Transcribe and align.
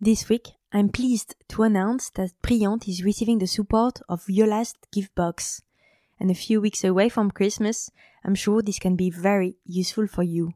This 0.00 0.28
week, 0.28 0.48
I'm 0.72 0.88
pleased 0.88 1.36
to 1.50 1.62
announce 1.62 2.10
that 2.10 2.32
Brillante 2.42 2.88
is 2.88 3.04
receiving 3.04 3.38
the 3.38 3.46
support 3.46 4.00
of 4.08 4.26
Viola's 4.26 4.74
gift 4.92 5.14
box. 5.14 5.62
And 6.18 6.30
a 6.30 6.34
few 6.34 6.60
weeks 6.60 6.82
away 6.82 7.08
from 7.08 7.30
Christmas, 7.30 7.90
I'm 8.24 8.34
sure 8.34 8.60
this 8.60 8.80
can 8.80 8.96
be 8.96 9.08
very 9.08 9.54
useful 9.64 10.08
for 10.08 10.24
you. 10.24 10.54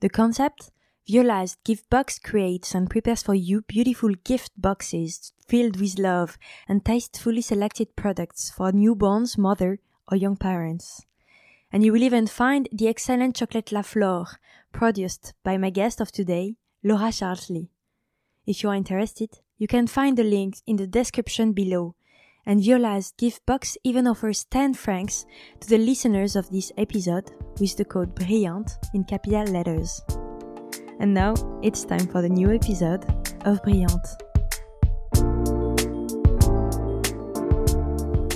The 0.00 0.08
concept? 0.08 0.70
Viola's 1.06 1.58
gift 1.64 1.90
box 1.90 2.18
creates 2.18 2.74
and 2.74 2.88
prepares 2.88 3.22
for 3.22 3.34
you 3.34 3.60
beautiful 3.62 4.14
gift 4.24 4.52
boxes 4.56 5.32
filled 5.46 5.78
with 5.78 5.98
love 5.98 6.38
and 6.66 6.84
tastefully 6.84 7.42
selected 7.42 7.94
products 7.94 8.50
for 8.50 8.72
newborns, 8.72 9.36
mother, 9.36 9.80
or 10.10 10.16
young 10.16 10.36
parents. 10.36 11.04
And 11.70 11.84
you 11.84 11.92
will 11.92 12.02
even 12.02 12.26
find 12.26 12.68
the 12.72 12.88
excellent 12.88 13.36
chocolate 13.36 13.70
La 13.70 13.82
Flor, 13.82 14.26
produced 14.72 15.34
by 15.44 15.58
my 15.58 15.70
guest 15.70 16.00
of 16.00 16.10
today, 16.10 16.56
Laura 16.82 17.10
Schälchli. 17.10 17.68
If 18.44 18.64
you 18.64 18.70
are 18.70 18.74
interested, 18.74 19.38
you 19.56 19.68
can 19.68 19.86
find 19.86 20.18
the 20.18 20.24
links 20.24 20.64
in 20.66 20.74
the 20.74 20.88
description 20.88 21.52
below. 21.52 21.94
And 22.44 22.60
Viola's 22.60 23.12
gift 23.16 23.46
box 23.46 23.78
even 23.84 24.08
offers 24.08 24.42
10 24.50 24.74
francs 24.74 25.24
to 25.60 25.68
the 25.68 25.78
listeners 25.78 26.34
of 26.34 26.50
this 26.50 26.72
episode 26.76 27.30
with 27.60 27.76
the 27.76 27.84
code 27.84 28.16
BRILLANTE 28.16 28.72
in 28.94 29.04
capital 29.04 29.44
letters. 29.44 30.02
And 30.98 31.14
now 31.14 31.34
it's 31.62 31.84
time 31.84 32.08
for 32.08 32.20
the 32.20 32.28
new 32.28 32.50
episode 32.52 33.04
of 33.44 33.62
Brillante. 33.62 34.10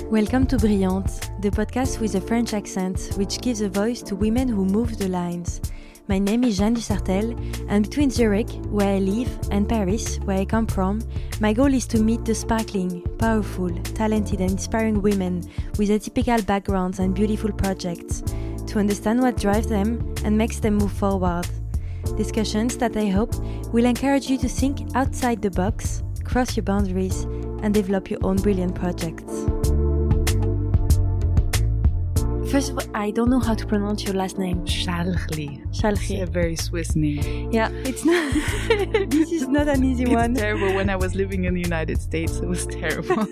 Welcome 0.09 0.47
to 0.47 0.55
Brillante, 0.55 1.41
the 1.41 1.51
podcast 1.51 1.99
with 1.99 2.15
a 2.15 2.21
French 2.21 2.53
accent 2.53 3.11
which 3.17 3.41
gives 3.41 3.59
a 3.59 3.67
voice 3.67 4.01
to 4.03 4.15
women 4.15 4.47
who 4.47 4.63
move 4.63 4.97
the 4.97 5.09
lines 5.09 5.59
my 6.07 6.17
name 6.17 6.45
is 6.45 6.57
Jeanne 6.57 6.75
Dusartel, 6.75 7.35
and 7.67 7.83
between 7.83 8.09
Zurich, 8.09 8.49
where 8.67 8.95
I 8.95 8.99
live, 8.99 9.29
and 9.51 9.67
Paris, 9.67 10.17
where 10.19 10.37
I 10.37 10.45
come 10.45 10.65
from, 10.65 11.01
my 11.41 11.51
goal 11.51 11.73
is 11.73 11.85
to 11.87 12.01
meet 12.01 12.23
the 12.23 12.33
sparkling, 12.33 13.01
powerful, 13.17 13.69
talented, 13.83 14.39
and 14.39 14.51
inspiring 14.51 15.01
women 15.01 15.43
with 15.77 15.89
atypical 15.89 16.45
backgrounds 16.45 16.99
and 16.99 17.13
beautiful 17.13 17.51
projects, 17.51 18.21
to 18.67 18.79
understand 18.79 19.21
what 19.21 19.37
drives 19.37 19.67
them 19.67 20.15
and 20.23 20.37
makes 20.37 20.59
them 20.59 20.75
move 20.75 20.93
forward. 20.93 21.47
Discussions 22.15 22.77
that 22.77 22.95
I 22.95 23.07
hope 23.07 23.35
will 23.73 23.85
encourage 23.85 24.29
you 24.29 24.37
to 24.37 24.47
think 24.47 24.95
outside 24.95 25.41
the 25.41 25.51
box, 25.51 26.03
cross 26.23 26.55
your 26.55 26.63
boundaries, 26.63 27.23
and 27.63 27.73
develop 27.73 28.09
your 28.09 28.19
own 28.23 28.37
brilliant 28.37 28.75
projects. 28.75 29.45
First 32.49 32.71
of 32.71 32.77
all, 32.79 32.85
I 32.95 33.11
don't 33.11 33.29
know 33.29 33.41
how 33.41 33.55
to 33.55 33.65
pronounce 33.65 34.05
your 34.05 34.13
last 34.13 34.37
name. 34.37 34.65
Schälchli. 34.65 35.61
Schälchli. 35.73 36.21
It's 36.21 36.29
a 36.29 36.31
very 36.31 36.55
Swiss 36.55 36.95
name. 36.95 37.51
Yeah, 37.51 37.69
it's 37.83 38.05
not. 38.05 38.33
this 39.09 39.33
is 39.33 39.49
not 39.49 39.67
an 39.67 39.83
easy 39.83 40.03
it's 40.03 40.13
one. 40.13 40.33
terrible. 40.33 40.73
When 40.73 40.89
I 40.89 40.95
was 40.95 41.13
living 41.13 41.43
in 41.43 41.53
the 41.55 41.59
United 41.61 42.01
States, 42.01 42.37
it 42.37 42.47
was 42.47 42.65
terrible. 42.67 43.17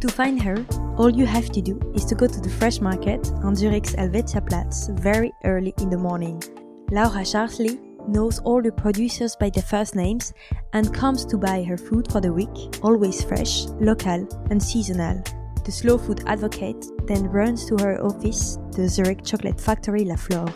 to 0.00 0.08
find 0.08 0.42
her, 0.42 0.66
all 0.98 1.10
you 1.10 1.24
have 1.24 1.50
to 1.50 1.62
do 1.62 1.78
is 1.94 2.04
to 2.06 2.16
go 2.16 2.26
to 2.26 2.40
the 2.40 2.50
fresh 2.50 2.80
market 2.80 3.30
on 3.44 3.54
Zurich's 3.54 3.94
Helvetiaplatz 3.94 4.90
very 4.98 5.32
early 5.44 5.72
in 5.78 5.88
the 5.88 5.98
morning. 5.98 6.42
Laura 6.90 7.22
Schälchli 7.22 7.78
knows 8.08 8.40
all 8.40 8.60
the 8.60 8.72
producers 8.72 9.36
by 9.36 9.50
their 9.50 9.62
first 9.62 9.94
names 9.94 10.32
and 10.72 10.92
comes 10.92 11.24
to 11.26 11.38
buy 11.38 11.62
her 11.62 11.76
food 11.76 12.10
for 12.10 12.20
the 12.20 12.32
week, 12.32 12.80
always 12.82 13.22
fresh, 13.22 13.66
local, 13.80 14.26
and 14.50 14.60
seasonal. 14.60 15.22
The 15.66 15.72
slow 15.72 15.98
food 15.98 16.22
advocate 16.26 16.86
then 17.08 17.24
runs 17.24 17.66
to 17.66 17.76
her 17.78 18.00
office, 18.00 18.56
the 18.70 18.88
Zurich 18.88 19.24
chocolate 19.24 19.60
factory 19.60 20.04
La 20.04 20.14
Flor. 20.14 20.46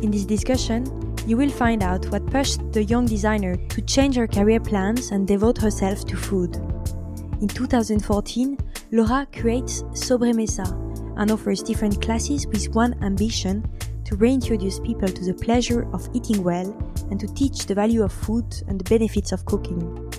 In 0.00 0.10
this 0.10 0.24
discussion, 0.24 0.86
you 1.26 1.36
will 1.36 1.50
find 1.50 1.82
out 1.82 2.06
what 2.06 2.24
pushed 2.28 2.72
the 2.72 2.82
young 2.82 3.04
designer 3.04 3.56
to 3.56 3.82
change 3.82 4.16
her 4.16 4.26
career 4.26 4.58
plans 4.58 5.10
and 5.10 5.28
devote 5.28 5.58
herself 5.58 6.06
to 6.06 6.16
food. 6.16 6.56
In 7.42 7.48
2014, 7.48 8.56
Laura 8.90 9.26
creates 9.34 9.82
Sobremesa 9.92 10.64
and 11.18 11.30
offers 11.30 11.62
different 11.62 12.00
classes 12.00 12.46
with 12.46 12.74
one 12.74 12.94
ambition 13.04 13.62
to 14.06 14.16
reintroduce 14.16 14.80
people 14.80 15.08
to 15.08 15.24
the 15.26 15.34
pleasure 15.34 15.86
of 15.92 16.08
eating 16.14 16.42
well 16.42 16.72
and 17.10 17.20
to 17.20 17.26
teach 17.34 17.66
the 17.66 17.74
value 17.74 18.02
of 18.02 18.14
food 18.14 18.46
and 18.66 18.80
the 18.80 18.88
benefits 18.88 19.30
of 19.30 19.44
cooking. 19.44 20.09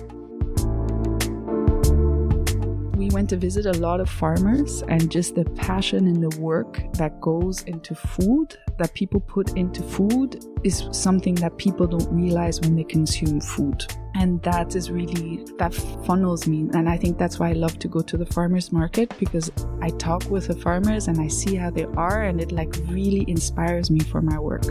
We 3.02 3.10
went 3.10 3.28
to 3.28 3.36
visit 3.36 3.66
a 3.66 3.72
lot 3.80 4.00
of 4.00 4.08
farmers 4.08 4.82
and 4.82 5.10
just 5.10 5.34
the 5.34 5.44
passion 5.56 6.06
and 6.06 6.22
the 6.22 6.38
work 6.38 6.80
that 6.92 7.20
goes 7.20 7.62
into 7.62 7.96
food 7.96 8.56
that 8.78 8.94
people 8.94 9.18
put 9.18 9.56
into 9.56 9.82
food 9.82 10.44
is 10.62 10.86
something 10.92 11.34
that 11.34 11.58
people 11.58 11.84
don't 11.84 12.08
realize 12.12 12.60
when 12.60 12.76
they 12.76 12.84
consume 12.84 13.40
food. 13.40 13.84
And 14.14 14.40
that 14.44 14.76
is 14.76 14.88
really 14.88 15.44
that 15.58 15.74
funnels 16.06 16.46
me. 16.46 16.70
And 16.74 16.88
i 16.88 16.96
think 16.96 17.18
that's 17.18 17.40
why 17.40 17.48
i 17.48 17.54
love 17.54 17.76
to 17.80 17.88
go 17.88 18.02
to 18.02 18.16
the 18.16 18.26
farmers 18.26 18.70
market 18.70 19.12
because 19.18 19.50
i 19.80 19.88
talk 19.90 20.22
with 20.30 20.46
the 20.46 20.54
farmers 20.54 21.08
and 21.08 21.20
i 21.20 21.26
see 21.26 21.56
how 21.56 21.70
they 21.70 21.86
are 21.96 22.22
and 22.22 22.40
it 22.40 22.52
like 22.52 22.72
really 22.86 23.24
inspires 23.26 23.90
me 23.90 23.98
for 23.98 24.22
my 24.22 24.38
work. 24.38 24.66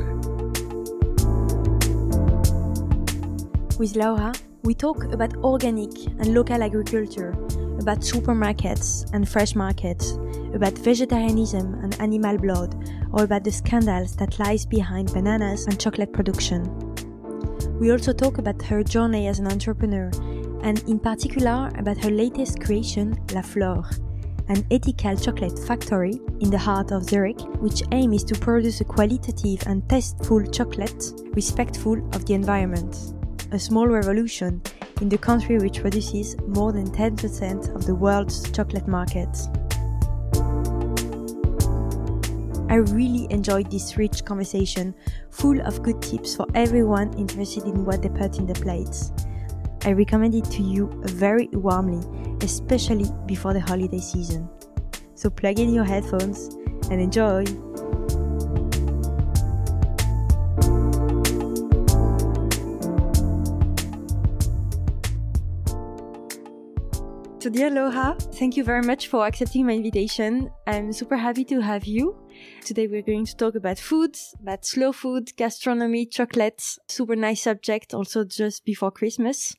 With 3.78 3.98
laura 3.98 4.32
we 4.64 4.74
talk 4.74 5.04
about 5.12 5.36
organic 5.38 5.92
and 6.20 6.34
local 6.34 6.64
agriculture 6.64 7.36
about 7.82 8.00
supermarkets 8.00 9.12
and 9.14 9.28
fresh 9.28 9.56
markets, 9.56 10.12
about 10.54 10.78
vegetarianism 10.78 11.74
and 11.84 12.00
animal 12.00 12.38
blood, 12.38 12.76
or 13.12 13.24
about 13.24 13.44
the 13.44 13.52
scandals 13.52 14.16
that 14.16 14.40
lies 14.40 14.66
behind 14.66 15.12
bananas 15.12 15.66
and 15.66 15.80
chocolate 15.80 16.14
production. 16.14 16.64
We 17.80 17.92
also 17.92 18.14
talk 18.14 18.38
about 18.38 18.62
her 18.62 18.84
journey 18.84 19.28
as 19.28 19.40
an 19.40 19.48
entrepreneur, 19.48 20.12
and 20.62 20.80
in 20.88 21.00
particular 21.00 21.72
about 21.78 21.98
her 21.98 22.12
latest 22.12 22.62
creation, 22.62 23.18
La 23.34 23.42
Flor, 23.42 23.84
an 24.48 24.66
ethical 24.70 25.16
chocolate 25.18 25.58
factory 25.58 26.20
in 26.40 26.52
the 26.52 26.60
heart 26.60 26.92
of 26.92 27.10
Zurich, 27.10 27.42
which 27.60 27.82
aim 27.92 28.14
is 28.14 28.24
to 28.26 28.40
produce 28.40 28.82
a 28.82 28.86
qualitative 28.86 29.64
and 29.66 29.88
tasteful 29.90 30.46
chocolate 30.46 31.04
respectful 31.34 31.98
of 32.14 32.26
the 32.26 32.36
environment. 32.36 33.16
A 33.54 33.60
small 33.60 33.86
revolution 33.86 34.62
in 35.02 35.10
the 35.10 35.18
country 35.18 35.58
which 35.58 35.82
produces 35.82 36.38
more 36.48 36.72
than 36.72 36.90
10% 36.90 37.76
of 37.76 37.86
the 37.86 37.94
world's 37.94 38.50
chocolate 38.52 38.88
market. 38.88 39.28
I 42.70 42.76
really 42.76 43.28
enjoyed 43.30 43.70
this 43.70 43.98
rich 43.98 44.24
conversation, 44.24 44.96
full 45.32 45.60
of 45.68 45.84
good 45.84 46.02
tips 46.02 46.34
for 46.34 46.46
everyone 46.56 47.14
interested 47.16 47.66
in 47.66 47.84
what 47.84 48.02
they 48.02 48.08
put 48.08 48.38
in 48.38 48.46
the 48.46 48.54
plates. 48.54 49.12
I 49.84 49.92
recommend 49.92 50.34
it 50.34 50.46
to 50.46 50.64
you 50.64 50.90
very 51.04 51.50
warmly, 51.52 52.08
especially 52.46 53.12
before 53.26 53.52
the 53.52 53.60
holiday 53.60 54.00
season. 54.00 54.50
So 55.16 55.30
plug 55.30 55.60
in 55.60 55.74
your 55.74 55.84
headphones 55.84 56.56
and 56.90 57.02
enjoy! 57.02 57.44
So, 67.42 67.50
dear 67.50 67.72
Laura, 67.72 68.16
thank 68.34 68.56
you 68.56 68.64
very 68.64 68.84
much 68.84 69.08
for 69.08 69.26
accepting 69.26 69.66
my 69.66 69.74
invitation. 69.74 70.52
I'm 70.68 70.94
super 70.94 71.18
happy 71.18 71.44
to 71.46 71.60
have 71.60 71.86
you. 71.86 72.16
Today, 72.64 72.86
we're 72.86 73.02
going 73.02 73.26
to 73.26 73.36
talk 73.36 73.56
about 73.56 73.80
food, 73.80 74.16
about 74.40 74.64
slow 74.64 74.92
food, 74.92 75.36
gastronomy, 75.38 76.06
chocolate. 76.06 76.62
Super 76.88 77.16
nice 77.16 77.42
subject, 77.42 77.96
also 77.96 78.26
just 78.26 78.64
before 78.64 78.92
Christmas. 78.92 79.56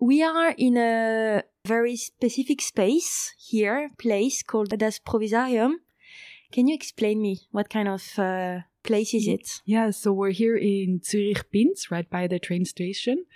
We 0.00 0.22
are 0.22 0.54
in 0.56 0.78
a 0.78 1.42
very 1.66 1.96
specific 1.96 2.62
space 2.62 3.34
here, 3.46 3.90
place 3.98 4.42
called 4.42 4.70
Das 4.70 4.98
Provisorium. 4.98 5.72
Can 6.50 6.66
you 6.66 6.74
explain 6.74 7.20
me 7.20 7.40
what 7.50 7.68
kind 7.68 7.88
of 7.88 8.18
uh, 8.18 8.60
place 8.82 9.12
is 9.12 9.28
it? 9.28 9.60
Yeah, 9.66 9.90
so 9.90 10.14
we're 10.14 10.30
here 10.30 10.56
in 10.56 11.02
Zurich 11.04 11.44
Binz, 11.52 11.90
right 11.90 12.08
by 12.08 12.26
the 12.26 12.38
train 12.38 12.64
station 12.64 13.26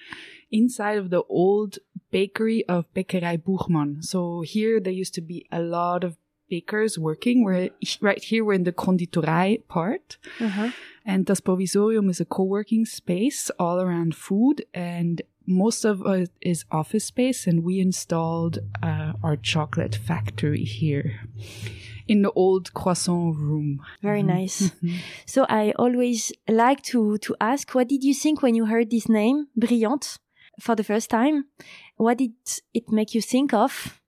inside 0.51 0.99
of 0.99 1.11
the 1.11 1.23
old 1.29 1.79
bakery 2.11 2.65
of 2.69 2.93
Bäckerei 2.95 3.39
Buchmann. 3.39 4.03
So 4.03 4.43
here 4.43 4.81
there 4.81 4.93
used 4.93 5.15
to 5.15 5.21
be 5.21 5.47
a 5.51 5.61
lot 5.61 6.05
of 6.05 6.17
bakers 6.51 6.99
working. 6.99 7.45
We're 7.45 7.71
right 8.01 8.23
here. 8.23 8.45
We're 8.45 8.55
in 8.55 8.65
the 8.65 8.73
Konditorei 8.73 9.67
part, 9.69 10.19
uh-huh. 10.41 10.71
and 11.07 11.25
Das 11.25 11.41
Provisorium 11.41 12.11
is 12.11 12.21
a 12.21 12.25
co-working 12.25 12.85
space 12.85 13.51
all 13.59 13.81
around 13.81 14.15
food, 14.15 14.67
and 14.75 15.23
most 15.47 15.85
of 15.85 16.05
it 16.07 16.31
is 16.41 16.65
office 16.71 17.07
space. 17.07 17.47
And 17.47 17.65
we 17.65 17.81
installed 17.81 18.59
uh, 18.83 19.13
our 19.23 19.37
chocolate 19.37 19.95
factory 19.95 20.65
here 20.65 21.21
in 22.07 22.23
the 22.23 22.33
old 22.33 22.75
croissant 22.75 23.37
room. 23.37 23.81
Very 24.03 24.21
mm-hmm. 24.21 24.39
nice. 24.39 24.63
Mm-hmm. 24.63 24.97
So 25.27 25.47
I 25.49 25.73
always 25.77 26.33
like 26.49 26.83
to 26.91 27.19
to 27.19 27.37
ask, 27.41 27.73
what 27.75 27.89
did 27.89 28.03
you 28.03 28.15
think 28.15 28.43
when 28.43 28.55
you 28.57 28.67
heard 28.67 28.91
this 28.91 29.09
name, 29.09 29.47
Brillante? 29.57 30.19
For 30.59 30.75
the 30.75 30.85
first 30.85 31.11
time. 31.11 31.47
What 31.97 32.19
did 32.19 32.33
it 32.75 32.91
make 32.91 33.15
you 33.15 33.23
think 33.23 33.53
of? 33.53 34.01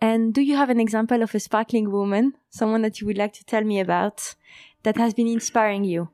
And 0.00 0.34
do 0.34 0.42
you 0.42 0.56
have 0.56 0.70
an 0.70 0.80
example 0.80 1.22
of 1.22 1.34
a 1.34 1.40
sparkling 1.40 1.90
woman, 1.90 2.34
someone 2.50 2.82
that 2.82 3.00
you 3.00 3.06
would 3.06 3.18
like 3.18 3.32
to 3.34 3.44
tell 3.44 3.62
me 3.62 3.80
about 3.80 4.34
that 4.82 4.96
has 4.96 5.14
been 5.14 5.28
inspiring 5.28 5.84
you? 5.84 6.08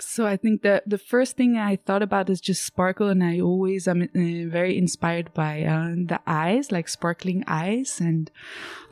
So 0.00 0.26
I 0.26 0.36
think 0.36 0.62
that 0.62 0.88
the 0.88 0.98
first 0.98 1.36
thing 1.36 1.56
I 1.56 1.76
thought 1.76 2.02
about 2.02 2.30
is 2.30 2.40
just 2.40 2.64
sparkle, 2.64 3.08
and 3.08 3.22
I 3.22 3.40
always 3.40 3.88
am 3.88 4.02
uh, 4.02 4.50
very 4.50 4.76
inspired 4.76 5.32
by 5.34 5.62
uh, 5.62 5.94
the 5.96 6.20
eyes, 6.26 6.70
like 6.70 6.88
sparkling 6.88 7.44
eyes, 7.46 8.00
and 8.00 8.30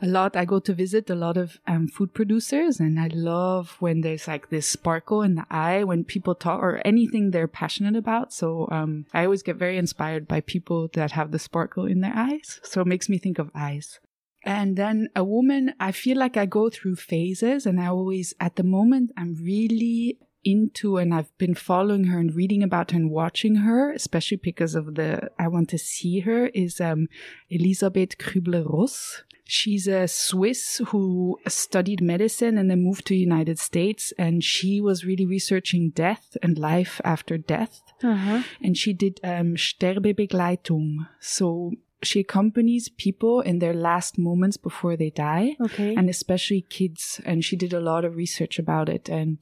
a 0.01 0.07
lot. 0.07 0.35
I 0.35 0.45
go 0.45 0.59
to 0.59 0.73
visit 0.73 1.09
a 1.09 1.15
lot 1.15 1.37
of 1.37 1.59
um, 1.67 1.87
food 1.87 2.13
producers, 2.13 2.79
and 2.79 2.99
I 2.99 3.07
love 3.13 3.77
when 3.79 4.01
there's 4.01 4.27
like 4.27 4.49
this 4.49 4.67
sparkle 4.67 5.21
in 5.21 5.35
the 5.35 5.45
eye 5.49 5.83
when 5.83 6.03
people 6.03 6.35
talk 6.35 6.61
or 6.61 6.81
anything 6.85 7.31
they're 7.31 7.47
passionate 7.47 7.95
about. 7.95 8.33
So 8.33 8.67
um, 8.71 9.05
I 9.13 9.25
always 9.25 9.43
get 9.43 9.55
very 9.55 9.77
inspired 9.77 10.27
by 10.27 10.41
people 10.41 10.89
that 10.93 11.11
have 11.11 11.31
the 11.31 11.39
sparkle 11.39 11.85
in 11.85 12.01
their 12.01 12.15
eyes. 12.15 12.59
So 12.63 12.81
it 12.81 12.87
makes 12.87 13.09
me 13.09 13.17
think 13.17 13.39
of 13.39 13.51
eyes. 13.55 13.99
And 14.43 14.77
then 14.77 15.09
a 15.15 15.23
woman, 15.23 15.73
I 15.79 15.91
feel 15.91 16.17
like 16.17 16.37
I 16.37 16.45
go 16.45 16.69
through 16.69 16.95
phases, 16.95 17.65
and 17.65 17.81
I 17.81 17.87
always, 17.87 18.33
at 18.39 18.55
the 18.55 18.63
moment, 18.63 19.11
I'm 19.17 19.35
really 19.35 20.19
into 20.43 20.97
and 20.97 21.13
I've 21.13 21.35
been 21.37 21.55
following 21.55 22.05
her 22.05 22.19
and 22.19 22.33
reading 22.33 22.63
about 22.63 22.91
her 22.91 22.97
and 22.97 23.11
watching 23.11 23.55
her, 23.57 23.91
especially 23.91 24.39
because 24.41 24.75
of 24.75 24.95
the 24.95 25.29
I 25.37 25.47
want 25.47 25.69
to 25.69 25.77
see 25.77 26.21
her, 26.21 26.47
is 26.47 26.79
um, 26.79 27.07
Elisabeth 27.49 28.17
Kübler-Ross. 28.17 29.23
She's 29.49 29.87
a 29.87 30.07
Swiss 30.07 30.81
who 30.87 31.39
studied 31.47 32.01
medicine 32.01 32.57
and 32.57 32.69
then 32.69 32.83
moved 32.83 33.05
to 33.07 33.13
the 33.13 33.19
United 33.19 33.59
States, 33.59 34.11
and 34.17 34.43
she 34.43 34.81
was 34.81 35.05
really 35.05 35.25
researching 35.25 35.91
death 35.91 36.35
and 36.43 36.57
life 36.57 36.99
after 37.05 37.37
death. 37.37 37.81
Uh-huh. 38.03 38.43
And 38.61 38.77
she 38.77 38.91
did 38.93 39.21
um, 39.23 39.55
Sterbebegleitung. 39.55 41.07
So 41.21 41.71
she 42.03 42.19
accompanies 42.19 42.89
people 42.89 43.41
in 43.41 43.59
their 43.59 43.73
last 43.73 44.17
moments 44.17 44.57
before 44.57 44.95
they 44.95 45.09
die. 45.09 45.55
Okay. 45.61 45.95
and 45.95 46.09
especially 46.09 46.61
kids. 46.61 47.19
And 47.25 47.43
she 47.43 47.55
did 47.55 47.73
a 47.73 47.79
lot 47.79 48.05
of 48.05 48.15
research 48.15 48.59
about 48.59 48.89
it. 48.89 49.09
And 49.09 49.39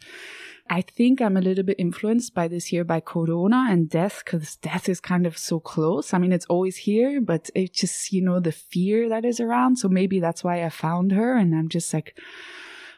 i 0.68 0.82
think 0.82 1.22
i'm 1.22 1.38
a 1.38 1.42
little 1.42 1.64
bit 1.64 1.80
influenced 1.80 2.34
by 2.34 2.48
this 2.48 2.74
year 2.74 2.84
by 2.84 3.00
corona 3.00 3.68
and 3.70 3.88
death 3.88 4.24
because 4.26 4.56
death 4.56 4.90
is 4.90 5.00
kind 5.00 5.28
of 5.28 5.38
so 5.38 5.60
close. 5.60 6.12
I 6.14 6.18
mean 6.18 6.32
it's 6.32 6.48
always 6.48 6.78
here 6.78 7.22
but 7.22 7.52
it's 7.54 7.80
just 7.80 8.12
you 8.12 8.24
know 8.24 8.40
the 8.40 8.52
fear 8.52 9.08
that 9.10 9.26
is 9.26 9.40
around. 9.40 9.78
So 9.78 9.88
maybe 9.88 10.20
that's 10.20 10.44
why 10.44 10.64
i 10.66 10.70
found 10.70 11.12
her. 11.12 11.38
And 11.38 11.54
i'm 11.54 11.70
just 11.70 11.94
like 11.94 12.18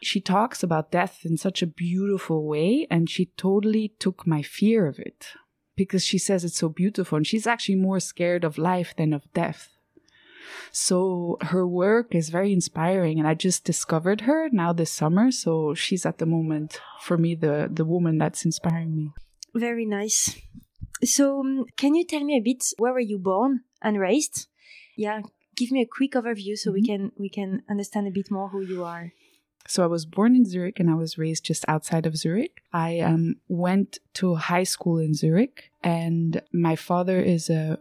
she 0.02 0.22
talks 0.22 0.64
about 0.64 0.92
death 0.92 1.22
in 1.26 1.38
such 1.38 1.62
a 1.62 1.68
beautiful 1.68 2.46
way. 2.46 2.88
And 2.90 3.10
she 3.10 3.26
totally 3.38 3.94
took 4.00 4.28
my 4.28 4.42
fear 4.44 4.88
of 4.88 5.00
it 5.00 5.28
because 5.78 6.04
she 6.04 6.18
says 6.18 6.44
it's 6.44 6.58
so 6.58 6.68
beautiful 6.68 7.16
and 7.16 7.26
she's 7.26 7.48
actually 7.48 7.76
more 7.76 8.02
scared 8.02 8.44
of 8.44 8.58
life 8.58 8.94
than 8.98 9.14
of 9.14 9.32
death 9.34 9.70
so 10.72 11.38
her 11.42 11.66
work 11.68 12.14
is 12.14 12.30
very 12.30 12.54
inspiring 12.54 13.20
and 13.20 13.28
I 13.28 13.34
just 13.34 13.64
discovered 13.64 14.22
her 14.22 14.50
now 14.52 14.74
this 14.74 14.92
summer. 14.92 15.32
So 15.32 15.74
she's 15.74 16.06
at 16.06 16.18
the 16.18 16.26
moment 16.26 16.80
for 17.02 17.18
me 17.18 17.36
the, 17.36 17.70
the 17.72 17.86
woman 17.86 18.18
that's 18.18 18.46
inspiring 18.46 18.96
me. 18.96 19.12
Very 19.56 19.86
nice. 19.86 20.40
So, 21.04 21.40
um, 21.42 21.66
can 21.76 21.94
you 21.96 22.04
tell 22.04 22.24
me 22.24 22.38
a 22.38 22.42
bit 22.42 22.64
where 22.78 22.94
were 22.94 23.00
you 23.00 23.20
born 23.20 23.62
and 23.82 24.00
raised? 24.00 24.48
Yeah, 24.96 25.22
give 25.56 25.72
me 25.72 25.82
a 25.82 25.86
quick 25.86 26.14
overview 26.14 26.58
so 26.58 26.72
we 26.72 26.84
can 26.84 27.12
we 27.18 27.30
can 27.30 27.62
understand 27.70 28.08
a 28.08 28.12
bit 28.12 28.32
more 28.32 28.50
who 28.50 28.62
you 28.62 28.84
are. 28.84 29.14
So 29.68 29.84
I 29.84 29.88
was 29.88 30.06
born 30.06 30.36
in 30.36 30.46
Zurich 30.46 30.80
and 30.80 30.90
I 30.90 30.96
was 30.96 31.18
raised 31.18 31.44
just 31.44 31.66
outside 31.68 32.06
of 32.06 32.18
Zurich. 32.18 32.62
I 32.74 33.00
um, 33.02 33.36
went 33.48 34.00
to 34.16 34.36
high 34.36 34.64
school 34.64 34.98
in 34.98 35.14
Zurich 35.14 35.72
and 35.84 36.42
my 36.54 36.76
father 36.76 37.20
is 37.20 37.50
a 37.50 37.80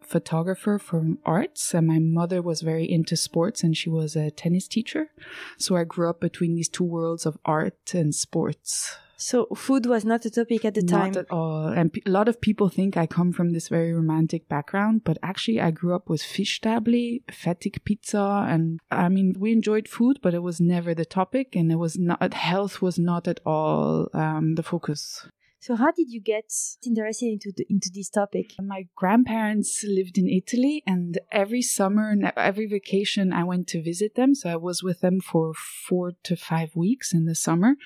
photographer 0.00 0.78
from 0.78 1.18
arts 1.24 1.74
and 1.74 1.86
my 1.86 1.98
mother 1.98 2.40
was 2.42 2.62
very 2.62 2.90
into 2.90 3.16
sports 3.16 3.62
and 3.62 3.76
she 3.76 3.90
was 3.90 4.16
a 4.16 4.30
tennis 4.30 4.66
teacher. 4.66 5.10
So 5.58 5.76
I 5.76 5.84
grew 5.84 6.08
up 6.08 6.20
between 6.20 6.54
these 6.54 6.68
two 6.68 6.84
worlds 6.84 7.26
of 7.26 7.38
art 7.44 7.94
and 7.94 8.14
sports. 8.14 8.96
So, 9.16 9.46
food 9.54 9.86
was 9.86 10.04
not 10.04 10.24
a 10.24 10.30
topic 10.30 10.64
at 10.64 10.74
the 10.74 10.82
time. 10.82 11.12
Not 11.12 11.16
at 11.16 11.30
all. 11.30 11.68
And 11.68 11.92
pe- 11.92 12.02
a 12.06 12.10
lot 12.10 12.28
of 12.28 12.40
people 12.40 12.68
think 12.68 12.96
I 12.96 13.06
come 13.06 13.32
from 13.32 13.50
this 13.50 13.68
very 13.68 13.92
romantic 13.92 14.48
background, 14.48 15.02
but 15.04 15.18
actually 15.22 15.60
I 15.60 15.70
grew 15.70 15.94
up 15.94 16.08
with 16.08 16.22
fischstäbli, 16.22 17.22
fettig 17.30 17.84
pizza, 17.84 18.46
and 18.48 18.80
I 18.90 19.08
mean 19.08 19.34
we 19.38 19.52
enjoyed 19.52 19.88
food, 19.88 20.18
but 20.22 20.34
it 20.34 20.42
was 20.42 20.60
never 20.60 20.94
the 20.94 21.04
topic, 21.04 21.54
and 21.54 21.70
it 21.70 21.76
was 21.76 21.98
not 21.98 22.34
health 22.34 22.82
was 22.82 22.98
not 22.98 23.28
at 23.28 23.40
all 23.46 24.08
um, 24.14 24.54
the 24.56 24.62
focus. 24.62 25.26
So, 25.64 25.76
how 25.76 25.92
did 25.92 26.10
you 26.10 26.20
get 26.20 26.52
interested 26.84 27.24
into 27.32 27.50
the, 27.56 27.64
into 27.70 27.88
this 27.94 28.10
topic? 28.10 28.52
My 28.60 28.86
grandparents 28.94 29.82
lived 29.82 30.18
in 30.18 30.28
Italy, 30.28 30.82
and 30.86 31.18
every 31.32 31.62
summer 31.62 32.10
and 32.10 32.30
every 32.36 32.66
vacation 32.66 33.32
I 33.32 33.44
went 33.44 33.66
to 33.68 33.82
visit 33.82 34.14
them. 34.14 34.34
So 34.34 34.50
I 34.50 34.56
was 34.56 34.82
with 34.82 35.00
them 35.00 35.20
for 35.20 35.54
four 35.54 36.12
to 36.24 36.36
five 36.36 36.76
weeks 36.76 37.14
in 37.14 37.24
the 37.24 37.34
summer. 37.34 37.76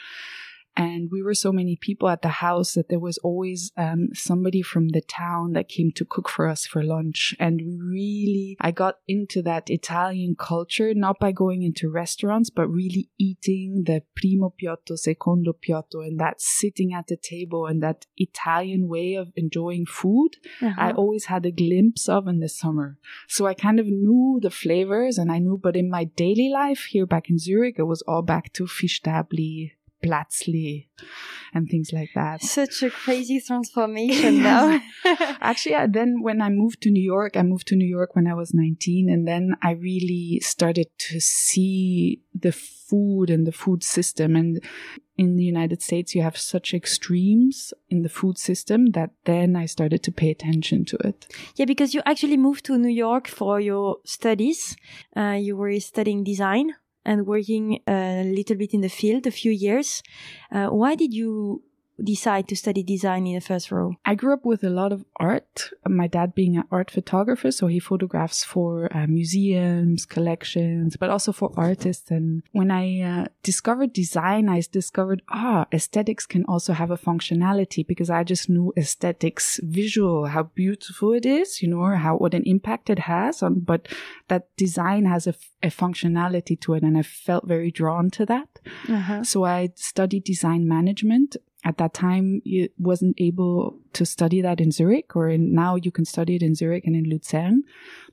And 0.78 1.10
we 1.10 1.24
were 1.24 1.34
so 1.34 1.50
many 1.50 1.74
people 1.74 2.08
at 2.08 2.22
the 2.22 2.28
house 2.28 2.74
that 2.74 2.88
there 2.88 3.00
was 3.00 3.18
always 3.18 3.72
um, 3.76 4.10
somebody 4.14 4.62
from 4.62 4.90
the 4.90 5.00
town 5.00 5.54
that 5.54 5.68
came 5.68 5.90
to 5.96 6.04
cook 6.04 6.28
for 6.28 6.46
us 6.46 6.66
for 6.66 6.84
lunch. 6.84 7.34
And 7.40 7.60
we 7.60 7.80
really, 7.82 8.56
I 8.60 8.70
got 8.70 8.94
into 9.08 9.42
that 9.42 9.70
Italian 9.70 10.36
culture, 10.38 10.94
not 10.94 11.18
by 11.18 11.32
going 11.32 11.64
into 11.64 11.90
restaurants, 11.90 12.48
but 12.48 12.68
really 12.68 13.10
eating 13.18 13.82
the 13.86 14.02
primo 14.14 14.54
piatto, 14.56 14.96
secondo 14.96 15.52
piatto, 15.52 16.06
and 16.06 16.20
that 16.20 16.40
sitting 16.40 16.94
at 16.94 17.08
the 17.08 17.16
table 17.16 17.66
and 17.66 17.82
that 17.82 18.06
Italian 18.16 18.86
way 18.86 19.14
of 19.14 19.32
enjoying 19.34 19.84
food. 19.84 20.36
I 20.78 20.92
always 20.92 21.24
had 21.24 21.44
a 21.44 21.50
glimpse 21.50 22.08
of 22.08 22.28
in 22.28 22.38
the 22.38 22.48
summer. 22.48 22.98
So 23.26 23.46
I 23.46 23.54
kind 23.54 23.80
of 23.80 23.86
knew 23.86 24.38
the 24.40 24.50
flavors 24.50 25.18
and 25.18 25.32
I 25.32 25.40
knew, 25.40 25.58
but 25.60 25.74
in 25.74 25.90
my 25.90 26.04
daily 26.04 26.50
life 26.50 26.86
here 26.90 27.04
back 27.04 27.28
in 27.28 27.38
Zurich, 27.38 27.80
it 27.80 27.82
was 27.84 28.02
all 28.02 28.22
back 28.22 28.52
to 28.52 28.64
fischstäbli, 28.64 29.72
Platzli, 30.04 30.88
and 31.54 31.68
things 31.68 31.92
like 31.92 32.10
that. 32.14 32.42
Such 32.42 32.82
a 32.82 32.90
crazy 32.90 33.40
transformation 33.40 34.42
now. 34.42 34.80
Actually, 35.40 35.74
I, 35.74 35.86
then 35.86 36.22
when 36.22 36.40
I 36.40 36.50
moved 36.50 36.82
to 36.82 36.90
New 36.90 37.02
York, 37.02 37.36
I 37.36 37.42
moved 37.42 37.66
to 37.68 37.76
New 37.76 37.86
York 37.86 38.14
when 38.14 38.26
I 38.26 38.34
was 38.34 38.54
19, 38.54 39.08
and 39.08 39.26
then 39.26 39.56
I 39.62 39.72
really 39.72 40.40
started 40.40 40.88
to 41.10 41.20
see 41.20 42.20
the 42.34 42.52
food 42.52 43.30
and 43.30 43.46
the 43.46 43.52
food 43.52 43.82
system. 43.82 44.36
And 44.36 44.62
in 45.16 45.36
the 45.36 45.44
United 45.44 45.82
States, 45.82 46.14
you 46.14 46.22
have 46.22 46.36
such 46.36 46.72
extremes 46.72 47.74
in 47.90 48.02
the 48.02 48.08
food 48.08 48.38
system 48.38 48.92
that 48.92 49.10
then 49.24 49.56
I 49.56 49.66
started 49.66 50.02
to 50.04 50.12
pay 50.12 50.30
attention 50.30 50.84
to 50.86 50.96
it. 51.04 51.26
yeah, 51.56 51.64
because 51.64 51.92
you 51.94 52.02
actually 52.06 52.36
moved 52.36 52.64
to 52.66 52.78
New 52.78 52.88
York 52.88 53.26
for 53.26 53.60
your 53.60 53.96
studies. 54.04 54.76
Uh, 55.16 55.38
you 55.40 55.56
were 55.56 55.78
studying 55.80 56.24
design 56.24 56.74
and 57.08 57.26
working 57.26 57.80
a 57.86 58.22
little 58.38 58.56
bit 58.56 58.74
in 58.74 58.82
the 58.82 58.94
field 59.00 59.26
a 59.26 59.30
few 59.30 59.50
years. 59.50 60.02
Uh, 60.52 60.68
why 60.80 60.94
did 60.94 61.12
you 61.14 61.62
decide 62.02 62.48
to 62.48 62.56
study 62.56 62.82
design 62.82 63.26
in 63.26 63.34
the 63.34 63.40
first 63.40 63.70
row? 63.70 63.94
I 64.04 64.14
grew 64.14 64.32
up 64.32 64.44
with 64.44 64.62
a 64.64 64.70
lot 64.70 64.92
of 64.92 65.04
art. 65.16 65.70
My 65.86 66.06
dad 66.06 66.34
being 66.34 66.56
an 66.56 66.64
art 66.70 66.90
photographer, 66.90 67.50
so 67.50 67.66
he 67.66 67.78
photographs 67.78 68.44
for 68.44 68.94
uh, 68.94 69.06
museums, 69.06 70.06
collections, 70.06 70.96
but 70.96 71.10
also 71.10 71.32
for 71.32 71.52
artists. 71.56 72.10
And 72.10 72.42
when 72.52 72.70
I 72.70 73.00
uh, 73.00 73.26
discovered 73.42 73.92
design, 73.92 74.48
I 74.48 74.62
discovered 74.70 75.22
ah, 75.28 75.66
aesthetics 75.72 76.26
can 76.26 76.44
also 76.46 76.72
have 76.72 76.90
a 76.90 76.96
functionality 76.96 77.86
because 77.86 78.10
I 78.10 78.24
just 78.24 78.48
knew 78.48 78.72
aesthetics, 78.76 79.60
visual, 79.62 80.26
how 80.26 80.44
beautiful 80.44 81.12
it 81.12 81.26
is, 81.26 81.62
you 81.62 81.68
know, 81.68 81.84
how 81.96 82.16
what 82.16 82.34
an 82.34 82.44
impact 82.44 82.90
it 82.90 83.00
has 83.00 83.42
on. 83.42 83.60
But 83.60 83.88
that 84.28 84.54
design 84.56 85.06
has 85.06 85.26
a, 85.26 85.30
f- 85.30 85.50
a 85.62 85.68
functionality 85.68 86.60
to 86.60 86.74
it, 86.74 86.82
and 86.82 86.96
I 86.96 87.02
felt 87.02 87.46
very 87.46 87.70
drawn 87.70 88.10
to 88.10 88.26
that. 88.26 88.48
Uh-huh. 88.88 89.24
So 89.24 89.44
I 89.44 89.70
studied 89.74 90.24
design 90.24 90.68
management. 90.68 91.36
At 91.64 91.78
that 91.78 91.92
time, 91.92 92.40
you 92.44 92.68
wasn't 92.78 93.16
able 93.18 93.78
to 93.92 94.06
study 94.06 94.40
that 94.42 94.60
in 94.60 94.70
Zurich, 94.70 95.16
or 95.16 95.28
in, 95.28 95.54
now 95.54 95.74
you 95.74 95.90
can 95.90 96.04
study 96.04 96.36
it 96.36 96.42
in 96.42 96.54
Zurich 96.54 96.86
and 96.86 96.94
in 96.94 97.04
Luzern. 97.04 97.64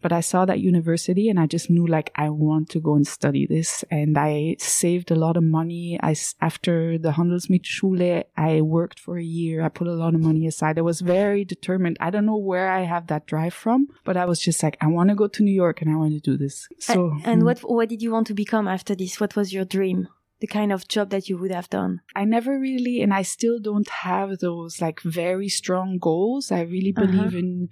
But 0.02 0.12
I 0.12 0.22
saw 0.22 0.46
that 0.46 0.60
university, 0.60 1.30
and 1.30 1.40
I 1.40 1.46
just 1.46 1.70
knew 1.70 1.86
like 1.86 2.12
I 2.16 2.30
want 2.30 2.70
to 2.70 2.80
go 2.80 2.96
and 2.96 3.06
study 3.06 3.46
this. 3.46 3.84
And 3.92 4.18
I 4.18 4.56
saved 4.60 5.12
a 5.12 5.16
lot 5.16 5.38
of 5.38 5.44
money. 5.44 6.00
I 6.02 6.16
after 6.42 6.98
the 6.98 7.12
Handelsmittelschule, 7.12 8.24
I 8.36 8.62
worked 8.62 9.00
for 9.00 9.18
a 9.18 9.24
year. 9.24 9.64
I 9.64 9.70
put 9.70 9.88
a 9.88 9.94
lot 9.94 10.16
of 10.16 10.22
money 10.22 10.48
aside. 10.48 10.80
I 10.80 10.82
was 10.82 11.02
very 11.02 11.46
determined. 11.46 11.98
I 12.00 12.10
don't 12.10 12.26
know 12.26 12.38
where 12.38 12.72
I 12.72 12.82
have 12.82 13.08
that 13.08 13.28
drive 13.28 13.54
from, 13.54 13.88
but 14.04 14.18
I 14.18 14.26
was 14.26 14.40
just 14.40 14.64
like, 14.64 14.78
I 14.82 14.88
want 14.88 15.10
to 15.10 15.16
go 15.16 15.28
to 15.28 15.44
New 15.44 15.54
York 15.54 15.82
and 15.82 15.92
I 15.92 15.96
want 15.96 16.14
to 16.14 16.20
do 16.20 16.36
this. 16.36 16.68
So 16.80 16.94
A- 17.24 17.30
and 17.30 17.44
mm. 17.44 17.46
what 17.46 17.60
what 17.60 17.90
did 17.90 18.02
you 18.02 18.12
want 18.12 18.28
to 18.28 18.34
become 18.34 18.68
after 18.68 18.96
this? 18.96 19.20
What 19.20 19.36
was 19.36 19.54
your 19.54 19.66
dream? 19.66 20.08
The 20.42 20.48
kind 20.48 20.72
of 20.74 20.88
job 20.88 21.12
that 21.12 21.30
you 21.30 21.38
would 21.38 21.52
have 21.52 21.70
done? 21.70 22.02
I 22.14 22.26
never 22.26 22.60
really, 22.60 23.02
and 23.02 23.14
I 23.14 23.22
still 23.22 23.58
don't 23.58 23.88
have 23.88 24.40
those 24.40 24.82
like 24.82 25.00
very 25.02 25.48
strong 25.48 25.98
goals. 25.98 26.52
I 26.52 26.62
really 26.62 26.94
uh-huh. 26.96 27.06
believe 27.06 27.36
in, 27.36 27.70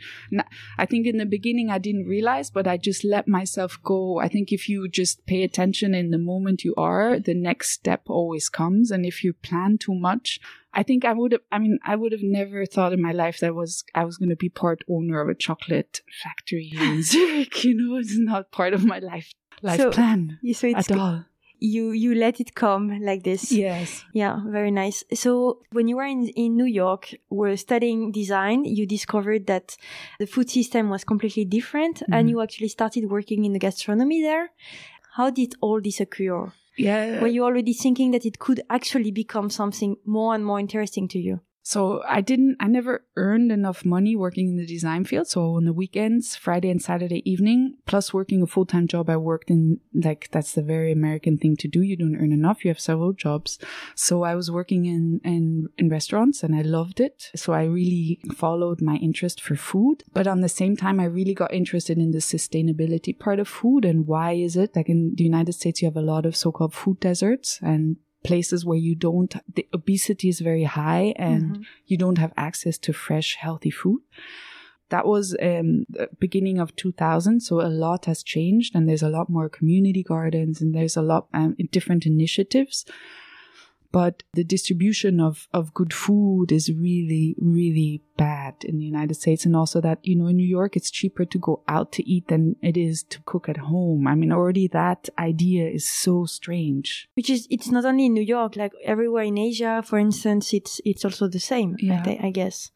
I 0.78 0.86
think 0.86 1.06
in 1.06 1.18
the 1.18 1.26
beginning 1.26 1.70
I 1.70 1.78
didn't 1.78 2.08
realize, 2.08 2.50
but 2.50 2.66
I 2.66 2.78
just 2.78 3.04
let 3.04 3.28
myself 3.28 3.78
go. 3.84 4.20
I 4.20 4.30
think 4.30 4.54
if 4.54 4.70
you 4.70 4.88
just 4.88 5.26
pay 5.26 5.44
attention 5.44 5.94
in 5.94 6.12
the 6.12 6.18
moment 6.18 6.64
you 6.64 6.74
are, 6.78 7.20
the 7.20 7.34
next 7.34 7.72
step 7.72 8.04
always 8.08 8.48
comes. 8.48 8.92
And 8.92 9.06
if 9.06 9.24
you 9.26 9.34
plan 9.34 9.78
too 9.78 9.94
much, 9.94 10.40
I 10.74 10.84
think 10.84 11.06
I 11.06 11.14
would 11.14 11.34
have, 11.34 11.42
I 11.52 11.60
mean, 11.60 11.80
I 11.84 11.96
would 11.96 12.14
have 12.14 12.24
never 12.24 12.66
thought 12.66 12.94
in 12.94 13.02
my 13.02 13.12
life 13.12 13.40
that 13.42 13.54
was, 13.54 13.84
I 13.94 14.06
was 14.06 14.18
going 14.18 14.30
to 14.30 14.36
be 14.36 14.50
part 14.50 14.84
owner 14.90 15.22
of 15.22 15.30
a 15.30 15.36
chocolate 15.36 16.02
factory 16.24 16.72
in 16.76 17.04
Zurich. 17.12 17.64
You 17.64 17.76
know, 17.76 17.98
it's 17.98 18.18
not 18.18 18.52
part 18.52 18.74
of 18.74 18.84
my 18.86 19.00
life, 19.00 19.32
life 19.62 19.80
So- 19.80 19.92
plan 19.92 20.40
So 20.54 20.68
it's 20.68 20.90
at 20.90 20.98
all. 20.98 21.26
You 21.64 21.92
you 21.92 22.14
let 22.14 22.40
it 22.40 22.56
come 22.56 23.00
like 23.00 23.24
this. 23.24 23.52
Yes. 23.52 24.04
Yeah, 24.14 24.36
very 24.58 24.72
nice. 24.72 25.04
So 25.14 25.60
when 25.72 25.88
you 25.88 25.96
were 25.96 26.10
in, 26.16 26.28
in 26.36 26.58
New 26.58 26.66
York, 26.84 27.16
were 27.30 27.56
studying 27.58 28.12
design, 28.12 28.66
you 28.66 28.86
discovered 28.86 29.48
that 29.48 29.78
the 30.20 30.28
food 30.28 30.50
system 30.50 30.90
was 30.90 31.04
completely 31.04 31.46
different 31.46 31.94
Mm-hmm. 31.94 32.14
and 32.14 32.30
you 32.30 32.42
actually 32.42 32.70
started 32.70 33.04
working 33.10 33.46
in 33.46 33.54
the 33.54 33.60
gastronomy 33.60 34.22
there. 34.22 34.50
How 35.18 35.30
did 35.30 35.56
all 35.62 35.80
this 35.82 36.00
occur? 36.00 36.52
Yeah. 36.76 37.22
Were 37.22 37.28
you 37.38 37.44
already 37.44 37.74
thinking 37.74 38.12
that 38.12 38.26
it 38.26 38.40
could 38.40 38.62
actually 38.70 39.12
become 39.12 39.50
something 39.50 39.96
more 40.06 40.34
and 40.36 40.44
more 40.44 40.60
interesting 40.60 41.08
to 41.10 41.20
you? 41.20 41.40
So 41.64 42.04
I 42.08 42.20
didn't, 42.20 42.58
I 42.60 42.68
never 42.68 43.06
earned 43.16 43.52
enough 43.52 43.86
money 43.86 44.18
working 44.18 44.50
in 44.50 44.58
the 44.58 44.66
design 44.66 45.06
field. 45.06 45.28
So 45.28 45.56
on 45.56 45.64
the 45.64 45.72
weekends, 45.72 46.36
Friday 46.36 46.70
and 46.70 46.82
Saturday 46.82 47.28
evening, 47.30 47.78
plus 47.86 48.14
working 48.14 48.42
a 48.42 48.48
full 48.48 48.66
time 48.66 48.86
job, 48.86 49.10
I 49.10 49.16
worked 49.16 49.50
in 49.50 49.80
like, 49.94 50.28
that's 50.32 50.54
the 50.54 50.62
very 50.62 50.92
American 50.92 51.38
thing 51.38 51.56
to 51.58 51.70
do. 51.70 51.82
You 51.82 51.96
don't 51.96 52.18
earn 52.18 52.34
enough. 52.34 52.66
You 52.66 52.70
have 52.70 52.82
several 52.82 53.14
jobs. 53.14 53.60
So 53.96 54.24
I 54.24 54.36
was 54.36 54.52
working 54.52 54.86
in, 54.86 55.22
in, 55.24 55.70
in 55.78 55.88
restaurants 55.88 56.44
and 56.44 56.54
I 56.54 56.62
loved 56.62 57.00
it. 57.00 57.32
So 57.34 57.54
I 57.54 57.64
really 57.64 58.20
followed 58.36 58.82
my 58.82 58.96
interest 58.96 59.40
for 59.40 59.56
food. 59.56 60.04
But 60.12 60.28
on 60.28 60.42
the 60.42 60.50
same 60.50 60.76
time, 60.76 61.00
I 61.00 61.06
really 61.06 61.34
got 61.34 61.54
interested 61.54 61.98
in 61.98 62.12
the 62.12 62.18
sustainability 62.18 63.18
part 63.18 63.40
of 63.40 63.48
food 63.48 63.86
and 63.86 64.06
why 64.06 64.34
is 64.34 64.58
it 64.58 64.76
like 64.76 64.90
in 64.90 65.14
the 65.16 65.24
United 65.24 65.54
States, 65.54 65.82
you 65.82 65.88
have 65.88 65.96
a 65.96 66.02
lot 66.02 66.26
of 66.26 66.36
so-called 66.36 66.74
food 66.74 67.00
deserts 67.00 67.60
and 67.62 67.96
places 68.24 68.66
where 68.66 68.78
you 68.78 68.96
don't 68.96 69.36
the 69.56 69.68
obesity 69.74 70.30
is 70.30 70.40
very 70.40 70.64
high 70.64 71.14
and 71.18 71.66
you 71.86 71.98
don't 71.98 72.18
have 72.18 72.34
access 72.38 72.78
to 72.80 72.94
fresh 72.94 73.36
healthy 73.36 73.72
food. 73.72 74.02
That 74.90 75.06
was 75.08 75.36
um 75.42 75.86
the 75.90 76.10
beginning 76.20 76.60
of 76.60 76.76
2000 76.76 77.40
so 77.42 77.62
a 77.62 77.68
lot 77.68 78.06
has 78.06 78.24
changed 78.24 78.76
and 78.76 78.88
there's 78.88 79.04
a 79.04 79.10
lot 79.10 79.30
more 79.30 79.50
community 79.50 80.04
gardens 80.04 80.62
and 80.62 80.74
there's 80.76 80.98
a 80.98 81.02
lot 81.02 81.28
um, 81.34 81.56
different 81.72 82.06
initiatives 82.06 82.86
but 83.94 84.24
the 84.34 84.44
distribution 84.44 85.20
of, 85.22 85.48
of 85.54 85.74
good 85.74 85.94
food 85.94 86.52
is 86.52 86.70
really, 86.88 87.36
really 87.40 88.02
bad 88.18 88.56
in 88.66 88.78
the 88.80 88.84
United 88.84 89.14
States. 89.14 89.46
And 89.46 89.56
also 89.56 89.80
that, 89.82 90.00
you 90.04 90.16
know, 90.16 90.28
in 90.28 90.36
New 90.36 90.52
York, 90.60 90.76
it's 90.76 90.92
cheaper 90.92 91.26
to 91.26 91.38
go 91.38 91.62
out 91.68 91.92
to 91.94 92.02
eat 92.14 92.28
than 92.28 92.56
it 92.62 92.76
is 92.76 93.04
to 93.04 93.20
cook 93.32 93.48
at 93.48 93.58
home. 93.58 94.08
I 94.08 94.16
mean, 94.16 94.32
already 94.32 94.68
that 94.70 95.10
idea 95.20 95.70
is 95.70 95.88
so 95.88 96.26
strange. 96.26 97.08
Which 97.14 97.30
is, 97.30 97.48
it's 97.50 97.70
not 97.70 97.86
only 97.86 98.06
in 98.08 98.14
New 98.14 98.28
York, 98.38 98.56
like 98.56 98.74
everywhere 98.84 99.24
in 99.24 99.38
Asia, 99.38 99.84
for 99.86 100.00
instance, 100.00 100.54
it's, 100.54 100.82
it's 100.84 101.06
also 101.06 101.28
the 101.28 101.40
same, 101.40 101.76
I, 101.82 101.86
Yeah. 101.86 102.04
thi- 102.04 102.20
I 102.22 102.32
guess. 102.32 102.72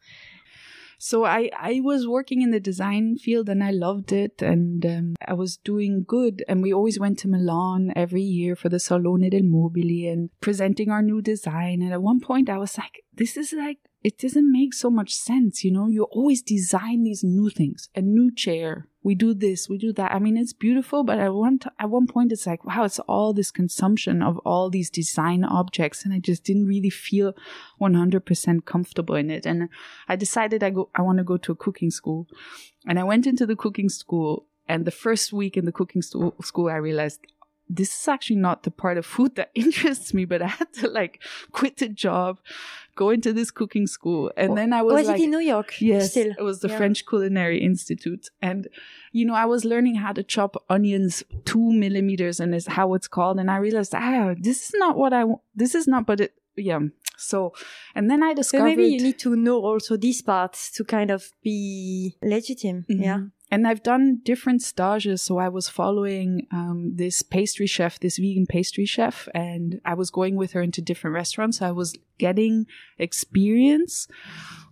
So 0.98 1.24
I, 1.24 1.50
I 1.56 1.80
was 1.82 2.08
working 2.08 2.42
in 2.42 2.50
the 2.50 2.58
design 2.60 3.16
field 3.16 3.48
and 3.48 3.62
I 3.62 3.70
loved 3.70 4.12
it 4.12 4.42
and 4.42 4.84
um, 4.84 5.14
I 5.26 5.34
was 5.34 5.56
doing 5.56 6.04
good. 6.06 6.44
And 6.48 6.60
we 6.60 6.72
always 6.72 6.98
went 6.98 7.18
to 7.20 7.28
Milan 7.28 7.92
every 7.94 8.22
year 8.22 8.56
for 8.56 8.68
the 8.68 8.80
Salone 8.80 9.30
del 9.30 9.44
Mobile 9.44 10.10
and 10.10 10.30
presenting 10.40 10.90
our 10.90 11.02
new 11.02 11.22
design. 11.22 11.82
And 11.82 11.92
at 11.92 12.02
one 12.02 12.20
point 12.20 12.50
I 12.50 12.58
was 12.58 12.76
like, 12.76 13.04
this 13.14 13.36
is 13.36 13.52
like, 13.52 13.78
it 14.02 14.18
doesn't 14.18 14.50
make 14.50 14.74
so 14.74 14.90
much 14.90 15.12
sense. 15.12 15.64
You 15.64 15.72
know, 15.72 15.88
you 15.88 16.04
always 16.04 16.40
design 16.40 17.02
these 17.02 17.24
new 17.24 17.50
things, 17.50 17.88
a 17.94 18.00
new 18.00 18.32
chair. 18.32 18.86
We 19.02 19.14
do 19.14 19.34
this, 19.34 19.68
we 19.68 19.78
do 19.78 19.92
that. 19.94 20.12
I 20.12 20.18
mean, 20.18 20.36
it's 20.36 20.52
beautiful, 20.52 21.02
but 21.02 21.18
at 21.18 21.32
one, 21.32 21.58
t- 21.58 21.70
at 21.78 21.90
one 21.90 22.06
point 22.06 22.30
it's 22.30 22.46
like, 22.46 22.64
wow, 22.64 22.84
it's 22.84 22.98
all 23.00 23.32
this 23.32 23.50
consumption 23.50 24.22
of 24.22 24.38
all 24.38 24.70
these 24.70 24.90
design 24.90 25.44
objects. 25.44 26.04
And 26.04 26.12
I 26.12 26.18
just 26.20 26.44
didn't 26.44 26.66
really 26.66 26.90
feel 26.90 27.34
100% 27.80 28.64
comfortable 28.64 29.14
in 29.14 29.30
it. 29.30 29.46
And 29.46 29.68
I 30.08 30.16
decided 30.16 30.62
I 30.62 30.70
go 30.70 30.90
I 30.94 31.02
want 31.02 31.18
to 31.18 31.24
go 31.24 31.36
to 31.38 31.52
a 31.52 31.56
cooking 31.56 31.90
school. 31.90 32.28
And 32.86 32.98
I 32.98 33.04
went 33.04 33.26
into 33.26 33.46
the 33.46 33.56
cooking 33.56 33.88
school 33.88 34.46
and 34.68 34.84
the 34.84 34.90
first 34.90 35.32
week 35.32 35.56
in 35.56 35.64
the 35.64 35.72
cooking 35.72 36.02
school 36.02 36.68
I 36.68 36.76
realized 36.76 37.20
this 37.68 37.90
is 38.00 38.08
actually 38.08 38.36
not 38.36 38.62
the 38.62 38.70
part 38.70 38.96
of 38.98 39.04
food 39.06 39.34
that 39.36 39.50
interests 39.54 40.14
me, 40.14 40.24
but 40.24 40.40
I 40.42 40.46
had 40.48 40.72
to 40.74 40.88
like 40.88 41.22
quit 41.52 41.76
the 41.78 41.88
job, 41.88 42.38
go 42.96 43.10
into 43.10 43.32
this 43.32 43.50
cooking 43.50 43.86
school. 43.86 44.32
And 44.36 44.56
then 44.56 44.72
I 44.72 44.82
was, 44.82 44.94
Was 44.94 45.06
like 45.08 45.20
it 45.20 45.24
in 45.24 45.30
New 45.30 45.38
York? 45.40 45.80
Yes, 45.80 46.10
Still. 46.12 46.32
it 46.38 46.42
was 46.42 46.60
the 46.60 46.68
Yeah. 46.68 46.78
French 46.78 47.06
Culinary 47.06 47.60
Institute, 47.62 48.28
and 48.40 48.68
you 49.12 49.24
know 49.26 49.34
I 49.34 49.44
was 49.44 49.64
learning 49.64 49.96
how 49.96 50.12
to 50.12 50.22
chop 50.22 50.56
onions 50.70 51.22
two 51.44 51.72
millimeters, 51.72 52.40
and 52.40 52.54
is 52.54 52.66
how 52.66 52.94
it's 52.94 53.08
called. 53.08 53.38
And 53.38 53.50
I 53.50 53.56
realized, 53.58 53.94
ah, 53.94 54.34
this 54.38 54.68
is 54.68 54.72
not 54.74 54.96
what 54.96 55.12
I. 55.12 55.24
want. 55.24 55.42
This 55.54 55.74
is 55.74 55.86
not, 55.86 56.06
but 56.06 56.20
it, 56.20 56.32
yeah. 56.56 56.80
So, 57.16 57.52
and 57.96 58.08
then 58.10 58.22
I 58.22 58.32
discovered. 58.32 58.62
So 58.62 58.64
maybe 58.76 58.84
you 58.86 59.00
need 59.00 59.18
to 59.20 59.34
know 59.34 59.58
also 59.60 59.96
these 59.96 60.22
parts 60.22 60.70
to 60.72 60.84
kind 60.84 61.10
of 61.10 61.32
be 61.42 62.14
legitimate. 62.22 62.84
Yeah. 62.88 63.22
And 63.50 63.66
I've 63.66 63.82
done 63.82 64.20
different 64.24 64.62
stages. 64.62 65.22
So 65.22 65.38
I 65.38 65.48
was 65.48 65.68
following 65.68 66.46
um, 66.52 66.92
this 66.96 67.22
pastry 67.22 67.66
chef, 67.66 67.98
this 67.98 68.18
vegan 68.18 68.46
pastry 68.46 68.84
chef, 68.84 69.26
and 69.34 69.80
I 69.84 69.94
was 69.94 70.10
going 70.10 70.36
with 70.36 70.52
her 70.52 70.60
into 70.60 70.82
different 70.82 71.14
restaurants. 71.14 71.62
I 71.62 71.70
was 71.70 71.96
getting 72.18 72.66
experience 72.98 74.06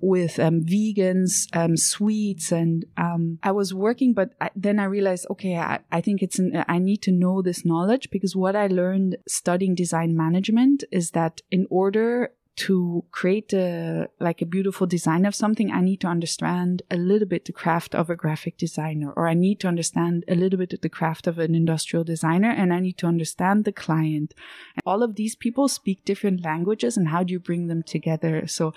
with 0.00 0.38
um, 0.38 0.62
vegans, 0.62 1.48
um, 1.56 1.76
sweets, 1.76 2.52
and 2.52 2.84
um, 2.98 3.38
I 3.42 3.52
was 3.52 3.72
working. 3.72 4.12
But 4.12 4.34
I, 4.40 4.50
then 4.54 4.78
I 4.78 4.84
realized, 4.84 5.26
okay, 5.30 5.56
I, 5.56 5.80
I 5.90 6.02
think 6.02 6.22
it's 6.22 6.38
an, 6.38 6.64
I 6.68 6.78
need 6.78 7.00
to 7.02 7.12
know 7.12 7.40
this 7.40 7.64
knowledge 7.64 8.10
because 8.10 8.36
what 8.36 8.56
I 8.56 8.66
learned 8.66 9.16
studying 9.26 9.74
design 9.74 10.14
management 10.14 10.84
is 10.92 11.12
that 11.12 11.40
in 11.50 11.66
order 11.70 12.32
to 12.56 13.04
create 13.10 13.52
a 13.52 14.08
like 14.18 14.40
a 14.40 14.46
beautiful 14.46 14.86
design 14.86 15.24
of 15.26 15.34
something 15.34 15.70
i 15.70 15.80
need 15.80 16.00
to 16.00 16.06
understand 16.06 16.82
a 16.90 16.96
little 16.96 17.28
bit 17.28 17.44
the 17.44 17.52
craft 17.52 17.94
of 17.94 18.08
a 18.08 18.16
graphic 18.16 18.56
designer 18.56 19.12
or 19.12 19.28
i 19.28 19.34
need 19.34 19.60
to 19.60 19.68
understand 19.68 20.24
a 20.28 20.34
little 20.34 20.58
bit 20.58 20.80
the 20.80 20.88
craft 20.88 21.26
of 21.26 21.38
an 21.38 21.54
industrial 21.54 22.04
designer 22.04 22.50
and 22.50 22.72
i 22.72 22.80
need 22.80 22.96
to 22.98 23.06
understand 23.06 23.64
the 23.64 23.72
client. 23.72 24.34
And 24.74 24.82
all 24.84 25.02
of 25.02 25.16
these 25.16 25.34
people 25.34 25.68
speak 25.68 26.04
different 26.04 26.44
languages 26.44 26.96
and 26.96 27.08
how 27.08 27.22
do 27.22 27.32
you 27.32 27.40
bring 27.40 27.66
them 27.66 27.82
together? 27.82 28.46
So 28.46 28.72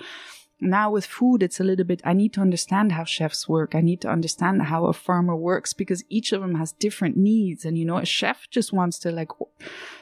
now 0.61 0.91
with 0.91 1.05
food 1.05 1.41
it's 1.41 1.59
a 1.59 1.63
little 1.63 1.85
bit 1.85 2.01
i 2.03 2.13
need 2.13 2.33
to 2.33 2.41
understand 2.41 2.91
how 2.91 3.03
chefs 3.03 3.49
work. 3.49 3.75
I 3.75 3.81
need 3.81 4.01
to 4.01 4.09
understand 4.09 4.63
how 4.63 4.85
a 4.85 4.93
farmer 4.93 5.35
works 5.35 5.73
because 5.73 6.03
each 6.09 6.31
of 6.31 6.41
them 6.41 6.55
has 6.55 6.71
different 6.71 7.17
needs. 7.17 7.65
And 7.65 7.77
you 7.77 7.85
know 7.85 7.97
a 7.97 8.05
chef 8.05 8.47
just 8.49 8.71
wants 8.71 8.99
to 8.99 9.11
like 9.11 9.31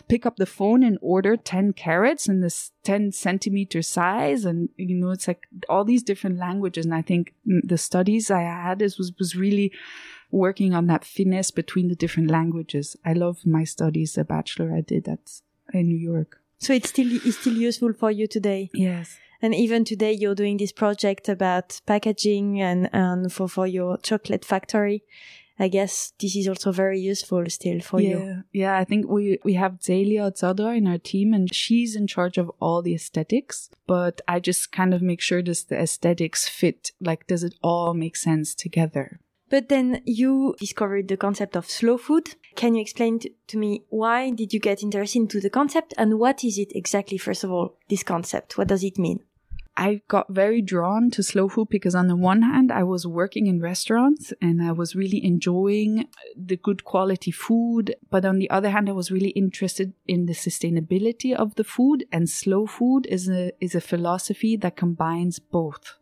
pick 0.07 0.25
up 0.25 0.37
the 0.37 0.45
phone 0.45 0.83
and 0.83 0.97
order 1.01 1.35
10 1.35 1.73
carrots 1.73 2.27
in 2.27 2.41
this 2.41 2.71
10 2.83 3.11
centimeter 3.11 3.81
size. 3.81 4.45
And 4.45 4.69
you 4.77 4.95
know 4.95 5.11
it's 5.11 5.27
like 5.27 5.47
all 5.69 5.83
these 5.83 6.03
different 6.03 6.37
languages. 6.37 6.85
And 6.85 6.93
i 6.93 7.01
think 7.01 7.33
mm, 7.47 7.61
the 7.63 7.77
studies 7.77 8.29
i 8.29 8.41
had 8.41 8.81
is 8.81 8.97
was 8.97 9.11
was 9.17 9.35
really 9.35 9.71
working 10.29 10.73
on 10.73 10.87
that 10.87 11.05
finesse 11.05 11.51
between 11.51 11.87
the 11.87 11.95
different 11.95 12.29
languages. 12.29 12.97
I 13.05 13.13
love 13.13 13.45
my 13.45 13.63
studies 13.63 14.13
the 14.13 14.23
bachelor 14.23 14.73
i 14.75 14.81
did 14.81 15.07
at 15.07 15.41
in 15.73 15.87
new 15.87 16.01
york. 16.13 16.41
So 16.59 16.73
it's 16.73 16.89
still 16.89 17.07
it's 17.27 17.37
still 17.37 17.57
useful 17.69 17.93
for 17.93 18.11
you 18.11 18.27
today. 18.27 18.69
yes 18.73 19.17
And 19.41 19.53
even 19.53 19.83
today 19.83 20.13
you're 20.13 20.35
doing 20.35 20.57
this 20.57 20.71
project 20.71 21.29
about 21.29 21.79
packaging 21.85 22.61
and, 22.61 22.89
and 22.93 23.31
for, 23.31 23.47
for 23.47 23.67
your 23.67 23.97
chocolate 23.97 24.43
factory. 24.43 25.03
I 25.59 25.69
guess 25.69 26.13
this 26.19 26.35
is 26.35 26.47
also 26.47 26.71
very 26.71 26.99
useful 26.99 27.43
still 27.49 27.79
for 27.79 27.99
yeah, 27.99 28.09
you. 28.09 28.19
Yeah, 28.19 28.41
yeah, 28.53 28.77
I 28.77 28.83
think 28.83 29.07
we 29.07 29.39
we 29.43 29.53
have 29.53 29.81
Zelia 29.81 30.31
Zadra 30.31 30.77
in 30.77 30.87
our 30.87 30.99
team 30.99 31.33
and 31.33 31.53
she's 31.53 31.95
in 31.95 32.05
charge 32.05 32.37
of 32.37 32.51
all 32.59 32.83
the 32.83 32.93
aesthetics, 32.93 33.71
but 33.87 34.21
I 34.27 34.39
just 34.39 34.71
kind 34.71 34.93
of 34.93 35.01
make 35.01 35.19
sure 35.19 35.41
does 35.41 35.63
the 35.63 35.79
aesthetics 35.81 36.47
fit? 36.47 36.91
Like 37.01 37.25
does 37.25 37.43
it 37.43 37.55
all 37.63 37.95
make 37.95 38.15
sense 38.15 38.53
together? 38.53 39.19
But 39.49 39.69
then 39.69 40.01
you 40.05 40.55
discovered 40.59 41.07
the 41.07 41.17
concept 41.17 41.55
of 41.55 41.69
slow 41.69 41.97
food. 41.97 42.35
Can 42.55 42.75
you 42.75 42.81
explain 42.81 43.19
to, 43.19 43.57
me 43.57 43.83
why 43.89 44.31
did 44.31 44.53
you 44.53 44.59
get 44.59 44.83
interested 44.83 45.19
into 45.19 45.39
the 45.39 45.49
concept 45.49 45.93
and 45.97 46.19
what 46.19 46.43
is 46.43 46.57
it 46.57 46.75
exactly, 46.75 47.17
first 47.17 47.43
of 47.43 47.51
all, 47.51 47.77
this 47.89 48.03
concept? 48.03 48.57
What 48.57 48.67
does 48.67 48.83
it 48.83 48.97
mean? 48.97 49.21
I 49.79 50.01
got 50.07 50.33
very 50.33 50.63
drawn 50.63 51.11
to 51.11 51.21
slow 51.21 51.47
food 51.47 51.69
because 51.69 51.93
on 51.93 52.07
the 52.07 52.15
one 52.15 52.41
hand, 52.41 52.71
I 52.71 52.81
was 52.81 53.05
working 53.05 53.45
in 53.45 53.61
restaurants 53.61 54.33
and 54.41 54.59
I 54.59 54.71
was 54.71 54.95
really 54.95 55.23
enjoying 55.23 56.07
the 56.35 56.57
good 56.57 56.83
quality 56.83 57.29
food. 57.29 57.95
But 58.09 58.25
on 58.25 58.39
the 58.39 58.49
other 58.49 58.71
hand, 58.71 58.89
I 58.89 58.93
was 58.93 59.11
really 59.11 59.29
interested 59.29 59.93
in 60.07 60.25
the 60.25 60.33
sustainability 60.33 61.31
of 61.31 61.53
the 61.55 61.63
food 61.63 62.05
and 62.11 62.27
slow 62.27 62.65
food 62.65 63.05
is 63.05 63.29
a, 63.29 63.51
is 63.61 63.75
a 63.75 63.81
philosophy 63.81 64.57
that 64.57 64.75
combines 64.75 65.37
both. 65.37 65.93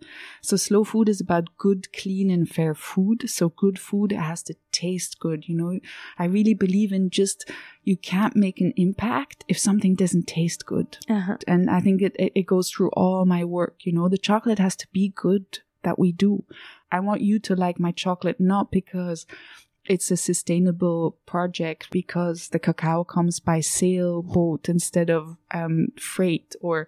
So 0.42 0.56
slow 0.56 0.86
food 0.86 1.10
is 1.10 1.20
about 1.20 1.58
good, 1.58 1.92
clean 1.92 2.30
and 2.30 2.48
fair 2.48 2.76
food. 2.76 3.30
So 3.30 3.50
good 3.50 3.78
food 3.78 4.14
has 4.14 4.42
to 4.44 4.56
taste 4.84 5.20
good. 5.26 5.40
You 5.50 5.56
know, 5.60 5.72
I 6.24 6.26
really 6.36 6.54
believe 6.66 6.92
in 6.98 7.10
just, 7.10 7.40
you 7.84 7.98
can't 8.12 8.36
make 8.36 8.60
an 8.66 8.74
impact 8.76 9.38
if 9.48 9.58
something 9.58 9.96
doesn't 9.96 10.28
taste 10.28 10.66
good 10.66 10.90
Uh-huh. 11.10 11.38
and 11.48 11.70
I 11.78 11.80
think 11.82 12.02
it, 12.02 12.16
it 12.18 12.46
goes 12.54 12.68
through 12.70 12.92
all 13.02 13.26
my 13.26 13.44
work. 13.58 13.76
You 13.88 13.94
know, 13.94 14.08
the 14.10 14.26
chocolate 14.30 14.60
has 14.60 14.76
to 14.82 14.88
be 14.92 15.06
good 15.26 15.46
that 15.84 15.98
we 16.00 16.12
do. 16.12 16.44
I 16.92 17.00
want 17.08 17.22
you 17.22 17.40
to 17.40 17.56
like 17.66 17.80
my 17.80 17.92
chocolate 18.06 18.40
not 18.40 18.72
because 18.72 19.26
it's 19.94 20.12
a 20.12 20.18
sustainable 20.18 21.16
project 21.26 21.82
because 21.92 22.50
the 22.50 22.60
cacao 22.60 23.04
comes 23.04 23.40
by 23.40 23.62
sailboat 23.62 24.68
instead 24.68 25.10
of 25.12 25.38
um, 25.60 25.90
freight 26.00 26.56
or 26.62 26.88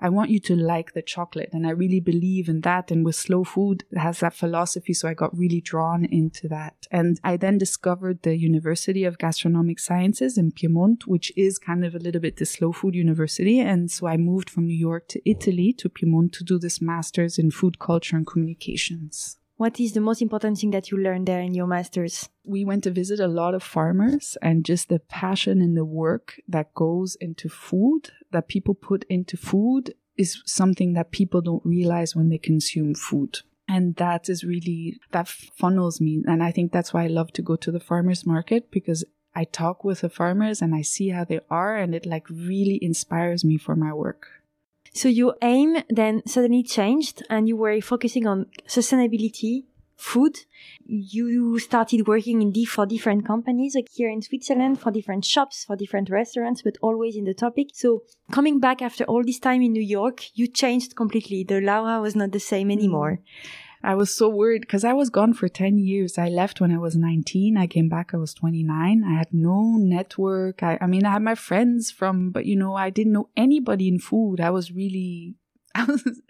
I 0.00 0.08
want 0.08 0.30
you 0.30 0.38
to 0.40 0.54
like 0.56 0.92
the 0.92 1.02
chocolate. 1.02 1.50
And 1.52 1.66
I 1.66 1.70
really 1.70 2.00
believe 2.00 2.48
in 2.48 2.60
that. 2.62 2.90
And 2.90 3.04
with 3.04 3.16
slow 3.16 3.44
food, 3.44 3.84
it 3.90 3.98
has 3.98 4.20
that 4.20 4.34
philosophy. 4.34 4.92
So 4.92 5.08
I 5.08 5.14
got 5.14 5.36
really 5.36 5.60
drawn 5.60 6.04
into 6.04 6.48
that. 6.48 6.86
And 6.90 7.18
I 7.24 7.36
then 7.36 7.58
discovered 7.58 8.22
the 8.22 8.36
University 8.36 9.04
of 9.04 9.18
Gastronomic 9.18 9.78
Sciences 9.78 10.38
in 10.38 10.52
Piedmont, 10.52 11.06
which 11.06 11.32
is 11.36 11.58
kind 11.58 11.84
of 11.84 11.94
a 11.94 11.98
little 11.98 12.20
bit 12.20 12.36
the 12.36 12.46
slow 12.46 12.72
food 12.72 12.94
university. 12.94 13.58
And 13.58 13.90
so 13.90 14.06
I 14.06 14.16
moved 14.16 14.50
from 14.50 14.66
New 14.66 14.76
York 14.76 15.08
to 15.08 15.28
Italy 15.28 15.72
to 15.74 15.88
Piedmont 15.88 16.32
to 16.34 16.44
do 16.44 16.58
this 16.58 16.80
master's 16.80 17.38
in 17.38 17.50
food 17.50 17.78
culture 17.78 18.16
and 18.16 18.26
communications. 18.26 19.37
What 19.58 19.80
is 19.80 19.92
the 19.92 20.00
most 20.00 20.22
important 20.22 20.56
thing 20.56 20.70
that 20.70 20.92
you 20.92 20.98
learned 20.98 21.26
there 21.26 21.40
in 21.40 21.52
your 21.52 21.66
master's? 21.66 22.28
We 22.44 22.64
went 22.64 22.84
to 22.84 22.92
visit 22.92 23.18
a 23.18 23.26
lot 23.26 23.56
of 23.56 23.62
farmers 23.64 24.38
and 24.40 24.64
just 24.64 24.88
the 24.88 25.00
passion 25.00 25.60
and 25.60 25.76
the 25.76 25.84
work 25.84 26.40
that 26.46 26.72
goes 26.74 27.16
into 27.16 27.48
food, 27.48 28.12
that 28.30 28.46
people 28.46 28.74
put 28.74 29.02
into 29.08 29.36
food, 29.36 29.94
is 30.16 30.40
something 30.46 30.92
that 30.92 31.10
people 31.10 31.40
don't 31.40 31.66
realize 31.66 32.14
when 32.14 32.28
they 32.28 32.38
consume 32.38 32.94
food. 32.94 33.40
And 33.66 33.96
that 33.96 34.28
is 34.28 34.44
really, 34.44 35.00
that 35.10 35.26
funnels 35.26 36.00
me. 36.00 36.22
And 36.24 36.40
I 36.40 36.52
think 36.52 36.70
that's 36.70 36.94
why 36.94 37.02
I 37.02 37.08
love 37.08 37.32
to 37.32 37.42
go 37.42 37.56
to 37.56 37.72
the 37.72 37.80
farmers 37.80 38.24
market 38.24 38.70
because 38.70 39.04
I 39.34 39.42
talk 39.42 39.82
with 39.82 40.02
the 40.02 40.08
farmers 40.08 40.62
and 40.62 40.72
I 40.72 40.82
see 40.82 41.08
how 41.08 41.24
they 41.24 41.40
are 41.50 41.76
and 41.76 41.96
it 41.96 42.06
like 42.06 42.30
really 42.30 42.78
inspires 42.80 43.44
me 43.44 43.58
for 43.58 43.74
my 43.74 43.92
work. 43.92 44.28
So 44.98 45.08
your 45.08 45.36
aim 45.42 45.76
then 45.88 46.26
suddenly 46.26 46.64
changed 46.64 47.22
and 47.30 47.46
you 47.48 47.56
were 47.56 47.80
focusing 47.80 48.26
on 48.26 48.46
sustainability, 48.66 49.62
food. 49.94 50.40
You 50.84 51.60
started 51.60 52.08
working 52.08 52.42
in 52.42 52.52
for 52.66 52.84
different 52.84 53.24
companies, 53.24 53.76
like 53.76 53.86
here 53.92 54.10
in 54.10 54.22
Switzerland, 54.22 54.80
for 54.80 54.90
different 54.90 55.24
shops, 55.24 55.64
for 55.64 55.76
different 55.76 56.10
restaurants, 56.10 56.62
but 56.62 56.78
always 56.82 57.14
in 57.14 57.26
the 57.26 57.32
topic. 57.32 57.68
So 57.74 58.02
coming 58.32 58.58
back 58.58 58.82
after 58.82 59.04
all 59.04 59.22
this 59.22 59.38
time 59.38 59.62
in 59.62 59.70
New 59.70 59.88
York, 59.98 60.36
you 60.36 60.48
changed 60.48 60.96
completely. 60.96 61.44
The 61.44 61.60
Laura 61.60 62.00
was 62.00 62.16
not 62.16 62.32
the 62.32 62.40
same 62.40 62.68
anymore. 62.68 63.20
Mm. 63.20 63.67
I 63.82 63.94
was 63.94 64.14
so 64.14 64.28
worried 64.28 64.62
because 64.62 64.84
I 64.84 64.92
was 64.92 65.10
gone 65.10 65.34
for 65.34 65.48
10 65.48 65.78
years. 65.78 66.18
I 66.18 66.28
left 66.28 66.60
when 66.60 66.72
I 66.72 66.78
was 66.78 66.96
19. 66.96 67.56
I 67.56 67.66
came 67.66 67.88
back, 67.88 68.12
I 68.12 68.16
was 68.16 68.34
29. 68.34 69.04
I 69.04 69.18
had 69.18 69.32
no 69.32 69.76
network. 69.76 70.62
I, 70.62 70.78
I 70.80 70.86
mean, 70.86 71.04
I 71.04 71.12
had 71.12 71.22
my 71.22 71.34
friends 71.34 71.90
from, 71.90 72.30
but 72.30 72.46
you 72.46 72.56
know, 72.56 72.74
I 72.74 72.90
didn't 72.90 73.12
know 73.12 73.28
anybody 73.36 73.88
in 73.88 73.98
food. 73.98 74.40
I 74.40 74.50
was 74.50 74.72
really, 74.72 75.36
I 75.74 75.84
was, 75.84 76.20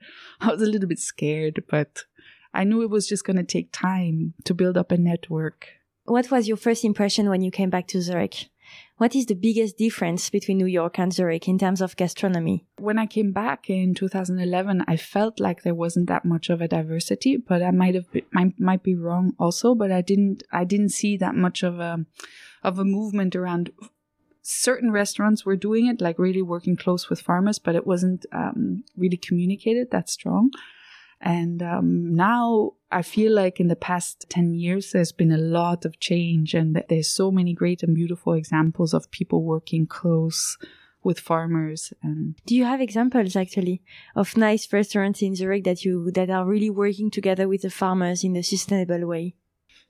I 0.40 0.48
was 0.48 0.62
a 0.62 0.66
little 0.66 0.88
bit 0.88 0.98
scared, 0.98 1.64
but 1.68 2.04
I 2.52 2.64
knew 2.64 2.82
it 2.82 2.90
was 2.90 3.08
just 3.08 3.24
going 3.24 3.36
to 3.36 3.44
take 3.44 3.70
time 3.72 4.34
to 4.44 4.54
build 4.54 4.76
up 4.76 4.92
a 4.92 4.98
network. 4.98 5.68
What 6.04 6.30
was 6.30 6.48
your 6.48 6.56
first 6.56 6.84
impression 6.84 7.28
when 7.28 7.42
you 7.42 7.50
came 7.50 7.70
back 7.70 7.86
to 7.88 8.00
Zurich? 8.00 8.48
What 8.98 9.14
is 9.14 9.26
the 9.26 9.34
biggest 9.36 9.78
difference 9.78 10.28
between 10.28 10.58
New 10.58 10.66
York 10.66 10.98
and 10.98 11.12
Zurich 11.12 11.46
in 11.46 11.56
terms 11.56 11.80
of 11.80 11.94
gastronomy? 11.94 12.66
When 12.78 12.98
I 12.98 13.06
came 13.06 13.30
back 13.30 13.70
in 13.70 13.94
2011, 13.94 14.84
I 14.88 14.96
felt 14.96 15.38
like 15.38 15.62
there 15.62 15.74
wasn't 15.74 16.08
that 16.08 16.24
much 16.24 16.50
of 16.50 16.60
a 16.60 16.66
diversity, 16.66 17.36
but 17.36 17.62
I 17.62 17.70
might 17.70 17.94
have 17.94 18.06
might 18.58 18.82
be 18.82 18.96
wrong 18.96 19.34
also, 19.38 19.76
but 19.76 19.92
I 19.92 20.00
didn't 20.00 20.42
I 20.50 20.64
didn't 20.64 20.88
see 20.88 21.16
that 21.16 21.36
much 21.36 21.62
of 21.62 21.78
a 21.78 22.06
of 22.64 22.80
a 22.80 22.84
movement 22.84 23.36
around 23.36 23.70
certain 24.42 24.90
restaurants 24.90 25.46
were 25.46 25.56
doing 25.56 25.86
it, 25.86 26.00
like 26.00 26.18
really 26.18 26.42
working 26.42 26.76
close 26.76 27.08
with 27.08 27.20
farmers, 27.20 27.60
but 27.60 27.76
it 27.76 27.86
wasn't 27.86 28.26
um, 28.32 28.82
really 28.96 29.16
communicated 29.16 29.92
that 29.92 30.10
strong. 30.10 30.50
And 31.20 31.62
um, 31.62 32.14
now 32.14 32.74
I 32.90 33.02
feel 33.02 33.32
like 33.34 33.60
in 33.60 33.68
the 33.68 33.76
past 33.76 34.26
10 34.28 34.54
years, 34.54 34.92
there's 34.92 35.12
been 35.12 35.32
a 35.32 35.38
lot 35.38 35.84
of 35.84 35.98
change 36.00 36.54
and 36.54 36.82
there's 36.88 37.08
so 37.08 37.30
many 37.30 37.52
great 37.52 37.82
and 37.82 37.94
beautiful 37.94 38.34
examples 38.34 38.94
of 38.94 39.10
people 39.10 39.42
working 39.42 39.86
close 39.86 40.56
with 41.04 41.20
farmers 41.20 41.92
and 42.02 42.34
do 42.44 42.56
you 42.56 42.64
have 42.64 42.80
examples 42.80 43.36
actually 43.36 43.80
of 44.16 44.36
nice 44.36 44.70
restaurants 44.72 45.22
in 45.22 45.34
Zurich 45.36 45.62
that 45.62 45.84
you 45.84 46.10
that 46.10 46.28
are 46.28 46.44
really 46.44 46.70
working 46.70 47.08
together 47.08 47.46
with 47.46 47.62
the 47.62 47.70
farmers 47.70 48.24
in 48.24 48.34
a 48.36 48.42
sustainable 48.42 49.06
way? 49.06 49.34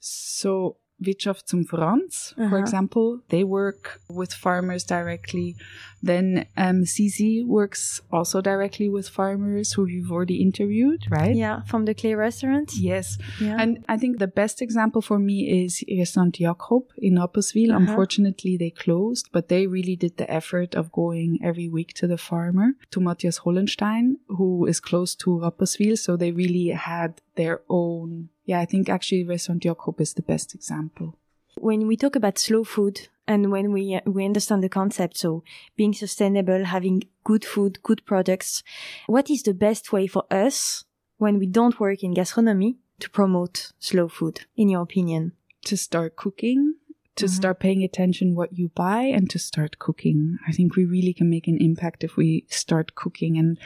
So 0.01 0.77
Wirtschaft 1.01 1.49
zum 1.49 1.65
Franz, 1.65 2.35
uh-huh. 2.37 2.49
for 2.49 2.59
example, 2.59 3.21
they 3.29 3.45
work 3.45 4.01
with 4.09 4.33
farmers 4.35 4.85
directly. 4.85 5.57
Then 6.03 6.47
um, 6.57 6.83
CZ 6.83 7.47
works 7.47 8.01
also 8.13 8.41
directly 8.41 8.89
with 8.89 9.09
farmers 9.09 9.73
who 9.73 9.87
you've 9.87 10.11
already 10.11 10.41
interviewed, 10.43 11.05
right? 11.09 11.35
Yeah, 11.35 11.63
from 11.63 11.85
the 11.85 11.95
Clay 11.95 12.15
restaurant. 12.15 12.73
Yes. 12.75 13.19
Yeah. 13.41 13.57
And 13.59 13.85
I 13.89 13.97
think 13.97 14.19
the 14.19 14.29
best 14.29 14.61
example 14.61 15.03
for 15.03 15.19
me 15.19 15.65
is 15.65 15.83
Restaurant 15.99 16.35
Jakob 16.35 16.85
in 16.99 17.17
Rapperswil. 17.17 17.71
Uh-huh. 17.71 17.79
Unfortunately, 17.79 18.57
they 18.57 18.71
closed, 18.71 19.29
but 19.33 19.49
they 19.49 19.67
really 19.67 19.97
did 19.97 20.17
the 20.17 20.31
effort 20.31 20.75
of 20.75 20.93
going 20.93 21.39
every 21.43 21.69
week 21.69 21.95
to 21.95 22.07
the 22.07 22.19
farmer, 22.19 22.73
to 22.91 23.01
Matthias 23.01 23.39
Hollenstein, 23.39 24.17
who 24.29 24.67
is 24.67 24.81
close 24.81 25.15
to 25.17 25.31
Rapperswil. 25.31 25.99
So 25.99 26.17
they 26.17 26.33
really 26.33 26.69
had 26.69 27.21
their 27.37 27.63
own 27.69 28.31
yeah, 28.49 28.61
I 28.61 28.65
think 28.65 28.89
actually 28.89 29.25
Restaurant 29.25 29.63
Jakob 29.63 30.01
is 30.01 30.15
the 30.15 30.23
best 30.23 30.55
example. 30.55 31.15
When 31.59 31.87
we 31.87 31.99
talk 31.99 32.17
about 32.17 32.39
slow 32.39 32.65
food 32.65 33.09
and 33.27 33.53
when 33.53 33.73
we 33.73 34.01
we 34.07 34.25
understand 34.25 34.65
the 34.65 34.71
concept, 34.71 35.19
so 35.19 35.45
being 35.77 35.93
sustainable, 35.93 36.65
having 36.65 37.03
good 37.25 37.45
food, 37.45 37.83
good 37.83 38.07
products, 38.07 38.63
what 39.07 39.29
is 39.29 39.43
the 39.43 39.53
best 39.53 39.93
way 39.93 40.07
for 40.07 40.25
us 40.31 40.85
when 41.19 41.39
we 41.39 41.47
don't 41.47 41.79
work 41.79 42.03
in 42.03 42.15
gastronomy 42.15 42.79
to 43.01 43.11
promote 43.11 43.73
slow 43.79 44.09
food, 44.09 44.47
in 44.57 44.71
your 44.71 44.81
opinion? 44.81 45.33
To 45.67 45.77
start 45.77 46.17
cooking, 46.17 46.77
to 47.17 47.27
mm-hmm. 47.27 47.35
start 47.35 47.61
paying 47.61 47.85
attention 47.85 48.35
what 48.35 48.57
you 48.57 48.71
buy 48.71 49.03
and 49.03 49.29
to 49.29 49.39
start 49.39 49.79
cooking. 49.79 50.39
I 50.49 50.53
think 50.53 50.75
we 50.75 50.87
really 50.87 51.13
can 51.13 51.29
make 51.29 51.49
an 51.49 51.59
impact 51.61 52.03
if 52.03 52.17
we 52.17 52.47
start 52.49 52.95
cooking 52.95 53.37
and 53.37 53.59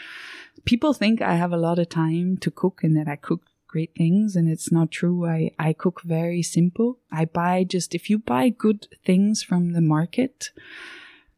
people 0.65 0.93
think 0.93 1.23
I 1.23 1.35
have 1.37 1.53
a 1.53 1.65
lot 1.69 1.79
of 1.79 1.89
time 1.89 2.37
to 2.39 2.51
cook 2.51 2.83
and 2.83 2.97
that 2.97 3.07
I 3.07 3.15
cook 3.15 3.43
great 3.73 3.95
things 3.97 4.37
and 4.37 4.49
it's 4.49 4.71
not 4.71 4.91
true. 4.91 5.27
I, 5.27 5.51
I 5.59 5.73
cook 5.73 6.03
very 6.03 6.43
simple. 6.43 6.99
I 7.11 7.25
buy 7.25 7.65
just, 7.65 7.95
if 7.95 8.11
you 8.11 8.19
buy 8.19 8.51
good 8.51 8.87
things 9.05 9.43
from 9.43 9.73
the 9.73 9.81
market, 9.81 10.51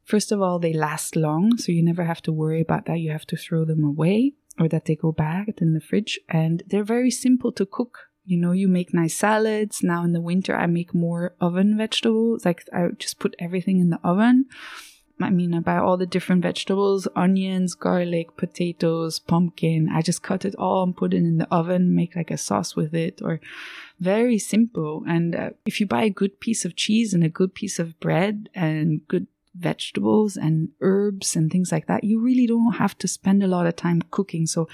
first 0.03 0.33
of 0.33 0.43
all, 0.43 0.59
they 0.59 0.73
last 0.73 1.15
long. 1.15 1.57
So 1.59 1.71
you 1.71 1.83
never 1.83 2.05
have 2.05 2.23
to 2.23 2.33
worry 2.33 2.61
about 2.61 2.87
that. 2.87 2.99
You 2.99 3.13
have 3.13 3.27
to 3.27 3.37
throw 3.37 3.65
them 3.65 3.85
away 3.85 4.35
or 4.59 4.69
that 4.69 4.87
they 4.87 4.97
go 4.97 5.13
bad 5.13 5.55
in 5.59 5.75
the 5.75 5.81
fridge 5.81 6.19
and 6.29 6.65
they're 6.67 6.93
very 6.97 7.11
simple 7.11 7.53
to 7.53 7.65
cook. 7.65 7.99
You 8.25 8.39
know, 8.39 8.53
you 8.53 8.69
make 8.69 8.93
nice 8.93 9.15
salads. 9.15 9.83
Now 9.83 10.03
in 10.03 10.13
the 10.13 10.21
winter, 10.21 10.57
I 10.57 10.67
make 10.67 10.93
more 10.93 11.37
oven 11.41 11.77
vegetables. 11.77 12.45
Like 12.45 12.65
I 12.73 12.89
just 12.99 13.21
put 13.21 13.37
everything 13.39 13.79
in 13.79 13.91
the 13.91 14.01
oven 14.03 14.47
I 15.21 15.31
mean, 15.31 15.55
I 15.55 15.61
buy 15.61 15.77
all 15.77 15.97
the 15.97 16.07
different 16.07 16.43
vegetables, 16.43 17.07
onions, 17.15 17.75
garlic, 17.75 18.37
potatoes, 18.37 19.21
pumpkin. 19.21 19.89
I 19.93 20.03
just 20.03 20.23
cut 20.23 20.45
it 20.45 20.57
all 20.57 20.83
and 20.83 20.97
put 20.97 21.15
it 21.15 21.19
in 21.19 21.39
the 21.39 21.49
oven, 21.55 21.95
make 21.95 22.17
like 22.17 22.33
a 22.33 22.37
sauce 22.37 22.75
with 22.75 22.95
it, 22.95 23.21
or 23.23 23.41
very 24.01 24.39
simple. 24.39 25.05
And 25.07 25.37
uh, 25.37 25.51
if 25.67 25.81
you 25.81 25.87
buy 25.87 26.03
a 26.03 26.11
good 26.11 26.41
piece 26.41 26.65
of 26.65 26.75
cheese 26.75 27.15
and 27.15 27.23
a 27.23 27.29
good 27.29 27.55
piece 27.55 27.79
of 27.79 27.99
bread 28.01 28.49
and 28.55 29.07
good 29.07 29.29
vegetables 29.55 30.37
and 30.37 30.71
herbs 30.81 31.37
and 31.37 31.51
things 31.51 31.71
like 31.71 31.87
that, 31.87 32.03
you 32.03 32.21
really 32.21 32.49
don't 32.49 32.75
have 32.75 32.99
to 32.99 33.07
spend 33.07 33.45
a 33.45 33.49
lot 33.49 33.67
of 33.67 33.77
time 33.77 34.03
cooking. 34.11 34.47
So 34.47 34.69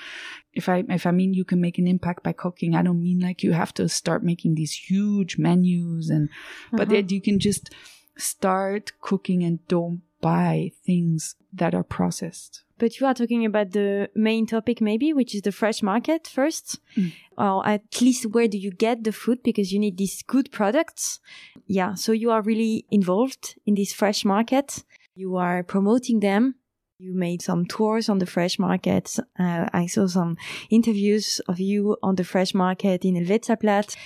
if 0.55 0.71
I, 0.71 0.85
if 0.89 1.05
I 1.05 1.11
mean 1.11 1.35
you 1.35 1.45
can 1.45 1.61
make 1.61 1.79
an 1.79 1.87
impact 1.87 2.23
by 2.23 2.33
cooking, 2.33 2.75
I 2.75 2.83
don't 2.83 3.03
mean 3.03 3.21
like 3.21 3.43
you 3.43 3.53
have 3.53 3.75
to 3.75 3.91
start 3.91 4.25
making 4.25 4.55
these 4.55 4.73
huge 4.73 5.37
menus 5.37 6.09
and, 6.09 6.31
uh-huh. 6.31 6.79
but 6.79 6.89
that 6.89 7.11
you 7.11 7.21
can 7.21 7.39
just 7.39 7.75
start 8.17 8.93
cooking 9.03 9.43
and 9.43 9.67
don't 9.69 10.01
buy 10.21 10.73
things 10.85 11.37
that 11.53 11.75
are 11.75 11.83
processed. 11.83 12.65
But 12.79 12.99
you 12.99 13.07
are 13.07 13.15
talking 13.15 13.45
about 13.45 13.73
the 13.73 14.09
main 14.15 14.47
topic, 14.47 14.81
maybe, 14.81 15.13
which 15.13 15.35
is 15.35 15.43
the 15.43 15.53
fresh 15.53 15.83
market 15.83 16.27
first, 16.27 16.81
mm. 16.97 17.13
or 17.37 17.67
at 17.67 17.83
least 18.01 18.27
where 18.27 18.49
do 18.49 18.57
you 18.57 18.71
get 18.71 19.05
the 19.05 19.13
food 19.13 19.43
because 19.43 19.71
you 19.71 19.79
need 19.79 19.99
these 19.99 20.23
good 20.23 20.51
products. 20.51 21.21
Yeah. 21.67 21.95
So 21.95 22.13
you 22.13 22.31
are 22.31 22.41
really 22.41 22.87
involved 22.91 23.57
in 23.67 23.75
this 23.75 23.93
fresh 23.93 24.25
market. 24.25 24.83
You 25.15 25.37
are 25.37 25.63
promoting 25.63 26.21
them. 26.21 26.55
You 26.99 27.15
made 27.15 27.43
some 27.43 27.67
tours 27.67 28.09
on 28.09 28.19
the 28.19 28.27
fresh 28.27 28.59
market. 28.59 29.15
Uh, 29.39 29.69
I 29.73 29.87
saw 29.87 30.07
some 30.07 30.37
interviews 30.71 31.41
of 31.49 31.61
you 31.61 31.97
on 32.03 32.17
the 32.17 32.25
fresh 32.25 32.55
market 32.55 33.05
in 33.05 33.15
Helvetiaplatz. 33.15 33.97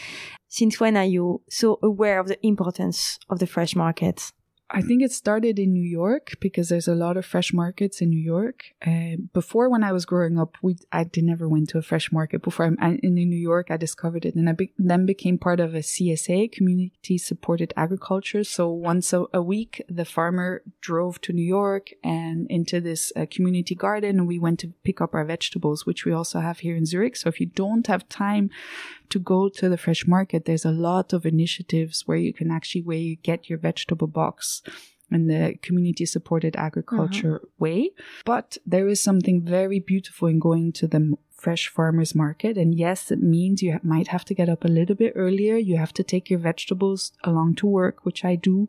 Since 0.49 0.79
when 0.79 0.97
are 0.97 1.05
you 1.05 1.43
so 1.49 1.79
aware 1.83 2.19
of 2.19 2.29
the 2.29 2.45
importance 2.45 3.19
of 3.29 3.39
the 3.39 3.47
fresh 3.47 3.77
market? 3.77 4.33
I 4.75 4.83
think 4.83 5.03
it 5.03 5.13
started 5.13 5.57
in 5.61 5.73
New 5.73 5.89
York 5.89 6.33
because 6.41 6.69
there's 6.69 6.89
a 6.89 6.97
lot 6.97 7.17
of 7.17 7.25
fresh 7.25 7.53
markets 7.53 8.01
in 8.01 8.11
New 8.11 8.21
York. 8.21 8.65
Uh, 8.85 9.17
before, 9.33 9.71
when 9.71 9.85
I 9.85 9.93
was 9.93 10.05
growing 10.05 10.37
up, 10.37 10.57
we 10.63 10.77
I 10.91 11.09
never 11.17 11.49
went 11.49 11.69
to 11.69 11.79
a 11.79 11.83
fresh 11.83 12.11
market 12.11 12.43
before. 12.43 12.67
I'm, 12.67 12.77
I, 12.81 12.99
in 13.01 13.15
New 13.15 13.39
York, 13.39 13.69
I 13.71 13.77
discovered 13.77 14.25
it, 14.25 14.35
and 14.35 14.49
I 14.49 14.53
be, 14.53 14.73
then 14.77 15.07
became 15.07 15.39
part 15.39 15.61
of 15.61 15.77
a 15.77 15.79
CSA, 15.79 16.51
Community 16.51 17.19
Supported 17.19 17.73
Agriculture. 17.77 18.43
So 18.43 18.69
once 18.69 19.13
a, 19.13 19.27
a 19.33 19.41
week, 19.41 19.81
the 19.89 20.05
farmer 20.05 20.63
drove 20.81 21.21
to 21.21 21.33
New 21.33 21.47
York 21.47 21.91
and 22.03 22.49
into 22.51 22.81
this 22.81 23.13
uh, 23.15 23.27
community 23.31 23.77
garden, 23.77 24.19
and 24.19 24.27
we 24.27 24.41
went 24.41 24.59
to 24.61 24.73
pick 24.83 25.01
up 25.01 25.15
our 25.15 25.25
vegetables, 25.25 25.87
which 25.87 26.05
we 26.05 26.13
also 26.13 26.41
have 26.41 26.59
here 26.59 26.75
in 26.75 26.85
Zurich. 26.85 27.15
So 27.15 27.29
if 27.29 27.39
you 27.39 27.47
don't 27.47 27.87
have 27.87 28.09
time 28.09 28.51
to 29.11 29.19
go 29.19 29.49
to 29.49 29.69
the 29.69 29.77
fresh 29.77 30.07
market, 30.07 30.45
there's 30.45 30.65
a 30.65 30.71
lot 30.71 31.13
of 31.13 31.27
initiatives 31.27 32.03
where 32.07 32.19
you 32.19 32.33
can 32.33 32.51
actually 32.51 32.83
where 32.83 32.99
you 32.99 33.17
get 33.17 33.49
your 33.49 33.59
vegetable 33.59 34.07
box. 34.07 34.63
in 35.11 35.27
the 35.27 35.55
community 35.63 36.07
supported 36.07 36.57
agriculture 36.57 37.37
uh-huh. 37.37 37.47
way. 37.59 37.91
But 38.25 38.59
there 38.67 38.89
is 38.89 39.01
something 39.03 39.43
very 39.43 39.79
beautiful 39.79 40.29
in 40.29 40.39
going 40.39 40.73
to 40.73 40.87
the 40.87 41.17
fresh 41.45 41.69
farmers 41.69 42.15
market. 42.15 42.57
And 42.57 42.75
yes, 42.75 43.11
it 43.11 43.23
means 43.23 43.63
you 43.63 43.79
might 43.83 44.09
have 44.09 44.25
to 44.27 44.35
get 44.35 44.49
up 44.49 44.65
a 44.65 44.69
little 44.69 44.97
bit 44.97 45.13
earlier. 45.15 45.57
You 45.57 45.77
have 45.77 45.93
to 45.95 46.03
take 46.03 46.31
your 46.31 46.39
vegetables 46.39 47.13
along 47.23 47.57
to 47.57 47.67
work, 47.67 48.05
which 48.05 48.25
I 48.25 48.35
do. 48.35 48.69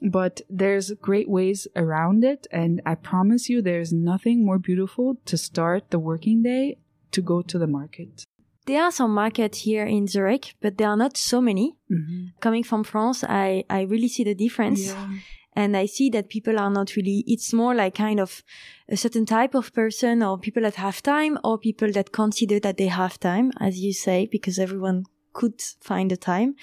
But 0.00 0.40
there's 0.48 0.92
great 0.92 1.28
ways 1.28 1.66
around 1.76 2.24
it. 2.24 2.46
And 2.50 2.80
I 2.86 2.94
promise 2.94 3.48
you, 3.50 3.60
there's 3.60 3.92
nothing 3.92 4.46
more 4.46 4.58
beautiful 4.58 5.16
to 5.26 5.36
start 5.36 5.90
the 5.90 5.98
working 5.98 6.42
day 6.42 6.78
to 7.10 7.20
go 7.20 7.42
to 7.42 7.58
the 7.58 7.66
market. 7.66 8.24
There 8.70 8.84
are 8.84 8.92
some 8.92 9.12
markets 9.12 9.62
here 9.62 9.84
in 9.84 10.06
Zurich, 10.06 10.54
but 10.60 10.78
there 10.78 10.88
are 10.88 10.96
not 10.96 11.16
so 11.16 11.40
many. 11.40 11.74
Mm-hmm. 11.90 12.26
Coming 12.38 12.62
from 12.62 12.84
France, 12.84 13.24
I, 13.24 13.64
I 13.68 13.80
really 13.82 14.06
see 14.06 14.22
the 14.22 14.36
difference. 14.36 14.86
Yeah. 14.86 15.08
And 15.54 15.76
I 15.76 15.86
see 15.86 16.08
that 16.10 16.28
people 16.28 16.56
are 16.56 16.70
not 16.70 16.94
really, 16.94 17.24
it's 17.26 17.52
more 17.52 17.74
like 17.74 17.96
kind 17.96 18.20
of 18.20 18.44
a 18.88 18.96
certain 18.96 19.26
type 19.26 19.56
of 19.56 19.72
person 19.72 20.22
or 20.22 20.38
people 20.38 20.62
that 20.62 20.76
have 20.76 21.02
time 21.02 21.36
or 21.42 21.58
people 21.58 21.90
that 21.90 22.12
consider 22.12 22.60
that 22.60 22.76
they 22.76 22.86
have 22.86 23.18
time, 23.18 23.50
as 23.58 23.80
you 23.80 23.92
say, 23.92 24.28
because 24.30 24.56
everyone 24.56 25.06
could 25.32 25.60
find 25.80 26.10
the 26.10 26.16
time. 26.16 26.56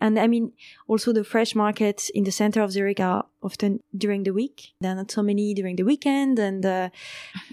And 0.00 0.18
I 0.18 0.26
mean, 0.26 0.52
also 0.86 1.12
the 1.12 1.24
fresh 1.24 1.54
markets 1.54 2.10
in 2.10 2.24
the 2.24 2.30
center 2.30 2.62
of 2.62 2.72
Zurich 2.72 3.00
are 3.00 3.24
often 3.42 3.80
during 3.96 4.24
the 4.24 4.32
week. 4.32 4.72
There 4.80 4.92
are 4.92 4.96
not 4.96 5.10
so 5.10 5.22
many 5.22 5.54
during 5.54 5.76
the 5.76 5.84
weekend. 5.84 6.38
And 6.38 6.64
uh, 6.64 6.90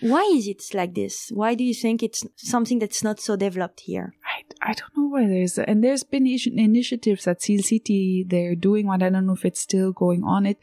why 0.01 0.23
is 0.36 0.47
it 0.47 0.63
like 0.73 0.93
this? 0.93 1.32
Why 1.34 1.56
do 1.56 1.63
you 1.63 1.73
think 1.73 2.03
it's 2.03 2.25
something 2.36 2.80
that's 2.80 3.03
not 3.03 3.19
so 3.19 3.36
developed 3.36 3.82
here? 3.82 4.13
I, 4.25 4.71
I 4.71 4.73
don't 4.73 4.97
know 4.97 5.08
why 5.08 5.27
there's 5.27 5.58
and 5.58 5.84
there's 5.84 6.03
been 6.03 6.25
initi- 6.25 6.58
initiatives 6.58 7.27
at 7.27 7.39
Sihlcity. 7.39 8.30
They're 8.30 8.56
doing 8.56 8.88
what 8.88 9.03
I 9.03 9.10
don't 9.10 9.25
know 9.25 9.34
if 9.34 9.45
it's 9.45 9.60
still 9.60 9.91
going 9.91 10.23
on. 10.23 10.45
It 10.45 10.60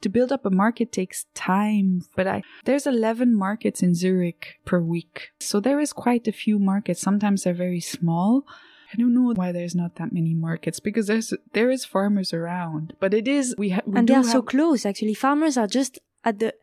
to 0.00 0.08
build 0.08 0.30
up 0.32 0.46
a 0.46 0.50
market 0.50 0.92
takes 0.92 1.26
time, 1.34 2.02
but 2.14 2.26
I 2.26 2.42
there's 2.64 2.86
11 2.86 3.34
markets 3.34 3.82
in 3.82 3.94
Zurich 3.94 4.60
per 4.64 4.80
week, 4.80 5.30
so 5.40 5.60
there 5.60 5.80
is 5.80 5.92
quite 5.92 6.28
a 6.28 6.32
few 6.32 6.58
markets. 6.58 7.00
Sometimes 7.00 7.44
they're 7.44 7.54
very 7.54 7.80
small. 7.80 8.46
I 8.92 8.96
don't 8.96 9.14
know 9.14 9.32
why 9.34 9.52
there's 9.52 9.74
not 9.74 9.96
that 9.96 10.12
many 10.12 10.34
markets 10.34 10.80
because 10.80 11.06
there's 11.06 11.32
there 11.52 11.70
is 11.70 11.84
farmers 11.84 12.32
around, 12.32 12.94
but 13.00 13.12
it 13.14 13.28
is 13.28 13.54
we, 13.58 13.70
ha- 13.70 13.82
we 13.86 13.98
and 13.98 14.08
they 14.08 14.14
are 14.14 14.24
so 14.24 14.42
close 14.42 14.86
actually. 14.86 15.14
Farmers 15.14 15.56
are 15.56 15.66
just 15.66 15.98
at 16.24 16.38
the 16.38 16.54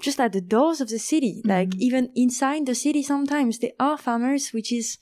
just 0.00 0.18
at 0.18 0.32
the 0.32 0.40
doors 0.40 0.80
of 0.80 0.88
the 0.88 0.98
city. 0.98 1.42
Like 1.44 1.70
Mhm. 1.70 1.80
even 1.80 2.10
inside 2.14 2.66
the 2.66 2.74
city 2.74 3.02
sometimes 3.02 3.58
there 3.58 3.76
are 3.78 3.98
farmers 3.98 4.52
which 4.52 4.72
is 4.72 4.98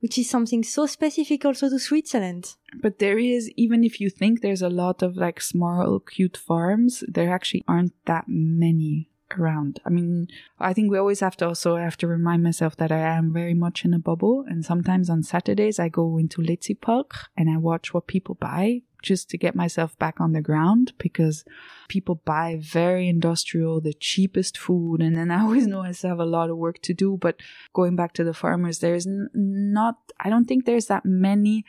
which 0.00 0.16
is 0.16 0.30
something 0.30 0.62
so 0.62 0.86
specific 0.86 1.44
also 1.44 1.68
to 1.68 1.78
switzerland. 1.78 2.54
But 2.80 3.00
there 3.00 3.18
is, 3.18 3.50
even 3.56 3.84
if 3.84 4.00
you 4.00 4.08
think 4.08 4.40
there's 4.40 4.62
a 4.62 4.70
lot 4.70 5.02
of 5.02 5.14
like 5.16 5.42
small, 5.42 6.00
cute 6.00 6.38
farms, 6.38 7.04
there 7.06 7.30
actually 7.30 7.64
aren't 7.68 7.92
that 8.06 8.24
many 8.26 9.09
around. 9.38 9.80
I 9.84 9.90
mean, 9.90 10.28
I 10.58 10.72
think 10.72 10.90
we 10.90 10.98
always 10.98 11.20
have 11.20 11.36
to 11.38 11.48
also 11.48 11.76
have 11.76 11.96
to 11.98 12.06
remind 12.06 12.42
myself 12.42 12.76
that 12.76 12.92
I 12.92 12.98
am 12.98 13.32
very 13.32 13.54
much 13.54 13.84
in 13.84 13.94
a 13.94 13.98
bubble. 13.98 14.44
And 14.48 14.64
sometimes 14.64 15.10
on 15.10 15.22
Saturdays, 15.22 15.78
I 15.78 15.88
go 15.88 16.18
into 16.18 16.42
Letzipark 16.42 17.12
and 17.36 17.50
I 17.50 17.56
watch 17.56 17.92
what 17.92 18.06
people 18.06 18.34
buy 18.34 18.82
just 19.02 19.30
to 19.30 19.38
get 19.38 19.54
myself 19.54 19.98
back 19.98 20.20
on 20.20 20.32
the 20.32 20.42
ground 20.42 20.92
because 20.98 21.44
people 21.88 22.16
buy 22.24 22.58
very 22.60 23.08
industrial, 23.08 23.80
the 23.80 23.94
cheapest 23.94 24.58
food. 24.58 25.00
And 25.00 25.16
then 25.16 25.30
I 25.30 25.40
always 25.42 25.66
know 25.66 25.80
I 25.80 25.92
still 25.92 26.10
have 26.10 26.20
a 26.20 26.24
lot 26.26 26.50
of 26.50 26.58
work 26.58 26.80
to 26.82 26.94
do. 26.94 27.16
But 27.16 27.40
going 27.72 27.96
back 27.96 28.12
to 28.14 28.24
the 28.24 28.34
farmers, 28.34 28.80
there's 28.80 29.06
not, 29.08 29.96
I 30.18 30.28
don't 30.28 30.46
think 30.46 30.64
there's 30.64 30.86
that 30.86 31.04
many 31.04 31.64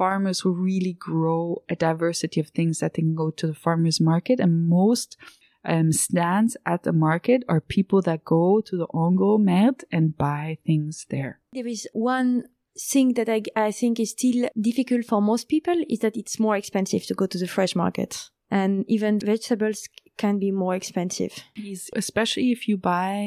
farmers 0.00 0.40
who 0.40 0.50
really 0.50 0.94
grow 0.94 1.62
a 1.68 1.76
diversity 1.76 2.40
of 2.40 2.48
things 2.48 2.78
that 2.78 2.94
they 2.94 3.02
can 3.02 3.14
go 3.14 3.30
to 3.30 3.46
the 3.46 3.54
farmers 3.54 4.00
market 4.00 4.40
and 4.40 4.66
most 4.66 5.18
um, 5.64 5.92
stands 5.92 6.56
at 6.66 6.82
the 6.82 6.92
market 6.92 7.44
are 7.48 7.60
people 7.60 8.02
that 8.02 8.24
go 8.24 8.60
to 8.60 8.76
the 8.76 8.86
Ongo 8.88 9.38
Med 9.38 9.84
and 9.92 10.16
buy 10.16 10.58
things 10.66 11.06
there. 11.10 11.40
there 11.52 11.66
is 11.66 11.88
one 11.92 12.44
thing 12.78 13.14
that 13.14 13.28
I, 13.28 13.42
I 13.56 13.72
think 13.72 14.00
is 14.00 14.10
still 14.10 14.48
difficult 14.58 15.04
for 15.04 15.20
most 15.20 15.48
people 15.48 15.74
is 15.88 15.98
that 16.00 16.16
it's 16.16 16.38
more 16.38 16.56
expensive 16.56 17.04
to 17.06 17.14
go 17.14 17.26
to 17.26 17.38
the 17.38 17.48
fresh 17.48 17.74
market 17.74 18.30
and 18.50 18.84
even 18.88 19.18
vegetables 19.18 19.88
can 20.22 20.38
be 20.38 20.50
more 20.64 20.74
expensive 20.80 21.34
Especially 22.04 22.48
if 22.56 22.60
you 22.68 22.76
buy 22.76 23.20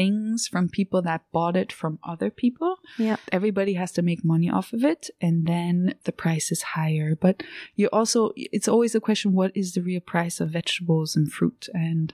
things 0.00 0.48
from 0.52 0.68
people 0.68 1.00
that 1.08 1.22
bought 1.36 1.56
it 1.62 1.70
from 1.80 1.92
other 2.12 2.30
people. 2.42 2.72
yeah 3.08 3.18
Everybody 3.38 3.74
has 3.82 3.90
to 3.96 4.02
make 4.10 4.22
money 4.34 4.48
off 4.58 4.68
of 4.72 4.82
it 4.94 5.02
and 5.24 5.36
then 5.52 5.74
the 6.06 6.16
price 6.24 6.46
is 6.54 6.62
higher. 6.76 7.10
But 7.26 7.36
you 7.80 7.86
also, 7.98 8.18
it's 8.56 8.70
always 8.74 8.94
a 8.94 9.04
question, 9.08 9.28
what 9.40 9.52
is 9.62 9.68
the 9.72 9.82
real 9.90 10.04
price 10.14 10.36
of 10.40 10.50
vegetables 10.60 11.10
and 11.16 11.26
fruit? 11.38 11.60
And 11.88 12.08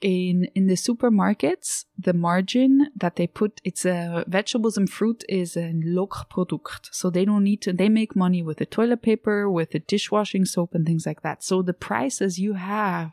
in 0.00 0.36
in 0.54 0.66
the 0.66 0.74
supermarkets, 0.74 1.86
the 2.06 2.12
margin 2.12 2.88
that 3.02 3.16
they 3.16 3.26
put 3.26 3.60
it's 3.64 3.84
a 3.84 4.24
vegetables 4.26 4.76
and 4.76 4.88
fruit 4.98 5.24
is 5.28 5.56
a 5.56 5.72
Lokprodukt. 5.96 6.84
So 6.92 7.04
they 7.10 7.24
don't 7.24 7.44
need 7.50 7.62
to 7.62 7.72
they 7.72 7.88
make 7.88 8.14
money 8.14 8.42
with 8.42 8.58
the 8.58 8.66
toilet 8.66 9.02
paper, 9.02 9.50
with 9.50 9.70
the 9.70 9.78
dishwashing 9.92 10.44
soap 10.44 10.74
and 10.74 10.84
things 10.86 11.06
like 11.06 11.22
that. 11.22 11.42
So 11.42 11.62
the 11.62 11.78
prices 11.90 12.38
you 12.38 12.54
have, 12.54 13.12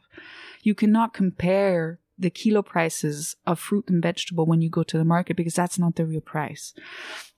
you 0.64 0.74
cannot 0.74 1.14
compare 1.14 2.00
the 2.18 2.30
kilo 2.30 2.62
prices 2.62 3.36
of 3.46 3.60
fruit 3.60 3.86
and 3.88 4.02
vegetable 4.02 4.46
when 4.46 4.62
you 4.62 4.70
go 4.70 4.84
to 4.84 4.98
the 4.98 5.06
market 5.06 5.38
because 5.38 5.56
that's 5.56 5.80
not 5.80 5.96
the 5.96 6.06
real 6.06 6.22
price. 6.22 6.74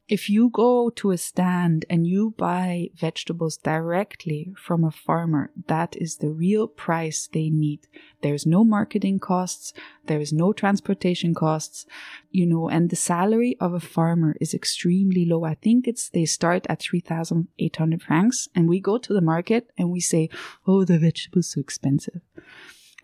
If 0.07 0.29
you 0.29 0.51
go 0.51 0.91
to 0.91 1.09
a 1.09 1.17
stand 1.17 1.83
and 1.89 2.05
you 2.05 2.35
buy 2.37 2.91
vegetables 2.93 3.57
directly 3.57 4.53
from 4.55 4.83
a 4.83 4.91
farmer, 4.91 5.49
that 5.65 5.95
is 5.97 6.17
the 6.17 6.29
real 6.29 6.67
price 6.67 7.27
they 7.33 7.49
need. 7.49 7.87
There's 8.21 8.45
no 8.45 8.63
marketing 8.63 9.17
costs. 9.17 9.73
There 10.05 10.19
is 10.19 10.31
no 10.31 10.53
transportation 10.53 11.33
costs, 11.33 11.87
you 12.29 12.45
know, 12.45 12.69
and 12.69 12.91
the 12.91 12.95
salary 12.95 13.57
of 13.59 13.73
a 13.73 13.79
farmer 13.79 14.35
is 14.39 14.53
extremely 14.53 15.25
low. 15.25 15.43
I 15.43 15.55
think 15.55 15.87
it's, 15.87 16.09
they 16.09 16.25
start 16.25 16.67
at 16.69 16.83
3,800 16.83 18.03
francs 18.03 18.47
and 18.53 18.69
we 18.69 18.79
go 18.79 18.99
to 18.99 19.11
the 19.11 19.21
market 19.21 19.71
and 19.75 19.89
we 19.89 20.01
say, 20.01 20.29
Oh, 20.67 20.85
the 20.85 20.99
vegetables 20.99 21.53
so 21.53 21.59
expensive. 21.61 22.21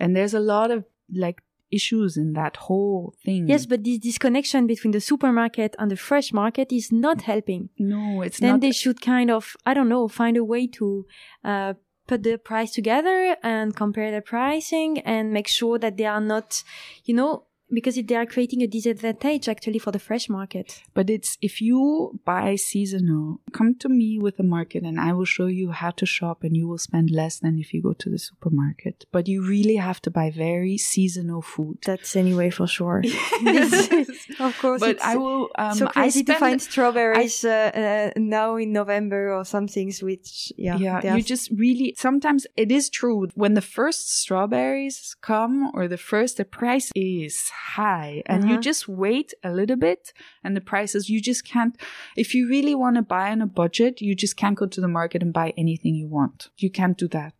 And 0.01 0.15
there's 0.15 0.33
a 0.33 0.39
lot 0.39 0.69
of 0.71 0.83
like 1.25 1.39
issues 1.71 2.17
in 2.17 2.33
that 2.33 2.57
whole 2.57 3.15
thing. 3.23 3.47
yes 3.47 3.65
but 3.65 3.83
this 3.83 3.97
disconnection 3.97 4.67
between 4.67 4.91
the 4.91 4.99
supermarket 4.99 5.75
and 5.79 5.89
the 5.89 5.95
fresh 5.95 6.33
market 6.33 6.67
is 6.71 6.91
not 6.91 7.21
helping 7.21 7.69
no, 7.79 8.21
it's 8.21 8.39
then 8.39 8.51
not. 8.55 8.61
they 8.61 8.71
should 8.71 8.99
kind 9.01 9.31
of 9.31 9.55
i 9.65 9.73
don't 9.73 9.87
know 9.89 10.07
find 10.07 10.35
a 10.37 10.43
way 10.43 10.67
to 10.67 11.05
uh, 11.45 11.73
put 12.07 12.23
the 12.23 12.37
price 12.37 12.71
together 12.71 13.37
and 13.41 13.75
compare 13.75 14.11
the 14.11 14.21
pricing 14.21 14.99
and 14.99 15.31
make 15.31 15.47
sure 15.47 15.79
that 15.79 15.95
they 15.97 16.05
are 16.05 16.19
not 16.33 16.63
you 17.05 17.13
know 17.13 17.45
because 17.73 17.95
they 17.95 18.15
are 18.15 18.25
creating 18.25 18.61
a 18.61 18.67
disadvantage 18.67 19.47
actually 19.47 19.79
for 19.79 19.91
the 19.91 19.99
fresh 19.99 20.29
market 20.29 20.81
But 20.93 21.09
it's 21.09 21.37
if 21.41 21.61
you 21.61 22.19
buy 22.25 22.55
seasonal, 22.55 23.39
come 23.51 23.75
to 23.83 23.89
me 23.89 24.19
with 24.19 24.39
a 24.39 24.43
market 24.43 24.83
and 24.83 24.99
I 24.99 25.13
will 25.13 25.25
show 25.25 25.47
you 25.47 25.71
how 25.71 25.91
to 25.91 26.05
shop 26.05 26.43
and 26.43 26.55
you 26.55 26.67
will 26.67 26.77
spend 26.77 27.09
less 27.11 27.39
than 27.39 27.57
if 27.59 27.73
you 27.73 27.81
go 27.81 27.93
to 27.93 28.09
the 28.09 28.19
supermarket. 28.19 29.05
But 29.11 29.27
you 29.27 29.41
really 29.55 29.77
have 29.77 30.01
to 30.03 30.11
buy 30.11 30.31
very 30.31 30.77
seasonal 30.77 31.41
food. 31.41 31.77
that's 31.85 32.15
anyway 32.15 32.49
for 32.49 32.67
sure 32.67 33.01
This- 33.43 33.89
of 34.39 34.57
course 34.59 34.79
But 34.79 35.01
I 35.01 35.15
will 35.15 35.49
um 35.57 35.73
so 35.73 35.87
I 35.87 35.91
crazy 35.91 36.23
to 36.25 36.35
find 36.35 36.61
strawberries 36.61 37.43
uh, 37.45 37.71
uh, 37.83 38.09
now 38.17 38.55
in 38.63 38.71
november 38.71 39.33
or 39.35 39.43
some 39.45 39.67
things 39.67 40.01
which 40.03 40.51
yeah 40.57 40.77
yeah, 40.77 41.15
you 41.15 41.21
just 41.23 41.49
really 41.51 41.95
sometimes 41.97 42.41
it 42.55 42.71
is 42.71 42.89
true 42.89 43.27
when 43.35 43.53
the 43.53 43.61
first 43.77 44.01
strawberries 44.21 45.15
come 45.21 45.71
or 45.73 45.87
the 45.87 45.97
first 45.97 46.37
the 46.37 46.45
price 46.45 46.89
is 46.95 47.51
high 47.75 48.13
and 48.25 48.43
you 48.49 48.55
Uh-huh. 48.55 48.69
just 48.69 48.87
wait 48.87 49.29
a 49.49 49.51
little 49.59 49.79
bit 49.87 50.13
and 50.43 50.51
the 50.57 50.61
prices 50.73 51.09
you 51.13 51.19
just 51.31 51.43
can't 51.53 51.75
if 52.23 52.33
you 52.35 52.41
really 52.55 52.75
want 52.83 52.95
to 52.99 53.01
buy 53.17 53.27
on 53.31 53.41
a 53.41 53.51
budget 53.61 53.93
you 54.07 54.13
just 54.23 54.35
can't 54.41 54.57
go 54.61 54.67
to 54.75 54.81
the 54.81 54.93
market 54.99 55.21
and 55.23 55.33
buy 55.41 55.49
anything 55.63 55.93
you 56.01 56.07
want 56.19 56.49
you 56.63 56.69
can't 56.79 56.97
do 57.03 57.07
that 57.19 57.33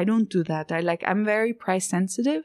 I 0.00 0.04
don't 0.04 0.28
do 0.28 0.42
that. 0.52 0.66
I 0.78 0.80
like 0.90 1.02
I'm 1.10 1.22
very 1.24 1.52
price 1.64 1.86
sensitive 1.96 2.44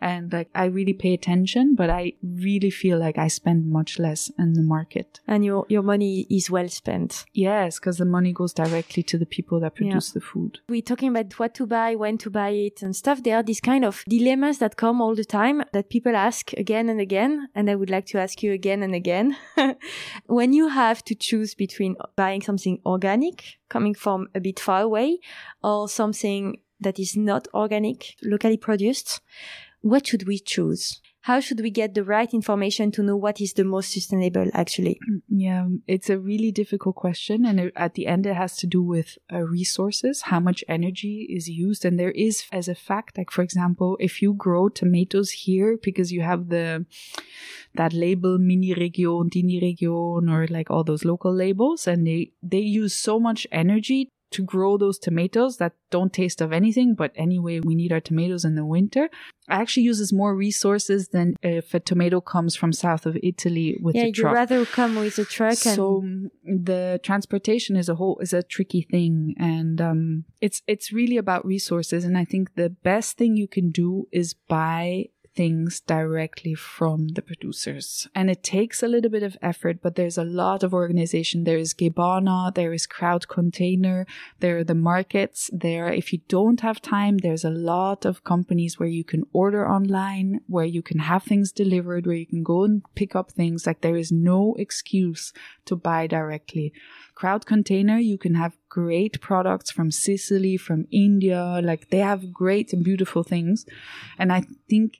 and 0.00 0.32
like 0.32 0.48
I 0.54 0.66
really 0.66 0.92
pay 0.92 1.12
attention, 1.14 1.74
but 1.74 1.90
I 1.90 2.12
really 2.22 2.70
feel 2.70 2.98
like 2.98 3.18
I 3.18 3.28
spend 3.28 3.70
much 3.70 3.98
less 3.98 4.30
in 4.38 4.52
the 4.54 4.62
market. 4.62 5.20
and 5.26 5.44
your 5.44 5.66
your 5.68 5.82
money 5.82 6.26
is 6.30 6.50
well 6.50 6.68
spent 6.68 7.24
Yes, 7.32 7.78
because 7.78 7.98
the 7.98 8.04
money 8.04 8.32
goes 8.32 8.52
directly 8.52 9.02
to 9.04 9.18
the 9.18 9.26
people 9.26 9.60
that 9.60 9.74
produce 9.74 10.10
the 10.12 10.20
food. 10.20 10.60
we're 10.68 10.82
talking 10.82 11.08
about 11.10 11.38
what 11.38 11.54
to 11.54 11.66
buy, 11.66 11.94
when 11.96 12.18
to 12.18 12.30
buy 12.30 12.50
it 12.50 12.82
and 12.82 12.94
stuff. 12.94 13.22
There 13.22 13.36
are 13.36 13.42
these 13.42 13.60
kind 13.60 13.84
of 13.84 14.04
dilemmas 14.08 14.58
that 14.58 14.76
come 14.76 15.00
all 15.02 15.14
the 15.14 15.24
time 15.24 15.62
that 15.72 15.90
people 15.90 16.14
ask 16.16 16.52
again 16.54 16.88
and 16.88 17.00
again. 17.00 17.48
And 17.54 17.68
I 17.70 17.74
would 17.74 17.90
like 17.90 18.06
to 18.06 18.18
ask 18.18 18.42
you 18.42 18.52
again 18.52 18.82
and 18.82 18.94
again. 18.94 19.36
when 20.26 20.52
you 20.52 20.68
have 20.68 21.02
to 21.04 21.14
choose 21.14 21.54
between 21.54 21.96
buying 22.16 22.42
something 22.42 22.80
organic 22.84 23.58
coming 23.68 23.94
from 23.94 24.28
a 24.34 24.40
bit 24.40 24.60
far 24.60 24.82
away 24.82 25.18
or 25.62 25.88
something 25.88 26.60
that 26.80 26.98
is 26.98 27.16
not 27.16 27.48
organic, 27.54 28.14
locally 28.22 28.56
produced, 28.56 29.20
what 29.80 30.06
should 30.06 30.26
we 30.26 30.38
choose? 30.38 31.00
how 31.28 31.40
should 31.40 31.60
we 31.60 31.70
get 31.70 31.92
the 31.92 32.02
right 32.04 32.32
information 32.32 32.90
to 32.90 33.02
know 33.02 33.14
what 33.14 33.38
is 33.38 33.52
the 33.52 33.62
most 33.64 33.92
sustainable 33.92 34.48
actually? 34.54 34.98
Yeah, 35.28 35.68
it's 35.86 36.10
a 36.10 36.18
really 36.18 36.50
difficult 36.50 36.96
question. 36.96 37.44
And 37.44 37.70
at 37.76 37.94
the 37.94 38.06
end, 38.06 38.26
it 38.26 38.34
has 38.34 38.56
to 38.56 38.66
do 38.66 38.82
with 38.82 39.18
uh, 39.32 39.42
resources, 39.42 40.22
how 40.22 40.40
much 40.40 40.64
energy 40.68 41.28
is 41.30 41.48
used. 41.48 41.84
And 41.84 41.98
there 41.98 42.10
is, 42.10 42.44
as 42.50 42.66
a 42.66 42.74
fact, 42.74 43.18
like 43.18 43.30
for 43.30 43.42
example, 43.42 43.96
if 44.00 44.20
you 44.22 44.32
grow 44.32 44.68
tomatoes 44.68 45.30
here 45.30 45.78
because 45.80 46.10
you 46.10 46.22
have 46.22 46.48
the, 46.48 46.86
that 47.74 47.92
label 47.92 48.38
mini 48.38 48.74
region, 48.74 49.30
dini 49.30 49.60
region, 49.60 50.28
or 50.28 50.46
like 50.48 50.70
all 50.70 50.82
those 50.82 51.04
local 51.04 51.32
labels, 51.32 51.86
and 51.86 52.06
they, 52.06 52.32
they 52.42 52.58
use 52.58 52.94
so 52.94 53.20
much 53.20 53.46
energy 53.52 54.08
to 54.30 54.42
grow 54.42 54.76
those 54.76 54.98
tomatoes 54.98 55.56
that 55.56 55.72
don't 55.90 56.12
taste 56.12 56.40
of 56.40 56.52
anything, 56.52 56.94
but 56.94 57.12
anyway, 57.14 57.60
we 57.60 57.74
need 57.74 57.92
our 57.92 58.00
tomatoes 58.00 58.44
in 58.44 58.54
the 58.54 58.64
winter. 58.64 59.08
actually 59.48 59.84
uses 59.84 60.12
more 60.12 60.34
resources 60.34 61.08
than 61.08 61.34
if 61.42 61.72
a 61.72 61.80
tomato 61.80 62.20
comes 62.20 62.54
from 62.54 62.72
south 62.72 63.06
of 63.06 63.16
Italy 63.22 63.78
with 63.80 63.96
yeah, 63.96 64.04
a 64.04 64.12
truck. 64.12 64.30
you'd 64.30 64.36
rather 64.36 64.66
come 64.66 64.96
with 64.96 65.18
a 65.18 65.24
truck 65.24 65.54
so 65.54 66.04
the 66.44 67.00
transportation 67.02 67.76
is 67.76 67.88
a 67.88 67.94
whole 67.94 68.18
is 68.20 68.32
a 68.32 68.42
tricky 68.42 68.82
thing, 68.82 69.34
and 69.38 69.80
um, 69.80 70.24
it's 70.40 70.62
it's 70.66 70.92
really 70.92 71.16
about 71.16 71.46
resources. 71.46 72.04
And 72.04 72.18
I 72.18 72.24
think 72.24 72.54
the 72.54 72.70
best 72.70 73.16
thing 73.16 73.36
you 73.36 73.48
can 73.48 73.70
do 73.70 74.06
is 74.12 74.34
buy 74.34 75.06
things 75.38 75.78
directly 75.78 76.52
from 76.52 77.10
the 77.16 77.22
producers. 77.22 78.08
And 78.12 78.28
it 78.28 78.42
takes 78.42 78.82
a 78.82 78.88
little 78.88 79.08
bit 79.08 79.22
of 79.22 79.38
effort, 79.40 79.76
but 79.80 79.94
there's 79.94 80.18
a 80.18 80.24
lot 80.24 80.64
of 80.64 80.74
organization. 80.74 81.44
There 81.44 81.62
is 81.64 81.74
Gebana, 81.74 82.52
there 82.52 82.72
is 82.72 82.88
Crowd 82.88 83.28
Container, 83.28 84.04
there 84.40 84.58
are 84.58 84.64
the 84.64 84.74
markets 84.74 85.48
there. 85.52 85.92
If 85.92 86.12
you 86.12 86.18
don't 86.26 86.60
have 86.62 86.82
time, 86.82 87.18
there's 87.18 87.44
a 87.44 87.58
lot 87.74 88.04
of 88.04 88.24
companies 88.24 88.80
where 88.80 88.88
you 88.88 89.04
can 89.04 89.22
order 89.32 89.62
online, 89.76 90.40
where 90.48 90.70
you 90.76 90.82
can 90.82 90.98
have 90.98 91.22
things 91.22 91.52
delivered, 91.52 92.04
where 92.04 92.16
you 92.16 92.26
can 92.26 92.42
go 92.42 92.64
and 92.64 92.82
pick 92.96 93.14
up 93.14 93.30
things. 93.30 93.64
Like 93.64 93.80
there 93.82 94.00
is 94.04 94.10
no 94.10 94.56
excuse 94.58 95.32
to 95.66 95.76
buy 95.76 96.08
directly. 96.08 96.72
Crowd 97.14 97.46
Container, 97.46 97.98
you 97.98 98.18
can 98.18 98.34
have 98.34 98.56
great 98.68 99.20
products 99.20 99.70
from 99.70 99.90
Sicily, 99.90 100.56
from 100.56 100.86
India. 100.90 101.60
Like 101.62 101.90
they 101.90 101.98
have 101.98 102.32
great 102.32 102.72
and 102.72 102.82
beautiful 102.82 103.22
things. 103.22 103.66
And 104.18 104.32
I 104.32 104.42
think 104.68 104.98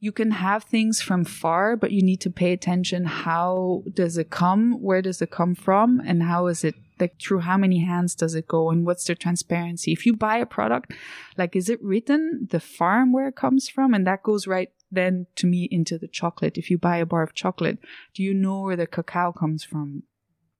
you 0.00 0.12
can 0.12 0.30
have 0.30 0.64
things 0.64 1.02
from 1.02 1.24
far, 1.24 1.76
but 1.76 1.92
you 1.92 2.02
need 2.02 2.22
to 2.22 2.30
pay 2.30 2.52
attention. 2.52 3.04
How 3.04 3.84
does 3.92 4.16
it 4.16 4.30
come? 4.30 4.80
Where 4.80 5.02
does 5.02 5.20
it 5.20 5.30
come 5.30 5.54
from? 5.54 6.00
And 6.04 6.22
how 6.22 6.46
is 6.46 6.64
it 6.64 6.74
like 6.98 7.20
through 7.20 7.40
how 7.40 7.58
many 7.58 7.80
hands 7.80 8.14
does 8.14 8.34
it 8.34 8.48
go? 8.48 8.70
And 8.70 8.86
what's 8.86 9.04
the 9.04 9.14
transparency? 9.14 9.92
If 9.92 10.06
you 10.06 10.16
buy 10.16 10.38
a 10.38 10.46
product, 10.46 10.92
like, 11.36 11.54
is 11.54 11.68
it 11.68 11.82
written 11.82 12.48
the 12.50 12.60
farm 12.60 13.12
where 13.12 13.28
it 13.28 13.36
comes 13.36 13.68
from? 13.68 13.92
And 13.92 14.06
that 14.06 14.22
goes 14.22 14.46
right 14.46 14.70
then 14.90 15.26
to 15.36 15.46
me 15.46 15.68
into 15.70 15.98
the 15.98 16.08
chocolate. 16.08 16.56
If 16.56 16.70
you 16.70 16.78
buy 16.78 16.96
a 16.96 17.06
bar 17.06 17.22
of 17.22 17.34
chocolate, 17.34 17.78
do 18.14 18.22
you 18.22 18.32
know 18.32 18.62
where 18.62 18.76
the 18.76 18.86
cacao 18.86 19.32
comes 19.32 19.64
from? 19.64 20.04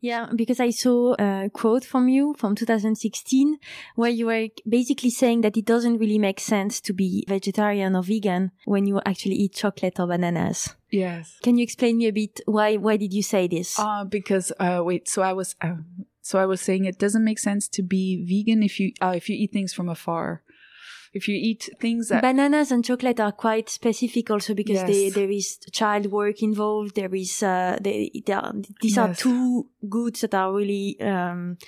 Yeah, 0.00 0.28
because 0.34 0.60
I 0.60 0.70
saw 0.70 1.14
a 1.18 1.50
quote 1.52 1.84
from 1.84 2.08
you 2.08 2.34
from 2.38 2.54
2016 2.54 3.58
where 3.96 4.10
you 4.10 4.26
were 4.26 4.48
basically 4.68 5.10
saying 5.10 5.42
that 5.42 5.56
it 5.56 5.66
doesn't 5.66 5.98
really 5.98 6.18
make 6.18 6.40
sense 6.40 6.80
to 6.82 6.92
be 6.92 7.24
vegetarian 7.28 7.94
or 7.94 8.02
vegan 8.02 8.52
when 8.64 8.86
you 8.86 9.00
actually 9.04 9.36
eat 9.36 9.54
chocolate 9.54 10.00
or 10.00 10.06
bananas. 10.06 10.74
Yes. 10.90 11.38
Can 11.42 11.58
you 11.58 11.62
explain 11.62 11.98
me 11.98 12.06
a 12.06 12.12
bit 12.12 12.40
why 12.46 12.76
why 12.76 12.96
did 12.96 13.12
you 13.12 13.22
say 13.22 13.46
this? 13.46 13.78
Uh, 13.78 14.04
because 14.04 14.52
uh, 14.58 14.80
wait, 14.82 15.08
so 15.08 15.22
I 15.22 15.32
was 15.32 15.54
uh, 15.60 15.76
so 16.22 16.38
I 16.38 16.46
was 16.46 16.60
saying 16.60 16.84
it 16.84 16.98
doesn't 16.98 17.24
make 17.24 17.38
sense 17.38 17.68
to 17.68 17.82
be 17.82 18.24
vegan 18.24 18.62
if 18.62 18.80
you 18.80 18.92
uh, 19.00 19.12
if 19.14 19.28
you 19.28 19.36
eat 19.36 19.52
things 19.52 19.72
from 19.72 19.88
afar. 19.88 20.42
If 21.12 21.26
you 21.26 21.34
eat 21.34 21.68
things 21.80 22.08
that 22.08 22.22
Bananas 22.22 22.70
and 22.70 22.84
chocolate 22.84 23.18
are 23.18 23.32
quite 23.32 23.68
specific 23.68 24.30
also 24.30 24.54
because 24.54 24.76
Yes. 24.76 24.86
they, 24.88 25.10
there 25.10 25.30
is 25.30 25.58
child 25.72 26.06
work 26.06 26.40
involved. 26.42 26.94
There 26.94 27.12
is, 27.14 27.42
uh, 27.42 27.78
they, 27.80 28.10
they 28.24 28.32
are, 28.32 28.52
these 28.80 28.96
are 28.96 29.12
two 29.14 29.66
goods 29.88 30.20
that 30.20 30.34
are 30.34 30.52
really, 30.54 31.00
um, 31.00 31.58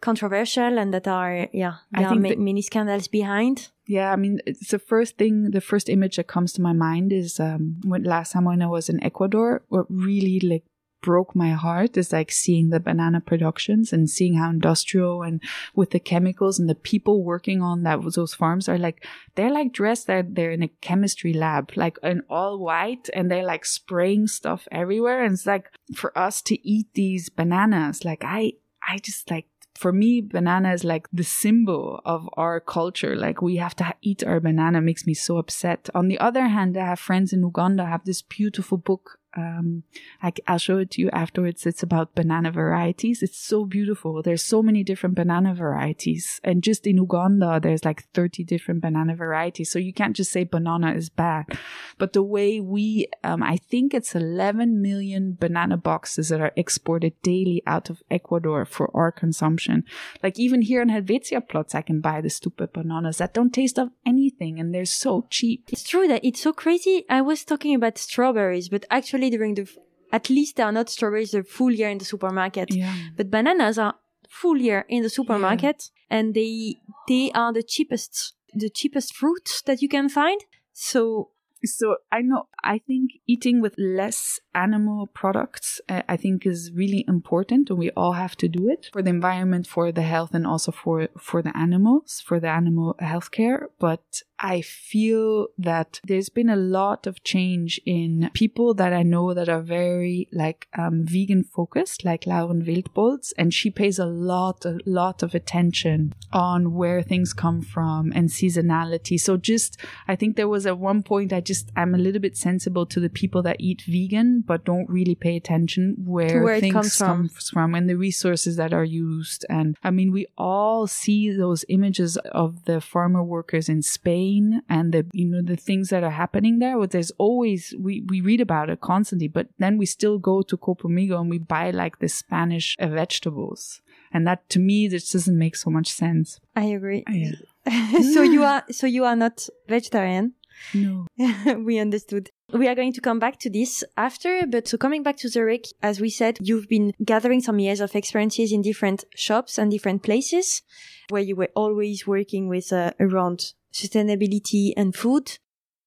controversial 0.00 0.78
and 0.78 0.92
that 0.94 1.06
are, 1.08 1.48
yeah, 1.52 1.74
I 1.94 2.00
there 2.00 2.06
are 2.06 2.10
think 2.10 2.28
that- 2.28 2.38
many 2.38 2.62
scandals 2.62 3.08
behind. 3.08 3.68
Yeah, 3.86 4.12
I 4.12 4.16
mean, 4.16 4.40
it's 4.44 4.68
the 4.70 4.78
first 4.78 5.16
thing, 5.16 5.50
the 5.50 5.62
first 5.62 5.88
image 5.88 6.16
that 6.16 6.26
comes 6.26 6.52
to 6.54 6.62
my 6.62 6.74
mind 6.74 7.10
is 7.12 7.40
um, 7.40 7.80
when 7.84 8.04
last 8.04 8.32
time 8.32 8.44
when 8.44 8.60
I 8.60 8.66
was 8.66 8.90
in 8.90 9.02
Ecuador, 9.02 9.62
what 9.68 9.86
really 9.88 10.40
like 10.40 10.64
broke 11.00 11.34
my 11.34 11.50
heart 11.50 11.96
is 11.96 12.12
like 12.12 12.30
seeing 12.30 12.70
the 12.70 12.80
banana 12.80 13.20
productions 13.20 13.92
and 13.92 14.10
seeing 14.10 14.34
how 14.34 14.50
industrial 14.50 15.22
and 15.22 15.40
with 15.74 15.90
the 15.90 16.00
chemicals 16.00 16.58
and 16.58 16.68
the 16.68 16.74
people 16.74 17.22
working 17.22 17.62
on 17.62 17.82
that 17.82 18.00
those 18.14 18.34
farms 18.34 18.68
are 18.68 18.78
like 18.78 19.04
they're 19.34 19.52
like 19.52 19.72
dressed 19.72 20.06
that 20.06 20.34
they're 20.34 20.50
in 20.50 20.62
a 20.62 20.68
chemistry 20.80 21.32
lab 21.32 21.70
like 21.76 21.98
in 22.02 22.22
all 22.28 22.58
white 22.58 23.08
and 23.14 23.30
they're 23.30 23.44
like 23.44 23.64
spraying 23.64 24.26
stuff 24.26 24.66
everywhere 24.72 25.22
and 25.24 25.34
it's 25.34 25.46
like 25.46 25.70
for 25.94 26.16
us 26.18 26.42
to 26.42 26.68
eat 26.68 26.86
these 26.94 27.28
bananas 27.28 28.04
like 28.04 28.22
i 28.24 28.52
i 28.88 28.98
just 28.98 29.30
like 29.30 29.46
for 29.78 29.92
me, 29.92 30.20
banana 30.20 30.72
is 30.72 30.82
like 30.82 31.06
the 31.12 31.22
symbol 31.22 32.00
of 32.04 32.28
our 32.32 32.58
culture. 32.58 33.14
Like 33.14 33.40
we 33.40 33.56
have 33.56 33.76
to 33.76 33.84
ha- 33.84 33.92
eat 34.02 34.24
our 34.24 34.40
banana 34.40 34.80
makes 34.80 35.06
me 35.06 35.14
so 35.14 35.38
upset. 35.38 35.88
On 35.94 36.08
the 36.08 36.18
other 36.18 36.48
hand, 36.48 36.76
I 36.76 36.84
have 36.84 36.98
friends 36.98 37.32
in 37.32 37.42
Uganda 37.42 37.86
have 37.86 38.04
this 38.04 38.20
beautiful 38.20 38.76
book. 38.76 39.20
Um, 39.38 39.84
I, 40.20 40.32
will 40.48 40.58
show 40.58 40.78
it 40.78 40.90
to 40.92 41.02
you 41.02 41.10
afterwards. 41.10 41.64
It's 41.64 41.84
about 41.84 42.16
banana 42.16 42.50
varieties. 42.50 43.22
It's 43.22 43.38
so 43.38 43.64
beautiful. 43.64 44.20
There's 44.20 44.42
so 44.42 44.62
many 44.62 44.82
different 44.82 45.14
banana 45.14 45.54
varieties. 45.54 46.40
And 46.42 46.62
just 46.62 46.86
in 46.86 46.96
Uganda, 46.96 47.60
there's 47.62 47.84
like 47.84 48.08
30 48.14 48.42
different 48.42 48.80
banana 48.80 49.14
varieties. 49.14 49.70
So 49.70 49.78
you 49.78 49.92
can't 49.92 50.16
just 50.16 50.32
say 50.32 50.42
banana 50.42 50.92
is 50.92 51.08
bad. 51.08 51.56
But 51.98 52.14
the 52.14 52.22
way 52.22 52.58
we, 52.58 53.06
um, 53.22 53.42
I 53.42 53.58
think 53.58 53.94
it's 53.94 54.16
11 54.16 54.82
million 54.82 55.36
banana 55.38 55.76
boxes 55.76 56.30
that 56.30 56.40
are 56.40 56.52
exported 56.56 57.14
daily 57.22 57.62
out 57.64 57.90
of 57.90 58.02
Ecuador 58.10 58.64
for 58.64 58.90
our 58.96 59.12
consumption. 59.12 59.84
Like 60.20 60.38
even 60.38 60.62
here 60.62 60.82
in 60.82 60.88
Helvetiaplatz, 60.88 61.76
I 61.76 61.82
can 61.82 62.00
buy 62.00 62.20
the 62.20 62.30
stupid 62.30 62.72
bananas 62.72 63.18
that 63.18 63.34
don't 63.34 63.54
taste 63.54 63.78
of 63.78 63.90
anything 64.04 64.58
and 64.58 64.74
they're 64.74 64.84
so 64.84 65.26
cheap. 65.30 65.68
It's 65.68 65.84
true 65.84 66.08
that 66.08 66.24
it's 66.24 66.40
so 66.40 66.52
crazy. 66.52 67.04
I 67.08 67.20
was 67.20 67.44
talking 67.44 67.74
about 67.74 67.98
strawberries, 67.98 68.68
but 68.68 68.84
actually 68.90 69.27
during 69.30 69.54
the, 69.54 69.68
at 70.12 70.30
least 70.30 70.56
they 70.56 70.62
are 70.62 70.72
not 70.72 70.88
strawberries 70.88 71.32
the 71.32 71.42
full 71.42 71.72
year 71.72 71.88
in 71.88 71.98
the 71.98 72.04
supermarket. 72.04 72.74
Yeah. 72.74 72.94
But 73.16 73.30
bananas 73.30 73.78
are 73.78 73.94
full 74.28 74.58
year 74.58 74.84
in 74.88 75.02
the 75.02 75.10
supermarket 75.10 75.90
and 76.10 76.34
they, 76.34 76.76
they 77.08 77.30
are 77.34 77.52
the 77.52 77.62
cheapest, 77.62 78.34
the 78.54 78.70
cheapest 78.70 79.14
fruit 79.14 79.62
that 79.66 79.82
you 79.82 79.88
can 79.88 80.08
find. 80.08 80.40
So 80.72 81.30
So 81.64 81.96
I 82.12 82.22
know, 82.22 82.46
I 82.62 82.78
think 82.78 83.10
eating 83.26 83.60
with 83.60 83.74
less 83.78 84.38
animal 84.54 85.08
products, 85.08 85.80
uh, 85.88 86.02
I 86.08 86.16
think 86.16 86.46
is 86.46 86.70
really 86.72 87.04
important 87.08 87.68
and 87.70 87.78
we 87.78 87.90
all 87.96 88.12
have 88.12 88.36
to 88.36 88.48
do 88.48 88.70
it 88.70 88.88
for 88.92 89.02
the 89.02 89.10
environment, 89.10 89.66
for 89.66 89.90
the 89.90 90.02
health 90.02 90.34
and 90.34 90.46
also 90.46 90.70
for, 90.70 91.08
for 91.18 91.42
the 91.42 91.54
animals, 91.56 92.22
for 92.24 92.38
the 92.38 92.48
animal 92.48 92.94
healthcare. 93.00 93.60
But 93.80 94.22
I 94.40 94.60
feel 94.60 95.48
that 95.58 96.00
there's 96.06 96.28
been 96.28 96.48
a 96.48 96.56
lot 96.56 97.06
of 97.06 97.24
change 97.24 97.80
in 97.84 98.30
people 98.34 98.72
that 98.74 98.92
I 98.92 99.02
know 99.02 99.34
that 99.34 99.48
are 99.48 99.60
very 99.60 100.28
like 100.32 100.68
um, 100.78 101.04
vegan 101.04 101.42
focused, 101.42 102.04
like 102.04 102.26
Laurent 102.26 102.64
Wildbolz, 102.64 103.32
and 103.36 103.52
she 103.52 103.70
pays 103.70 103.98
a 103.98 104.06
lot, 104.06 104.64
a 104.64 104.78
lot 104.86 105.22
of 105.22 105.34
attention 105.34 106.14
on 106.32 106.74
where 106.74 107.02
things 107.02 107.32
come 107.32 107.62
from 107.62 108.12
and 108.14 108.28
seasonality. 108.28 109.18
So 109.18 109.36
just, 109.36 109.76
I 110.06 110.14
think 110.14 110.36
there 110.36 110.48
was 110.48 110.66
at 110.66 110.78
one 110.78 111.02
point 111.02 111.32
I 111.32 111.40
just 111.40 111.72
I'm 111.74 111.94
a 111.94 111.98
little 111.98 112.20
bit 112.20 112.36
sensible 112.36 112.86
to 112.86 113.00
the 113.00 113.10
people 113.10 113.42
that 113.42 113.56
eat 113.58 113.82
vegan 113.82 114.44
but 114.46 114.64
don't 114.64 114.88
really 114.88 115.14
pay 115.16 115.36
attention 115.36 115.96
where, 116.04 116.42
where 116.42 116.60
things 116.60 116.74
comes 116.74 116.96
from. 116.96 117.08
comes 117.08 117.50
from 117.50 117.74
and 117.74 117.88
the 117.88 117.96
resources 117.96 118.56
that 118.56 118.72
are 118.72 118.84
used. 118.84 119.44
And 119.48 119.76
I 119.82 119.90
mean, 119.90 120.12
we 120.12 120.26
all 120.36 120.86
see 120.86 121.30
those 121.30 121.64
images 121.68 122.16
of 122.18 122.66
the 122.66 122.80
farmer 122.80 123.22
workers 123.22 123.68
in 123.68 123.82
Spain 123.82 124.27
and 124.68 124.92
the 124.92 125.06
you 125.12 125.26
know 125.26 125.42
the 125.42 125.56
things 125.56 125.88
that 125.90 126.04
are 126.04 126.16
happening 126.22 126.58
there. 126.58 126.86
There's 126.86 127.12
always 127.12 127.74
we 127.78 128.04
we 128.08 128.20
read 128.20 128.40
about 128.40 128.70
it 128.70 128.80
constantly, 128.80 129.28
but 129.28 129.48
then 129.58 129.78
we 129.78 129.86
still 129.86 130.18
go 130.18 130.42
to 130.42 130.56
Copomigo 130.56 131.20
and 131.20 131.30
we 131.30 131.38
buy 131.38 131.70
like 131.70 131.98
the 131.98 132.08
Spanish 132.08 132.76
vegetables. 132.80 133.80
And 134.12 134.26
that 134.26 134.48
to 134.50 134.58
me, 134.58 134.88
this 134.88 135.12
doesn't 135.12 135.38
make 135.38 135.56
so 135.56 135.70
much 135.70 135.88
sense. 135.88 136.40
I 136.56 136.64
agree. 136.64 137.04
Yeah. 137.08 137.32
so 138.14 138.22
you 138.22 138.42
are, 138.42 138.64
so 138.70 138.86
you 138.86 139.04
are 139.04 139.16
not 139.16 139.46
vegetarian. 139.68 140.34
No. 140.74 141.06
we 141.58 141.78
understood. 141.78 142.30
We 142.52 142.66
are 142.66 142.74
going 142.74 142.94
to 142.94 143.00
come 143.00 143.18
back 143.18 143.38
to 143.40 143.50
this 143.50 143.84
after, 143.96 144.46
but 144.46 144.66
so 144.66 144.78
coming 144.78 145.02
back 145.02 145.18
to 145.18 145.28
Zurich, 145.28 145.66
as 145.82 146.00
we 146.00 146.08
said, 146.08 146.38
you've 146.40 146.68
been 146.68 146.92
gathering 147.04 147.40
some 147.40 147.58
years 147.58 147.80
of 147.80 147.94
experiences 147.94 148.52
in 148.52 148.62
different 148.62 149.04
shops 149.14 149.58
and 149.58 149.70
different 149.70 150.02
places 150.02 150.62
where 151.10 151.22
you 151.22 151.36
were 151.36 151.50
always 151.54 152.06
working 152.06 152.48
with 152.48 152.72
uh, 152.72 152.92
around 152.98 153.52
sustainability 153.72 154.72
and 154.76 154.94
food. 154.94 155.38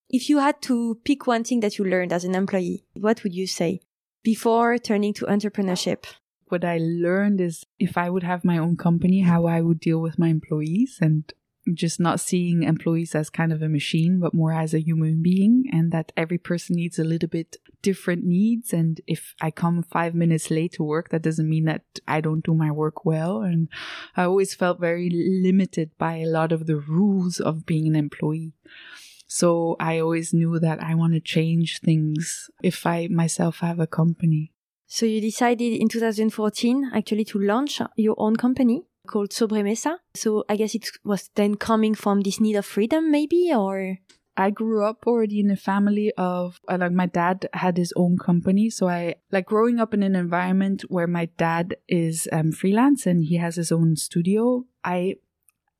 If 0.09 0.29
you 0.29 0.39
had 0.39 0.61
to 0.63 0.99
pick 1.03 1.25
one 1.27 1.43
thing 1.43 1.61
that 1.61 1.77
you 1.77 1.85
learned 1.85 2.13
as 2.13 2.23
an 2.23 2.35
employee, 2.35 2.85
what 2.93 3.23
would 3.23 3.33
you 3.33 3.47
say 3.47 3.81
before 4.23 4.77
turning 4.77 5.13
to 5.15 5.25
entrepreneurship? 5.25 6.05
What 6.49 6.65
I 6.65 6.79
learned 6.81 7.39
is 7.39 7.65
if 7.79 7.97
I 7.97 8.09
would 8.09 8.23
have 8.23 8.43
my 8.43 8.57
own 8.57 8.75
company, 8.75 9.21
how 9.21 9.45
I 9.45 9.61
would 9.61 9.79
deal 9.79 9.99
with 9.99 10.19
my 10.19 10.27
employees 10.27 10.99
and 11.01 11.31
just 11.75 11.99
not 11.99 12.19
seeing 12.19 12.63
employees 12.63 13.15
as 13.15 13.29
kind 13.29 13.51
of 13.51 13.61
a 13.61 13.69
machine, 13.69 14.19
but 14.19 14.33
more 14.33 14.53
as 14.53 14.73
a 14.73 14.81
human 14.81 15.21
being, 15.21 15.65
and 15.71 15.91
that 15.91 16.11
every 16.15 16.37
person 16.37 16.75
needs 16.75 16.99
a 16.99 17.03
little 17.03 17.29
bit 17.29 17.57
different 17.81 18.23
needs. 18.23 18.73
And 18.73 19.01
if 19.07 19.35
I 19.41 19.51
come 19.51 19.83
five 19.83 20.13
minutes 20.13 20.51
late 20.51 20.73
to 20.73 20.83
work, 20.83 21.09
that 21.09 21.21
doesn't 21.21 21.49
mean 21.49 21.65
that 21.65 21.83
I 22.07 22.21
don't 22.21 22.45
do 22.45 22.53
my 22.53 22.71
work 22.71 23.05
well. 23.05 23.41
And 23.41 23.69
I 24.15 24.23
always 24.23 24.53
felt 24.53 24.79
very 24.79 25.09
limited 25.09 25.91
by 25.97 26.17
a 26.17 26.27
lot 26.27 26.51
of 26.51 26.67
the 26.67 26.77
rules 26.77 27.39
of 27.39 27.65
being 27.65 27.87
an 27.87 27.95
employee. 27.95 28.53
So 29.27 29.77
I 29.79 29.99
always 29.99 30.33
knew 30.33 30.59
that 30.59 30.83
I 30.83 30.93
want 30.93 31.13
to 31.13 31.21
change 31.21 31.79
things 31.79 32.49
if 32.61 32.85
I 32.85 33.07
myself 33.07 33.59
have 33.59 33.79
a 33.79 33.87
company. 33.87 34.51
So 34.87 35.05
you 35.05 35.21
decided 35.21 35.71
in 35.71 35.87
2014 35.87 36.91
actually 36.93 37.23
to 37.23 37.39
launch 37.39 37.81
your 37.95 38.15
own 38.17 38.35
company 38.35 38.83
called 39.07 39.29
Sobremesa. 39.31 39.97
So 40.13 40.43
I 40.49 40.55
guess 40.55 40.75
it 40.75 40.89
was 41.03 41.29
then 41.35 41.55
coming 41.55 41.95
from 41.95 42.21
this 42.21 42.39
need 42.39 42.55
of 42.55 42.65
freedom 42.65 43.11
maybe 43.11 43.51
or 43.53 43.97
I 44.37 44.49
grew 44.49 44.85
up 44.85 45.05
already 45.07 45.39
in 45.39 45.51
a 45.51 45.55
family 45.55 46.11
of 46.17 46.59
uh, 46.67 46.77
like 46.79 46.93
my 46.93 47.05
dad 47.05 47.49
had 47.53 47.77
his 47.77 47.93
own 47.95 48.17
company, 48.17 48.69
so 48.69 48.87
I 48.87 49.15
like 49.31 49.45
growing 49.45 49.79
up 49.79 49.93
in 49.93 50.03
an 50.03 50.15
environment 50.15 50.83
where 50.87 51.07
my 51.07 51.25
dad 51.37 51.75
is 51.87 52.29
um, 52.31 52.51
freelance 52.51 53.05
and 53.05 53.25
he 53.25 53.35
has 53.35 53.57
his 53.57 53.71
own 53.71 53.97
studio. 53.97 54.65
I 54.83 55.15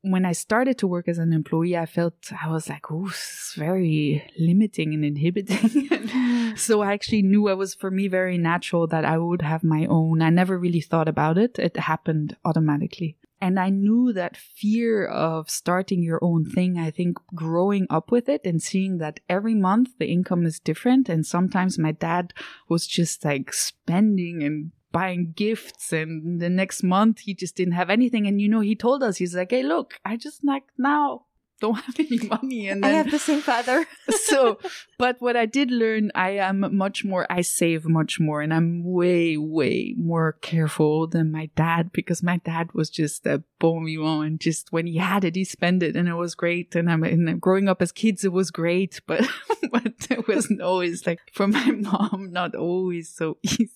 when 0.01 0.25
I 0.25 0.31
started 0.31 0.77
to 0.79 0.87
work 0.87 1.07
as 1.07 1.19
an 1.19 1.31
employee, 1.31 1.77
I 1.77 1.85
felt 1.85 2.15
I 2.31 2.49
was 2.49 2.67
like, 2.67 2.91
oh, 2.91 3.07
it's 3.07 3.53
very 3.55 4.23
limiting 4.37 4.93
and 4.93 5.05
inhibiting. 5.05 5.57
Mm-hmm. 5.57 6.55
so 6.55 6.81
I 6.81 6.93
actually 6.93 7.21
knew 7.21 7.49
it 7.49 7.57
was 7.57 7.75
for 7.75 7.91
me 7.91 8.07
very 8.07 8.37
natural 8.37 8.87
that 8.87 9.05
I 9.05 9.17
would 9.17 9.43
have 9.43 9.63
my 9.63 9.85
own. 9.85 10.21
I 10.21 10.29
never 10.29 10.57
really 10.57 10.81
thought 10.81 11.07
about 11.07 11.37
it. 11.37 11.59
It 11.59 11.77
happened 11.77 12.35
automatically. 12.43 13.17
And 13.43 13.59
I 13.59 13.69
knew 13.69 14.13
that 14.13 14.37
fear 14.37 15.05
of 15.05 15.49
starting 15.49 16.03
your 16.03 16.23
own 16.23 16.45
thing, 16.45 16.77
I 16.77 16.91
think 16.91 17.17
growing 17.33 17.87
up 17.89 18.11
with 18.11 18.29
it 18.29 18.41
and 18.45 18.61
seeing 18.61 18.99
that 18.99 19.19
every 19.27 19.55
month 19.55 19.97
the 19.97 20.07
income 20.07 20.45
is 20.45 20.59
different. 20.59 21.09
And 21.09 21.25
sometimes 21.25 21.79
my 21.79 21.91
dad 21.91 22.33
was 22.69 22.85
just 22.85 23.25
like 23.25 23.51
spending 23.51 24.43
and 24.43 24.71
buying 24.91 25.33
gifts 25.35 25.93
and 25.93 26.41
the 26.41 26.49
next 26.49 26.83
month 26.83 27.19
he 27.19 27.33
just 27.33 27.55
didn't 27.55 27.73
have 27.73 27.89
anything. 27.89 28.27
And 28.27 28.41
you 28.41 28.49
know 28.49 28.61
he 28.61 28.75
told 28.75 29.03
us 29.03 29.17
he's 29.17 29.35
like 29.35 29.51
hey 29.51 29.63
look 29.63 29.99
i 30.05 30.17
just 30.17 30.43
like 30.43 30.63
now 30.77 31.25
don't 31.61 31.75
have 31.75 31.99
any 31.99 32.17
money. 32.27 32.67
And 32.67 32.83
then, 32.83 32.91
i 32.91 32.97
have 32.97 33.11
the 33.11 33.19
same 33.19 33.39
father. 33.39 33.85
So 34.11 34.57
but 34.97 35.17
what 35.19 35.37
i 35.37 35.45
did 35.45 35.71
learn 35.71 36.11
i 36.15 36.31
am 36.31 36.75
much 36.75 37.05
more 37.05 37.25
i 37.29 37.41
save 37.41 37.85
much 37.85 38.19
more 38.19 38.41
and 38.41 38.53
i'm 38.53 38.83
way 38.83 39.37
way 39.37 39.95
more 39.97 40.33
careful 40.41 41.07
than 41.07 41.31
my 41.31 41.49
dad 41.55 41.91
because 41.91 42.21
my 42.23 42.37
dad 42.37 42.73
was 42.73 42.89
just 42.89 43.25
a 43.25 43.43
bon 43.59 43.85
vivant 43.85 44.25
and 44.25 44.39
just 44.39 44.71
when 44.71 44.87
he 44.87 44.97
had 44.97 45.23
it 45.23 45.35
he 45.35 45.43
spent 45.43 45.83
it 45.83 45.95
and 45.95 46.07
it 46.07 46.15
was 46.15 46.35
great. 46.35 46.75
And 46.75 46.89
i'm 46.91 47.03
and 47.03 47.39
growing 47.39 47.69
up 47.69 47.81
as 47.81 47.91
kids 47.91 48.23
it 48.23 48.33
was 48.33 48.51
great 48.51 48.99
but 49.05 49.27
but 49.71 49.93
it 50.09 50.27
wasn't 50.27 50.61
always 50.61 51.05
like 51.05 51.19
for 51.33 51.47
my 51.47 51.71
mom 51.71 52.29
not 52.31 52.55
always 52.55 53.09
so 53.09 53.37
easy 53.43 53.69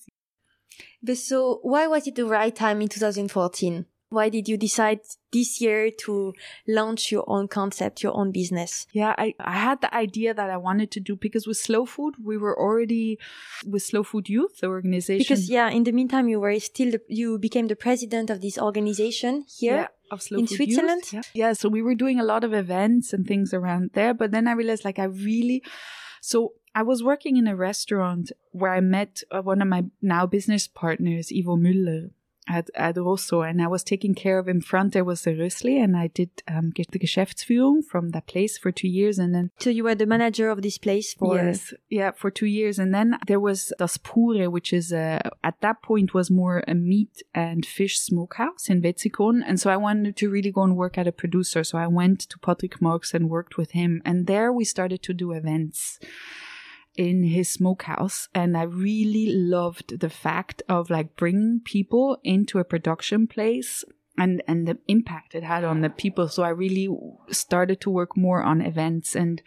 so 1.14 1.60
why 1.62 1.88
was 1.88 2.08
it 2.08 2.16
the 2.16 2.26
right 2.26 2.56
time 2.56 2.82
in 2.82 2.88
2014? 2.88 3.86
Why 4.10 4.30
did 4.30 4.48
you 4.48 4.56
decide 4.56 5.00
this 5.34 5.60
year 5.60 5.90
to 6.06 6.34
launch 6.68 7.12
your 7.12 7.24
own 7.28 7.48
concept, 7.48 8.04
your 8.04 8.16
own 8.16 8.32
business? 8.32 8.88
Yeah, 8.94 9.16
I, 9.18 9.34
I 9.40 9.58
had 9.58 9.82
the 9.82 9.94
idea 9.94 10.34
that 10.34 10.50
I 10.50 10.58
wanted 10.58 10.92
to 10.92 11.00
do 11.00 11.16
because 11.16 11.48
with 11.48 11.58
Slow 11.58 11.86
Food, 11.86 12.16
we 12.24 12.38
were 12.38 12.58
already 12.58 13.20
with 13.66 13.84
Slow 13.84 14.04
Food 14.04 14.30
Youth, 14.30 14.60
the 14.62 14.68
organization. 14.68 15.18
Because 15.18 15.50
yeah, 15.50 15.70
in 15.70 15.84
the 15.84 15.92
meantime, 15.92 16.30
you 16.30 16.40
were 16.40 16.58
still, 16.60 16.92
the, 16.92 17.02
you 17.10 17.40
became 17.40 17.68
the 17.68 17.76
president 17.76 18.30
of 18.30 18.42
this 18.42 18.58
organization 18.58 19.46
here. 19.58 19.76
Yeah 19.76 19.88
of 20.12 20.22
Slow 20.22 20.38
in 20.40 20.48
Food 20.48 20.58
Switzerland. 20.58 21.02
Youth. 21.12 21.32
Yeah. 21.34 21.48
yeah, 21.48 21.54
so 21.54 21.68
we 21.68 21.82
were 21.82 21.96
doing 21.96 22.20
a 22.20 22.24
lot 22.24 22.44
of 22.44 22.54
events 22.54 23.12
and 23.12 23.26
things 23.28 23.54
around 23.54 23.92
there. 23.94 24.14
But 24.14 24.32
then 24.32 24.48
I 24.48 24.52
realized 24.52 24.86
like 24.86 25.00
I 25.00 25.06
really, 25.06 25.64
so 26.22 26.54
I 26.76 26.84
was 26.84 27.02
working 27.02 27.38
in 27.38 27.48
a 27.48 27.56
restaurant 27.56 28.34
where 28.52 28.74
I 28.74 28.82
met 28.82 29.24
uh, 29.32 29.42
one 29.42 29.62
of 29.62 29.68
my 29.70 29.86
now 30.02 30.26
business 30.26 30.68
partners, 30.68 31.32
Ivo 31.32 31.56
Müller, 31.56 32.12
at, 32.50 32.70
at 32.76 32.98
Rosso, 32.98 33.42
and 33.42 33.62
I 33.62 33.68
was 33.68 33.82
taking 33.82 34.14
care 34.14 34.38
of 34.38 34.48
him. 34.50 34.60
Front 34.60 34.92
there 34.92 35.06
was 35.06 35.22
the 35.22 35.32
Rösli, 35.32 35.82
and 35.82 35.96
I 35.96 36.08
did 36.08 36.30
um, 36.50 36.72
get 36.72 36.92
the 36.92 37.00
Geschäftsführung 37.00 37.84
from 37.84 38.10
that 38.10 38.28
place 38.28 38.58
for 38.58 38.74
two 38.74 38.90
years, 38.90 39.18
and 39.18 39.34
then. 39.34 39.52
So 39.58 39.70
you 39.70 39.86
were 39.86 39.96
the 39.96 40.06
manager 40.06 40.50
of 40.50 40.62
this 40.62 40.78
place 40.78 41.14
for. 41.14 41.38
Yes, 41.38 41.74
yeah, 41.90 42.12
for 42.12 42.30
two 42.30 42.46
years, 42.46 42.78
and 42.78 42.94
then 42.94 43.18
there 43.26 43.40
was 43.40 43.72
Das 43.80 43.96
Pure, 43.98 44.50
which 44.50 44.74
is 44.74 44.92
a, 44.92 45.32
at 45.46 45.62
that 45.62 45.82
point 45.82 46.14
was 46.14 46.30
more 46.30 46.62
a 46.68 46.76
meat 46.76 47.24
and 47.34 47.66
fish 47.66 47.98
smokehouse 48.00 48.70
in 48.70 48.82
Wetzikon, 48.82 49.42
and 49.48 49.60
so 49.60 49.70
I 49.72 49.78
wanted 49.78 50.18
to 50.18 50.30
really 50.30 50.52
go 50.52 50.64
and 50.64 50.76
work 50.76 50.98
at 50.98 51.08
a 51.08 51.14
producer, 51.14 51.64
so 51.64 51.78
I 51.78 51.88
went 51.88 52.20
to 52.20 52.38
Patrick 52.38 52.82
Marx 52.82 53.14
and 53.14 53.30
worked 53.30 53.58
with 53.58 53.72
him, 53.72 54.02
and 54.04 54.28
there 54.28 54.52
we 54.52 54.66
started 54.66 55.02
to 55.04 55.14
do 55.14 55.32
events 55.32 56.00
in 56.98 57.24
his 57.24 57.50
smokehouse 57.50 58.30
and 58.34 58.58
I 58.58 58.64
really 58.64 59.28
loved 59.32 60.00
the 60.00 60.10
fact 60.10 60.64
of 60.70 60.90
like 60.90 61.16
bringing 61.16 61.62
people 61.64 62.18
into 62.24 62.60
a 62.60 62.64
production 62.64 63.28
place 63.28 63.84
and 64.18 64.42
and 64.48 64.68
the 64.68 64.78
impact 64.88 65.36
it 65.36 65.44
had 65.44 65.64
on 65.64 65.82
the 65.82 65.90
people. 65.90 66.28
So 66.28 66.44
I 66.44 66.50
really 66.50 66.90
started 67.32 67.82
to 67.82 67.90
work 67.90 68.16
more 68.16 68.42
on 68.42 68.62
events 68.62 69.16
and 69.16 69.42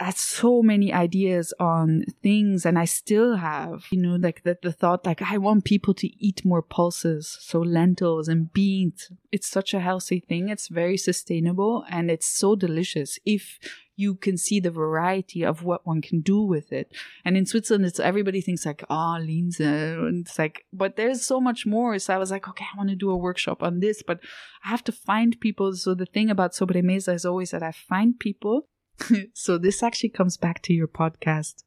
I 0.00 0.06
had 0.06 0.16
so 0.16 0.62
many 0.62 0.92
ideas 0.92 1.54
on 1.60 2.04
things. 2.22 2.66
And 2.66 2.78
I 2.78 2.84
still 2.84 3.36
have 3.36 3.86
you 3.90 4.00
know 4.00 4.16
like 4.16 4.42
the, 4.42 4.58
the 4.62 4.72
thought 4.72 5.06
like 5.06 5.22
I 5.22 5.38
want 5.38 5.64
people 5.64 5.94
to 5.94 6.08
eat 6.24 6.44
more 6.44 6.62
pulses 6.62 7.38
so 7.40 7.60
lentils 7.60 8.28
and 8.28 8.52
beans. 8.52 9.10
It's 9.30 9.48
such 9.48 9.74
a 9.74 9.80
healthy 9.80 10.20
thing. 10.20 10.48
It's 10.48 10.68
very 10.68 10.96
sustainable 10.96 11.84
and 11.90 12.10
it's 12.10 12.26
so 12.26 12.54
delicious. 12.54 13.18
If 13.24 13.58
you 13.96 14.14
can 14.14 14.36
see 14.36 14.60
the 14.60 14.70
variety 14.70 15.44
of 15.44 15.62
what 15.62 15.86
one 15.86 16.00
can 16.00 16.20
do 16.20 16.40
with 16.40 16.72
it. 16.72 16.92
And 17.24 17.36
in 17.36 17.46
Switzerland, 17.46 17.86
it's 17.86 18.00
everybody 18.00 18.40
thinks 18.40 18.64
like, 18.64 18.84
ah, 18.88 19.16
oh, 19.16 19.20
Linse. 19.20 19.60
And 19.60 20.26
it's 20.26 20.38
like, 20.38 20.64
but 20.72 20.96
there's 20.96 21.24
so 21.24 21.40
much 21.40 21.66
more. 21.66 21.98
So 21.98 22.14
I 22.14 22.18
was 22.18 22.30
like, 22.30 22.48
okay, 22.48 22.64
I 22.72 22.76
want 22.76 22.90
to 22.90 22.96
do 22.96 23.10
a 23.10 23.16
workshop 23.16 23.62
on 23.62 23.80
this, 23.80 24.02
but 24.02 24.20
I 24.64 24.68
have 24.68 24.84
to 24.84 24.92
find 24.92 25.38
people. 25.40 25.74
So 25.74 25.94
the 25.94 26.06
thing 26.06 26.30
about 26.30 26.52
Sobremesa 26.52 27.14
is 27.14 27.24
always 27.24 27.50
that 27.50 27.62
I 27.62 27.72
find 27.72 28.18
people. 28.18 28.68
so 29.34 29.58
this 29.58 29.82
actually 29.82 30.10
comes 30.10 30.36
back 30.36 30.62
to 30.62 30.72
your 30.72 30.88
podcast. 30.88 31.64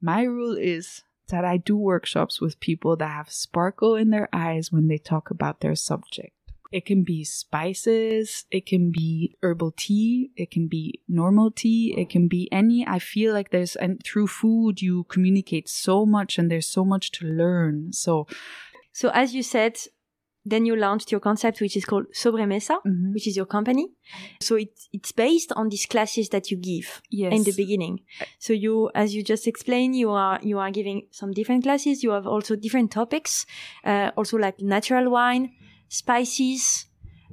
My 0.00 0.22
rule 0.22 0.56
is 0.56 1.02
that 1.28 1.44
I 1.44 1.56
do 1.56 1.76
workshops 1.76 2.40
with 2.40 2.60
people 2.60 2.96
that 2.96 3.10
have 3.10 3.30
sparkle 3.30 3.96
in 3.96 4.10
their 4.10 4.28
eyes 4.32 4.70
when 4.70 4.86
they 4.86 4.98
talk 4.98 5.30
about 5.30 5.60
their 5.60 5.74
subject. 5.74 6.35
It 6.72 6.84
can 6.86 7.04
be 7.04 7.24
spices, 7.24 8.44
it 8.50 8.66
can 8.66 8.90
be 8.90 9.36
herbal 9.42 9.72
tea, 9.76 10.30
it 10.36 10.50
can 10.50 10.68
be 10.68 11.00
normal 11.08 11.50
tea, 11.50 11.94
it 11.96 12.10
can 12.10 12.28
be 12.28 12.48
any. 12.52 12.86
I 12.86 12.98
feel 12.98 13.32
like 13.32 13.50
there's, 13.50 13.76
and 13.76 14.02
through 14.04 14.28
food, 14.28 14.82
you 14.82 15.04
communicate 15.04 15.68
so 15.68 16.04
much 16.04 16.38
and 16.38 16.50
there's 16.50 16.66
so 16.66 16.84
much 16.84 17.12
to 17.12 17.26
learn. 17.26 17.92
So, 17.92 18.26
so 18.92 19.10
as 19.10 19.34
you 19.34 19.42
said, 19.42 19.78
then 20.48 20.64
you 20.64 20.76
launched 20.76 21.10
your 21.10 21.20
concept, 21.20 21.60
which 21.60 21.76
is 21.76 21.84
called 21.84 22.06
Sobremesa, 22.14 22.78
mm-hmm. 22.86 23.12
which 23.12 23.26
is 23.26 23.36
your 23.36 23.46
company. 23.46 23.88
So 24.40 24.54
it, 24.54 24.68
it's 24.92 25.10
based 25.10 25.52
on 25.56 25.68
these 25.70 25.86
classes 25.86 26.28
that 26.28 26.52
you 26.52 26.56
give 26.56 27.02
yes. 27.10 27.32
in 27.32 27.42
the 27.42 27.52
beginning. 27.52 28.00
So 28.38 28.52
you, 28.52 28.88
as 28.94 29.12
you 29.12 29.24
just 29.24 29.48
explained, 29.48 29.96
you 29.96 30.10
are, 30.10 30.38
you 30.42 30.60
are 30.60 30.70
giving 30.70 31.08
some 31.10 31.32
different 31.32 31.64
classes. 31.64 32.04
You 32.04 32.10
have 32.10 32.28
also 32.28 32.54
different 32.54 32.92
topics, 32.92 33.44
uh, 33.84 34.12
also 34.16 34.36
like 34.36 34.60
natural 34.60 35.10
wine, 35.10 35.50
spices. 35.88 36.86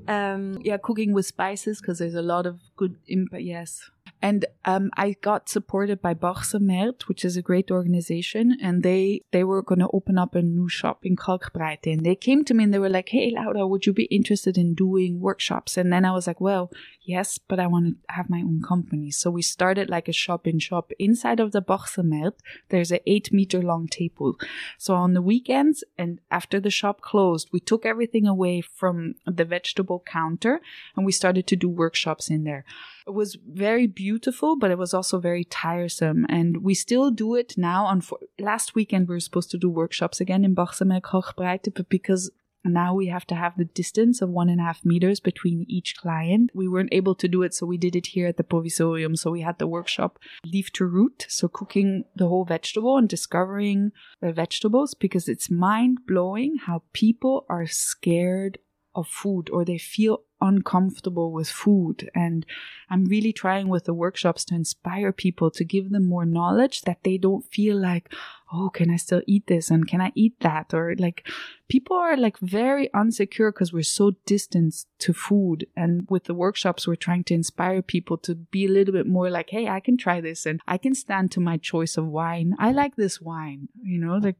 Um, 0.07 0.59
yeah, 0.63 0.77
cooking 0.77 1.13
with 1.13 1.25
spices 1.25 1.79
because 1.79 1.99
there's 1.99 2.15
a 2.15 2.21
lot 2.21 2.45
of 2.45 2.59
good 2.75 2.97
impact. 3.07 3.43
Yes. 3.43 3.89
And 4.23 4.45
um, 4.63 4.89
I 4.95 5.17
got 5.21 5.49
supported 5.49 6.01
by 6.01 6.13
Bachsermärt, 6.13 7.09
which 7.09 7.25
is 7.25 7.35
a 7.35 7.41
great 7.41 7.69
organization, 7.69 8.57
and 8.61 8.81
they 8.81 9.21
they 9.33 9.43
were 9.43 9.61
going 9.61 9.79
to 9.79 9.89
open 9.91 10.17
up 10.17 10.33
a 10.33 10.41
new 10.41 10.69
shop 10.69 11.05
in 11.05 11.17
Kalkbreite. 11.17 11.91
And 11.91 12.05
they 12.05 12.15
came 12.15 12.45
to 12.45 12.53
me 12.53 12.63
and 12.63 12.73
they 12.73 12.79
were 12.79 12.95
like, 12.97 13.09
"Hey, 13.09 13.33
Laura, 13.35 13.67
would 13.67 13.85
you 13.85 13.91
be 13.91 14.05
interested 14.05 14.57
in 14.57 14.75
doing 14.75 15.19
workshops?" 15.19 15.75
And 15.75 15.91
then 15.91 16.05
I 16.05 16.13
was 16.13 16.25
like, 16.25 16.39
"Well, 16.39 16.71
yes, 17.01 17.37
but 17.37 17.59
I 17.59 17.67
want 17.67 17.85
to 17.85 18.13
have 18.13 18.29
my 18.29 18.39
own 18.39 18.61
company." 18.65 19.11
So 19.11 19.29
we 19.29 19.41
started 19.41 19.89
like 19.89 20.07
a 20.07 20.13
shop 20.13 20.47
in 20.47 20.57
shop 20.57 20.93
inside 20.97 21.41
of 21.41 21.51
the 21.51 21.61
Bachsermärt. 21.61 22.35
There's 22.69 22.93
a 22.93 23.01
eight 23.05 23.33
meter 23.33 23.61
long 23.61 23.89
table. 23.89 24.37
So 24.77 24.95
on 24.95 25.15
the 25.15 25.21
weekends 25.21 25.83
and 25.97 26.21
after 26.31 26.61
the 26.61 26.71
shop 26.71 27.01
closed, 27.01 27.49
we 27.51 27.59
took 27.59 27.85
everything 27.85 28.25
away 28.25 28.61
from 28.61 29.15
the 29.25 29.43
vegetable 29.43 30.01
counter 30.05 30.61
and 30.95 31.05
we 31.05 31.11
started 31.11 31.45
to 31.47 31.57
do 31.57 31.67
workshops 31.67 32.29
in 32.29 32.45
there. 32.45 32.63
It 33.05 33.13
was 33.13 33.35
very 33.35 33.87
beautiful, 33.87 34.12
but 34.59 34.71
it 34.71 34.77
was 34.77 34.93
also 34.93 35.19
very 35.19 35.43
tiresome. 35.43 36.25
And 36.29 36.63
we 36.63 36.73
still 36.73 37.11
do 37.11 37.35
it 37.35 37.57
now. 37.57 37.85
On 37.85 38.01
last 38.39 38.75
weekend, 38.75 39.07
we 39.07 39.15
were 39.15 39.19
supposed 39.19 39.51
to 39.51 39.57
do 39.57 39.69
workshops 39.69 40.19
again 40.21 40.43
in 40.43 40.55
Bachsermärt 40.55 41.01
Kalkbreite, 41.01 41.73
but 41.73 41.89
because 41.89 42.31
now 42.65 42.95
we 42.95 43.07
have 43.07 43.27
to 43.27 43.35
have 43.35 43.57
the 43.57 43.65
distance 43.65 44.21
of 44.21 44.29
one 44.29 44.49
and 44.49 44.61
a 44.61 44.63
half 44.63 44.85
meters 44.85 45.19
between 45.19 45.65
each 45.67 45.97
client. 45.97 46.51
We 46.53 46.67
weren't 46.67 46.93
able 46.93 47.15
to 47.15 47.27
do 47.27 47.43
it, 47.43 47.53
so 47.53 47.65
we 47.65 47.77
did 47.77 47.95
it 47.95 48.07
here 48.07 48.27
at 48.27 48.37
the 48.37 48.43
Provisorium. 48.43 49.17
So 49.17 49.31
we 49.31 49.41
had 49.41 49.59
the 49.59 49.67
workshop 49.67 50.17
leaf 50.45 50.71
to 50.73 50.85
root, 50.85 51.25
so 51.29 51.47
cooking 51.47 52.05
the 52.15 52.27
whole 52.27 52.45
vegetable 52.45 52.97
and 52.97 53.09
discovering 53.09 53.91
the 54.21 54.31
vegetables 54.31 54.93
because 54.93 55.27
it's 55.27 55.51
mind 55.51 55.99
blowing 56.07 56.57
how 56.65 56.83
people 56.93 57.45
are 57.49 57.67
scared 57.67 58.59
of 58.95 59.07
food 59.07 59.49
or 59.49 59.65
they 59.65 59.77
feel 59.77 60.21
uncomfortable 60.43 61.31
with 61.31 61.49
food. 61.49 62.11
And 62.13 62.45
I'm 62.89 63.05
really 63.05 63.33
trying 63.33 63.69
with 63.69 63.85
the 63.85 63.93
workshops 63.93 64.43
to 64.45 64.55
inspire 64.55 65.11
people 65.11 65.49
to 65.51 65.63
give 65.63 65.89
them 65.89 66.05
more 66.07 66.25
knowledge 66.25 66.81
that 66.81 67.03
they 67.03 67.17
don't 67.17 67.45
feel 67.45 67.79
like, 67.79 68.13
oh, 68.51 68.69
can 68.69 68.91
I 68.91 68.97
still 68.97 69.21
eat 69.25 69.47
this? 69.47 69.71
And 69.71 69.87
can 69.87 70.01
I 70.01 70.11
eat 70.13 70.39
that? 70.41 70.73
Or 70.73 70.95
like 70.99 71.27
people 71.69 71.95
are 71.95 72.17
like 72.17 72.37
very 72.39 72.89
unsecure 72.93 73.51
because 73.51 73.73
we're 73.73 73.83
so 73.83 74.11
distant 74.25 74.85
to 74.99 75.13
food. 75.13 75.65
And 75.75 76.05
with 76.09 76.25
the 76.25 76.35
workshops, 76.35 76.85
we're 76.85 76.95
trying 76.95 77.23
to 77.25 77.33
inspire 77.33 77.81
people 77.81 78.17
to 78.19 78.35
be 78.35 78.65
a 78.65 78.69
little 78.69 78.93
bit 78.93 79.07
more 79.07 79.29
like, 79.29 79.49
hey, 79.49 79.69
I 79.69 79.79
can 79.79 79.97
try 79.97 80.21
this 80.21 80.45
and 80.45 80.59
I 80.67 80.77
can 80.77 80.93
stand 80.93 81.31
to 81.31 81.39
my 81.39 81.57
choice 81.57 81.97
of 81.97 82.05
wine. 82.05 82.55
I 82.59 82.73
like 82.73 82.95
this 82.95 83.21
wine, 83.21 83.69
you 83.81 83.97
know, 83.97 84.17
like 84.17 84.35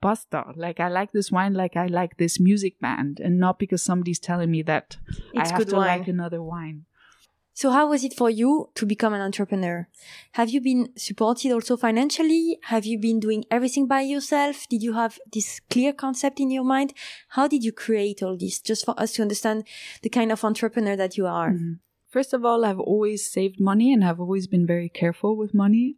pasta. 0.00 0.44
Like 0.56 0.80
I 0.80 0.88
like 0.88 1.12
this 1.12 1.30
wine, 1.30 1.54
like 1.54 1.76
I 1.76 1.86
like 1.86 2.16
this 2.16 2.38
music 2.40 2.80
band, 2.80 3.20
and 3.20 3.38
not 3.38 3.58
because 3.58 3.82
somebody's 3.82 4.18
telling 4.18 4.50
me 4.50 4.62
that 4.62 4.96
It's 5.34 5.50
I 5.50 5.52
have 5.52 5.58
good 5.58 5.68
to 5.70 5.76
wine. 5.76 5.98
like 5.98 6.08
another 6.08 6.42
wine. 6.42 6.84
So 7.54 7.72
how 7.72 7.88
was 7.88 8.04
it 8.04 8.14
for 8.14 8.30
you 8.30 8.70
to 8.76 8.86
become 8.86 9.12
an 9.14 9.20
entrepreneur? 9.20 9.88
Have 10.32 10.48
you 10.48 10.60
been 10.60 10.90
supported 10.96 11.50
also 11.50 11.76
financially? 11.76 12.60
Have 12.64 12.86
you 12.86 13.00
been 13.00 13.18
doing 13.18 13.44
everything 13.50 13.88
by 13.88 14.02
yourself? 14.02 14.68
Did 14.68 14.80
you 14.84 14.92
have 14.92 15.18
this 15.32 15.58
clear 15.68 15.92
concept 15.92 16.38
in 16.38 16.52
your 16.52 16.62
mind? 16.62 16.94
How 17.30 17.48
did 17.48 17.64
you 17.64 17.72
create 17.72 18.22
all 18.22 18.36
this? 18.36 18.60
Just 18.60 18.84
for 18.84 18.94
us 18.96 19.14
to 19.14 19.22
understand 19.22 19.64
the 20.02 20.08
kind 20.08 20.30
of 20.30 20.44
entrepreneur 20.44 20.94
that 20.94 21.16
you 21.16 21.26
are. 21.26 21.50
Mm-hmm. 21.50 21.72
First 22.08 22.32
of 22.32 22.42
all, 22.44 22.64
I've 22.64 22.80
always 22.80 23.30
saved 23.30 23.60
money 23.60 23.92
and 23.92 24.02
I've 24.02 24.18
always 24.18 24.46
been 24.46 24.66
very 24.66 24.88
careful 24.88 25.36
with 25.36 25.52
money. 25.52 25.94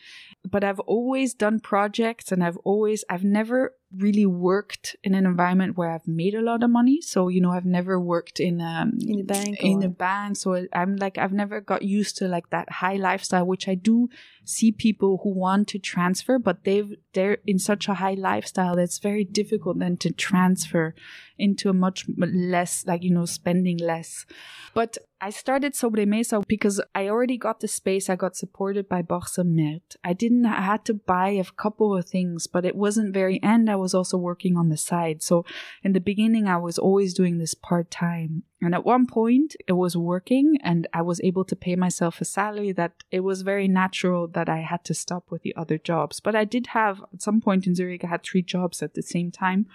But 0.49 0.65
I've 0.65 0.81
always 0.81 1.35
done 1.35 1.61
projects 1.61 2.33
and 2.33 2.43
I've 2.43 2.57
always, 2.59 3.05
I've 3.09 3.23
never 3.23 3.75
really 3.97 4.27
worked 4.27 4.97
in 5.05 5.15
an 5.15 5.25
environment 5.27 5.77
where 5.77 5.91
I've 5.91 6.07
made 6.09 6.35
a 6.35 6.41
lot 6.43 6.63
of 6.65 6.71
money. 6.71 7.01
So, 7.01 7.29
you 7.29 7.41
know, 7.41 7.51
I've 7.53 7.65
never 7.65 7.99
worked 8.01 8.41
in 8.41 8.61
um 8.61 8.99
In 9.01 9.19
the 9.19 9.23
bank 9.25 9.59
in 9.61 9.83
or- 9.83 9.87
a 9.87 9.89
bank. 9.89 10.37
So 10.37 10.67
I'm 10.73 10.97
like, 10.97 11.17
I've 11.19 11.33
never 11.33 11.61
got 11.61 11.83
used 11.83 12.17
to 12.19 12.27
like 12.29 12.51
that 12.51 12.71
high 12.71 12.97
lifestyle, 12.97 13.47
which 13.47 13.69
I 13.69 13.75
do 13.75 14.09
see 14.45 14.73
people 14.73 15.21
who 15.23 15.33
want 15.33 15.69
to 15.69 15.79
transfer, 15.79 16.39
but 16.39 16.65
they've, 16.65 16.93
they're 17.15 17.39
in 17.47 17.59
such 17.59 17.89
a 17.89 17.95
high 17.95 18.15
lifestyle 18.15 18.77
that 18.77 18.83
it's 18.83 18.99
very 18.99 19.25
difficult 19.25 19.79
then 19.79 19.97
to 19.99 20.11
transfer 20.13 20.95
into 21.39 21.69
a 21.69 21.73
much 21.73 22.07
less, 22.17 22.85
like, 22.87 23.05
you 23.05 23.13
know, 23.13 23.27
spending 23.27 23.79
less. 23.79 24.27
But 24.75 24.99
I 25.23 25.29
started 25.29 25.75
Sobremesa 25.75 26.43
because 26.47 26.81
I 26.95 27.09
already 27.09 27.37
got 27.37 27.61
the 27.61 27.69
space. 27.69 28.09
I 28.09 28.17
got 28.17 28.37
supported 28.37 28.89
by 28.89 29.03
Bachsermärt. 29.03 29.97
I 30.03 30.15
didn't, 30.15 30.47
I 30.47 30.63
had 30.63 30.87
to 30.87 30.95
buy 30.95 31.29
a 31.29 31.45
couple 31.45 31.95
of 31.95 32.07
things, 32.07 32.47
but 32.47 32.65
it 32.65 32.75
wasn't 32.75 33.13
very, 33.13 33.39
and 33.43 33.69
I 33.71 33.77
was 33.77 33.93
also 33.93 34.17
working 34.17 34.57
on 34.57 34.71
the 34.71 34.79
side. 34.79 35.23
So 35.23 35.45
in 35.83 35.93
the 35.93 36.01
beginning, 36.01 36.49
I 36.49 36.57
was 36.57 36.79
always 36.79 37.13
doing 37.13 37.37
this 37.37 37.53
part 37.53 37.91
time. 37.91 38.45
And 38.63 38.75
at 38.75 38.87
one 38.87 39.07
point, 39.07 39.57
it 39.67 39.75
was 39.75 39.95
working 39.95 40.57
and 40.63 40.87
I 40.95 41.03
was 41.03 41.21
able 41.23 41.45
to 41.45 41.57
pay 41.57 41.77
myself 41.77 42.23
a 42.23 42.25
salary 42.25 42.73
that 42.73 42.93
it 43.11 43.21
was 43.21 43.43
very 43.43 43.69
natural 43.69 44.27
that 44.29 44.49
I 44.49 44.59
had 44.61 44.85
to 44.85 44.95
stop 44.95 45.31
with 45.31 45.43
the 45.43 45.55
other 45.55 45.77
jobs. 45.77 46.21
But 46.21 46.35
I 46.35 46.45
did 46.47 46.69
have, 46.69 47.03
at 47.13 47.21
some 47.21 47.43
point 47.43 47.67
in 47.67 47.75
Zurich, 47.75 48.05
I 48.05 48.09
had 48.09 48.23
three 48.23 48.43
jobs 48.43 48.83
at 48.83 48.95
the 48.95 49.03
same 49.03 49.31
time 49.31 49.67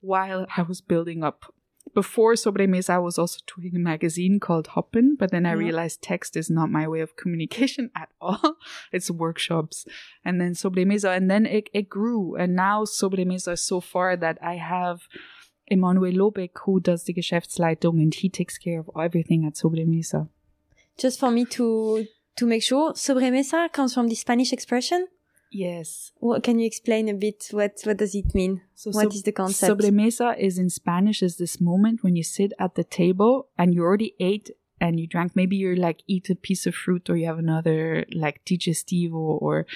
while 0.00 0.46
I 0.56 0.62
was 0.62 0.80
building 0.80 1.24
up. 1.24 1.52
Before 1.94 2.34
Sobremesa, 2.34 2.90
I 2.90 2.98
was 2.98 3.18
also 3.18 3.40
doing 3.56 3.74
a 3.74 3.78
magazine 3.78 4.38
called 4.38 4.66
Hoppin, 4.68 5.16
but 5.18 5.30
then 5.30 5.46
I 5.46 5.50
Yeah. 5.50 5.64
realized 5.66 6.02
text 6.02 6.36
is 6.36 6.50
not 6.50 6.70
my 6.70 6.86
way 6.86 7.00
of 7.00 7.16
communication 7.16 7.90
at 7.96 8.10
all. 8.20 8.56
it's 8.92 9.10
workshops. 9.10 9.86
And 10.24 10.40
then 10.40 10.52
Sobremesa, 10.52 11.16
and 11.16 11.30
then 11.30 11.46
it, 11.46 11.70
it 11.72 11.88
grew. 11.88 12.34
And 12.36 12.54
now 12.54 12.84
Sobremesa 12.84 13.52
is 13.52 13.62
so 13.62 13.80
far 13.80 14.16
that 14.16 14.38
I 14.42 14.56
have 14.56 15.02
Emanuel 15.68 16.12
Lobeck 16.12 16.50
who 16.64 16.80
does 16.80 17.04
the 17.04 17.14
Geschäftsleitung 17.14 18.00
and 18.02 18.14
he 18.14 18.28
takes 18.28 18.58
care 18.58 18.80
of 18.80 18.90
everything 19.00 19.44
at 19.46 19.54
Sobremesa. 19.54 20.28
Just 20.98 21.18
for 21.20 21.30
me 21.30 21.44
to 21.46 22.06
to 22.36 22.46
make 22.46 22.62
sure, 22.62 22.92
sobremesa 22.92 23.72
comes 23.72 23.94
from 23.94 24.08
the 24.08 24.14
Spanish 24.14 24.52
expression. 24.52 25.08
Yes. 25.50 26.12
What 26.18 26.42
can 26.42 26.58
you 26.58 26.66
explain 26.66 27.08
a 27.08 27.14
bit? 27.14 27.48
What 27.50 27.80
what 27.84 27.96
does 27.96 28.14
it 28.14 28.34
mean? 28.34 28.62
So 28.74 28.90
What 28.90 29.04
sob- 29.04 29.12
is 29.12 29.22
the 29.22 29.32
concept? 29.32 29.80
Sobremesa 29.80 30.38
is 30.38 30.58
in 30.58 30.70
Spanish 30.70 31.22
is 31.22 31.36
this 31.36 31.60
moment 31.60 32.02
when 32.02 32.16
you 32.16 32.24
sit 32.24 32.52
at 32.58 32.74
the 32.74 32.84
table 32.84 33.48
and 33.56 33.74
you 33.74 33.82
already 33.82 34.14
ate 34.20 34.50
and 34.80 35.00
you 35.00 35.06
drank. 35.06 35.34
Maybe 35.34 35.56
you're 35.56 35.76
like 35.76 36.02
eat 36.06 36.28
a 36.30 36.34
piece 36.34 36.66
of 36.66 36.74
fruit 36.74 37.08
or 37.08 37.16
you 37.16 37.26
have 37.26 37.38
another 37.38 38.04
like 38.12 38.44
digestivo 38.44 39.14
or 39.14 39.66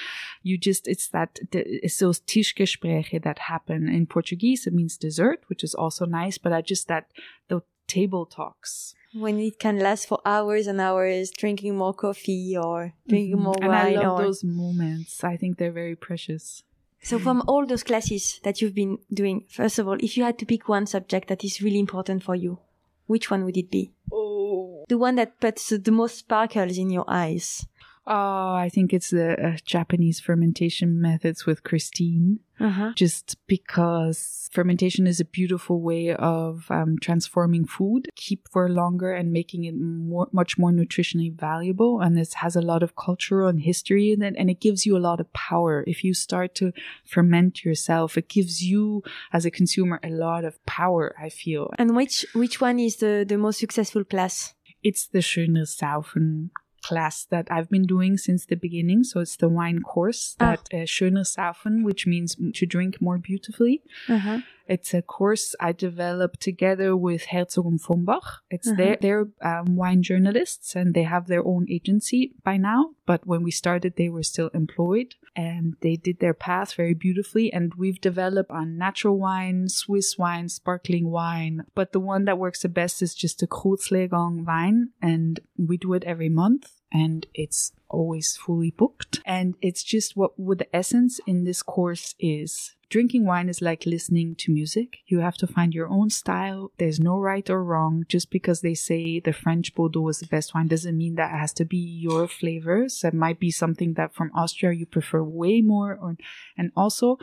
you 0.43 0.59
just 0.59 0.87
it's 0.89 1.09
that 1.09 1.39
it's 1.53 1.99
those 1.99 2.21
Tischgespräche 2.21 3.23
that 3.23 3.39
happen 3.39 3.89
in 3.89 4.07
Portuguese. 4.07 4.67
It 4.67 4.75
means 4.75 4.97
dessert, 4.97 5.45
which 5.49 5.65
is 5.65 5.75
also 5.75 6.05
nice. 6.05 6.37
But 6.39 6.53
I 6.53 6.63
just 6.63 6.89
that 6.89 7.07
the 7.49 7.63
table 7.87 8.27
talks. 8.27 8.95
When 9.15 9.39
it 9.41 9.59
can 9.59 9.79
last 9.79 10.07
for 10.07 10.21
hours 10.25 10.67
and 10.67 10.81
hours, 10.81 11.31
drinking 11.31 11.77
more 11.77 11.93
coffee 11.95 12.57
or 12.57 12.93
drinking 13.09 13.37
Mhm. 13.37 13.43
more 13.43 13.57
and 13.61 13.73
I 13.73 13.85
wine. 13.85 13.95
love 13.97 14.21
or... 14.21 14.25
those 14.25 14.45
moments. 14.45 15.25
I 15.25 15.37
think 15.37 15.59
they're 15.59 15.73
very 15.73 15.97
precious. 15.97 16.63
So 17.03 17.19
from 17.19 17.43
all 17.49 17.65
those 17.67 17.83
classes 17.83 18.41
that 18.45 18.61
you've 18.61 18.75
been 18.75 18.99
doing, 19.13 19.45
first 19.49 19.79
of 19.79 19.89
all, 19.89 19.97
if 20.01 20.17
you 20.17 20.23
had 20.25 20.39
to 20.39 20.45
pick 20.47 20.69
one 20.69 20.87
subject 20.87 21.29
that 21.29 21.43
is 21.43 21.63
really 21.63 21.79
important 21.79 22.23
for 22.23 22.35
you, 22.37 22.59
which 23.07 23.31
one 23.31 23.45
would 23.47 23.57
it 23.57 23.71
be? 23.71 23.91
Oh. 24.13 24.85
The 24.89 24.99
one 24.99 25.15
that 25.17 25.41
puts 25.41 25.71
the 25.71 25.91
most 25.91 26.19
sparkles 26.19 26.77
in 26.77 26.91
your 26.91 27.05
eyes. 27.09 27.67
Oh, 28.07 28.55
I 28.55 28.71
think 28.73 28.93
it's 28.93 29.11
the 29.11 29.41
uh, 29.41 29.57
Japanese 29.65 30.21
fermentation 30.21 31.01
methods 31.01 31.47
with 31.47 31.63
Christine. 31.63 32.41
Uh-huh. 32.59 32.93
Just 32.95 33.37
because 33.47 34.49
fermentation 34.53 35.07
is 35.07 35.21
a 35.21 35.25
beautiful 35.25 35.81
way 35.81 36.15
of 36.15 36.67
um, 36.71 36.97
transforming 37.01 37.67
food, 37.67 38.09
keep 38.17 38.49
for 38.51 38.69
longer 38.69 39.13
and 39.13 39.33
making 39.33 39.65
it 39.65 39.75
more, 39.79 40.29
much 40.33 40.59
more 40.59 40.71
nutritionally 40.71 41.33
valuable. 41.33 42.01
And 42.01 42.17
this 42.17 42.35
has 42.35 42.57
a 42.57 42.61
lot 42.61 42.83
of 42.83 42.97
cultural 42.97 43.49
and 43.49 43.61
history 43.61 44.13
in 44.13 44.23
it, 44.23 44.35
and 44.37 44.51
it 44.51 44.61
gives 44.61 44.85
you 44.85 44.97
a 44.97 44.99
lot 44.99 45.21
of 45.21 45.33
power. 45.33 45.85
If 45.87 46.03
you 46.03 46.13
start 46.13 46.55
to 46.57 46.73
ferment 47.05 47.65
yourself, 47.65 48.19
it 48.19 48.29
gives 48.29 48.63
you 48.63 49.03
as 49.33 49.45
a 49.47 49.51
consumer 49.51 50.01
a 50.03 50.11
lot 50.11 50.45
of 50.45 50.65
power. 50.67 51.15
I 51.21 51.29
feel 51.29 51.71
And 51.79 51.95
which 51.97 52.27
which 52.35 52.61
one 52.61 52.79
is 52.79 52.97
the, 52.97 53.25
the 53.29 53.39
most 53.39 53.59
successful 53.59 54.05
class? 54.05 54.55
it's 54.83 55.07
the 55.09 55.19
Schöne 55.19 55.67
Saufen 55.67 56.49
class 56.83 57.25
that 57.31 57.47
I've 57.51 57.69
been 57.71 57.87
doing 57.87 58.17
since 58.17 58.47
the 58.47 58.57
beginning. 58.57 59.05
So 59.05 59.21
it's 59.21 59.37
the 59.37 59.49
wine 59.49 59.81
course 59.83 60.37
Ah. 60.41 60.45
that 60.57 60.61
uh, 60.73 60.77
Schöne 60.87 61.25
Saufen, 61.25 61.85
which 61.85 62.07
means 62.07 62.37
to 62.55 62.67
drink 62.67 63.01
more 63.01 63.19
beautifully. 63.19 63.83
Uh-huh. 64.09 64.39
It's 64.67 64.95
a 64.95 65.03
course 65.03 65.57
I 65.61 65.73
developed 65.73 66.41
together 66.41 66.97
with 66.97 67.23
Herzog 67.33 67.67
und 67.67 67.81
Fombach. 67.81 68.39
It's 68.51 68.69
Uh-huh. 68.69 68.77
their 68.81 68.97
they're 69.01 69.27
um, 69.43 69.75
wine 69.77 70.03
journalists 70.03 70.77
and 70.77 70.95
they 70.95 71.03
have 71.15 71.27
their 71.27 71.45
own 71.45 71.67
agency 71.69 72.33
by 72.45 72.57
now. 72.57 72.91
But 73.11 73.27
when 73.27 73.43
we 73.43 73.51
started, 73.51 73.97
they 73.97 74.09
were 74.09 74.23
still 74.23 74.51
employed 74.55 75.17
and 75.35 75.75
they 75.81 75.97
did 75.97 76.21
their 76.21 76.33
path 76.33 76.75
very 76.75 76.95
beautifully. 76.95 77.53
And 77.53 77.75
we've 77.75 78.01
developed 78.01 78.53
on 78.53 78.79
natural 78.79 79.19
wine, 79.19 79.69
Swiss 79.69 80.17
wine, 80.17 80.49
sparkling 80.49 81.11
wine. 81.11 81.65
But 81.75 81.91
the 81.91 81.99
one 81.99 82.25
that 82.27 82.39
works 82.39 82.63
the 82.63 82.69
best 82.69 83.03
is 83.03 83.17
just 83.17 83.43
a 83.43 83.49
Kurzlegung 83.49 84.47
wine, 84.47 84.91
and 85.03 85.41
we 85.59 85.77
do 85.77 85.93
it 85.95 86.05
every 86.05 86.29
month. 86.29 86.80
And 86.93 87.27
it's 87.35 87.73
always 87.89 88.37
fully 88.37 88.71
booked. 88.71 89.21
And 89.25 89.55
it's 89.61 89.83
just 89.83 90.17
what, 90.17 90.39
what 90.39 90.59
the 90.59 90.77
essence 90.77 91.21
in 91.27 91.45
this 91.45 91.63
course 91.63 92.15
is. 92.19 92.75
Drinking 92.89 93.25
wine 93.25 93.49
is 93.49 93.63
like 93.63 93.87
listening 93.87 94.35
to 94.35 94.51
music. 94.51 94.99
You 95.07 95.21
have 95.21 95.37
to 95.37 95.47
find 95.47 95.73
your 95.73 95.89
own 95.89 96.11
style. 96.11 96.73
There's 96.79 96.99
no 96.99 97.21
right 97.21 97.49
or 97.49 97.63
wrong. 97.63 98.05
Just 98.09 98.33
because 98.33 98.63
they 98.63 98.75
say 98.75 99.21
the 99.21 99.33
French 99.33 99.77
Bordeaux 99.77 100.09
is 100.09 100.19
the 100.19 100.27
best 100.27 100.55
wine 100.55 100.67
doesn't 100.67 100.99
mean 100.99 101.15
that 101.15 101.33
it 101.33 101.39
has 101.39 101.53
to 101.53 101.65
be 101.65 101.77
your 101.77 102.27
flavors. 102.27 103.05
It 103.05 103.15
might 103.15 103.39
be 103.39 103.53
something 103.53 103.95
that 103.95 104.13
from 104.13 104.33
Austria 104.35 104.73
you 104.73 104.87
prefer 104.87 105.23
way 105.23 105.61
more. 105.61 105.97
Or, 106.03 106.17
and 106.59 106.73
also 106.77 107.21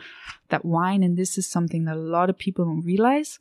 that 0.48 0.64
wine, 0.64 1.02
and 1.02 1.18
this 1.18 1.36
is 1.36 1.46
something 1.46 1.84
that 1.84 1.96
a 1.96 2.00
lot 2.00 2.30
of 2.30 2.38
people 2.38 2.64
don't 2.64 2.86
realize, 2.86 3.38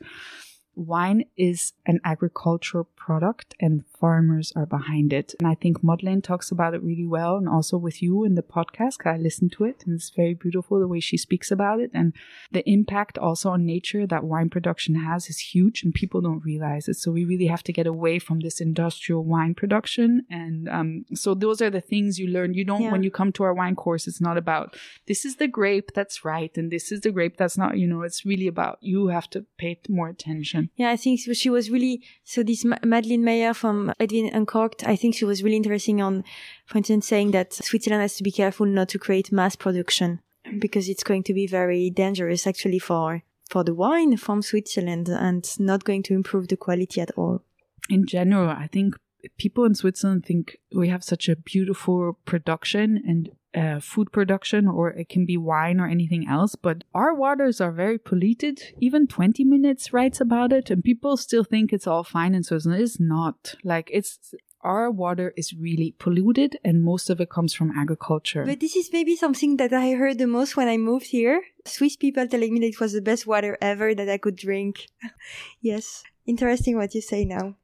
wine 0.78 1.26
is 1.36 1.74
an 1.86 2.00
agricultural 2.06 2.86
product 2.96 3.56
and 3.60 3.84
farmers 4.00 4.54
are 4.56 4.66
behind 4.66 5.12
it. 5.12 5.34
And 5.40 5.48
I 5.48 5.56
think 5.56 5.84
Madeleine 5.84 6.22
talks 6.22 6.52
about 6.52 6.74
it 6.74 6.84
really 6.84 7.06
well 7.06 7.38
and 7.38 7.50
also 7.50 7.78
with 7.78 8.02
you 8.02 8.24
in 8.24 8.36
the 8.36 8.44
podcast. 8.44 9.06
I 9.06 9.18
listened 9.18 9.54
to 9.54 9.64
it 9.64 9.84
and 9.86 9.96
it's 9.96 10.12
very 10.12 10.36
beautiful 10.36 10.80
the 10.80 10.88
way 10.88 11.00
she 11.00 11.18
speaks 11.18 11.50
about 11.50 11.80
it. 11.80 11.90
And 11.94 12.14
the 12.52 12.68
impact 12.70 13.18
also 13.18 13.50
on 13.50 13.66
nature 13.66 14.06
that 14.06 14.24
wine 14.24 14.50
production 14.50 14.96
has 14.96 15.30
is 15.30 15.40
huge 15.40 15.84
and 15.84 15.94
people 15.94 16.22
don't 16.22 16.44
realize 16.46 16.88
it. 16.88 16.96
So 16.96 17.12
we 17.12 17.26
really 17.26 17.48
have 17.48 17.64
to 17.64 17.74
get 17.74 17.88
away 17.88 18.20
from 18.20 18.42
this 18.42 18.62
industrial 18.62 19.24
wine 19.24 19.56
production. 19.56 20.26
And 20.30 20.70
um, 20.70 21.06
so 21.14 21.34
those 21.34 21.62
are 21.62 21.72
the 21.72 21.82
things 21.82 22.20
you 22.20 22.28
learn. 22.28 22.54
You 22.54 22.66
don't, 22.66 22.82
Yeah. 22.84 22.92
when 22.92 23.04
you 23.04 23.10
come 23.12 23.32
to 23.34 23.44
our 23.44 23.54
wine 23.54 23.76
course, 23.76 24.08
it's 24.08 24.22
not 24.22 24.38
about 24.38 24.76
this 25.08 25.26
is 25.26 25.38
the 25.38 25.48
grape 25.48 25.94
that's 25.96 26.24
right 26.24 26.56
and 26.56 26.72
this 26.72 26.92
is 26.92 27.02
the 27.02 27.12
grape 27.12 27.38
that's 27.38 27.58
not, 27.58 27.78
you 27.80 27.88
know, 27.88 28.04
it's 28.04 28.26
really 28.26 28.48
about 28.48 28.78
you 28.82 29.08
have 29.08 29.30
to 29.32 29.46
pay 29.58 29.80
more 29.90 30.10
attention. 30.10 30.67
Yeah, 30.76 30.90
I 30.92 30.98
think 30.98 31.20
she 31.20 31.50
was 31.50 31.70
really 31.70 32.02
so. 32.24 32.44
This 32.44 32.64
Ma- 32.66 32.78
Madeline 32.84 33.24
Meyer 33.24 33.54
from 33.54 33.94
Edwin 34.00 34.30
Uncorked, 34.34 34.88
I 34.88 34.96
think 34.96 35.16
she 35.16 35.26
was 35.26 35.44
really 35.44 35.56
interesting 35.56 36.02
on, 36.02 36.24
for 36.66 36.78
instance, 36.78 37.08
saying 37.08 37.32
that 37.32 37.54
Switzerland 37.54 38.02
has 38.02 38.16
to 38.18 38.24
be 38.24 38.32
careful 38.32 38.66
not 38.66 38.90
to 38.90 39.00
create 39.00 39.32
mass 39.32 39.56
production 39.56 40.20
because 40.60 40.88
it's 40.90 41.04
going 41.04 41.24
to 41.24 41.34
be 41.34 41.48
very 41.48 41.90
dangerous 41.90 42.48
actually 42.48 42.80
for 42.80 43.24
for 43.50 43.64
the 43.64 43.74
wine 43.74 44.18
from 44.18 44.42
Switzerland 44.42 45.08
and 45.10 45.48
not 45.60 45.84
going 45.86 46.04
to 46.04 46.14
improve 46.14 46.48
the 46.50 46.58
quality 46.58 47.00
at 47.02 47.12
all. 47.18 47.42
in 47.90 48.06
general, 48.06 48.50
I 48.50 48.68
think 48.68 48.96
people 49.38 49.66
in 49.66 49.76
Switzerland 49.76 50.26
think 50.26 50.58
we 50.74 50.90
have 50.90 51.04
such 51.04 51.30
a 51.30 51.36
beautiful 51.36 52.18
production 52.26 53.02
and 53.08 53.30
uh, 53.56 53.80
food 53.80 54.12
production, 54.12 54.68
or 54.68 54.92
it 54.92 55.10
can 55.10 55.26
be 55.26 55.38
wine 55.38 55.80
or 55.80 55.88
anything 55.88 56.28
else. 56.28 56.56
But 56.56 56.84
our 56.94 57.14
waters 57.14 57.60
are 57.60 57.72
very 57.72 57.98
polluted. 57.98 58.62
Even 58.80 59.08
20 59.08 59.44
minutes 59.44 59.92
writes 59.94 60.22
about 60.22 60.54
it, 60.54 60.70
and 60.70 60.84
people 60.84 61.18
still 61.18 61.44
think 61.44 61.74
it's 61.74 61.88
all 61.88 62.04
fine 62.04 62.36
in 62.36 62.44
Switzerland. 62.44 62.84
It's 62.84 63.00
not. 63.00 63.56
Like, 63.64 63.90
it's 63.92 64.36
our 64.62 64.92
water 64.92 65.34
is 65.38 65.54
really 65.54 65.96
polluted 65.98 66.58
and 66.64 66.84
most 66.84 67.10
of 67.10 67.22
it 67.22 67.30
comes 67.30 67.54
from 67.54 67.72
agriculture. 67.78 68.44
But 68.46 68.60
this 68.60 68.76
is 68.76 68.90
maybe 68.92 69.16
something 69.16 69.58
that 69.58 69.72
I 69.72 69.92
heard 69.92 70.18
the 70.18 70.28
most 70.28 70.58
when 70.58 70.68
I 70.68 70.78
moved 70.78 71.08
here. 71.08 71.42
Swiss 71.66 71.96
people 71.96 72.28
telling 72.28 72.54
me 72.54 72.60
that 72.62 72.74
it 72.74 72.80
was 72.80 72.94
the 72.94 73.02
best 73.02 73.28
water 73.28 73.58
ever 73.62 73.96
that 73.96 74.10
I 74.10 74.18
could 74.18 74.36
drink. 74.36 74.88
yes. 75.62 76.04
Interesting 76.26 76.76
what 76.76 76.94
you 76.96 77.02
say 77.02 77.24
now. 77.24 77.56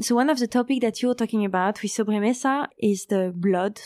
So 0.00 0.14
one 0.14 0.30
of 0.30 0.38
the 0.38 0.46
topic 0.46 0.80
that 0.82 1.02
you're 1.02 1.14
talking 1.14 1.44
about 1.44 1.82
with 1.82 1.92
sobremesa 1.92 2.68
is 2.78 3.06
the 3.06 3.32
blood, 3.34 3.80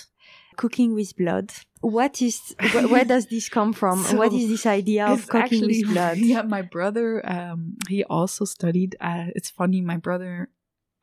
cooking 0.56 0.94
with 0.94 1.16
blood. 1.16 1.52
What 1.80 2.20
is, 2.20 2.54
wh- 2.60 2.90
where 2.90 3.04
does 3.04 3.26
this 3.26 3.48
come 3.48 3.72
from? 3.72 4.04
So, 4.04 4.16
what 4.16 4.32
is 4.32 4.48
this 4.48 4.66
idea 4.66 5.06
of 5.06 5.26
cooking 5.28 5.42
actually, 5.42 5.82
with 5.84 5.88
blood? 5.94 6.18
Yeah, 6.18 6.42
my 6.42 6.62
brother, 6.62 7.22
um, 7.30 7.76
he 7.88 8.04
also 8.04 8.44
studied, 8.44 8.96
uh, 9.00 9.26
it's 9.34 9.50
funny, 9.50 9.80
my 9.80 9.96
brother 9.96 10.50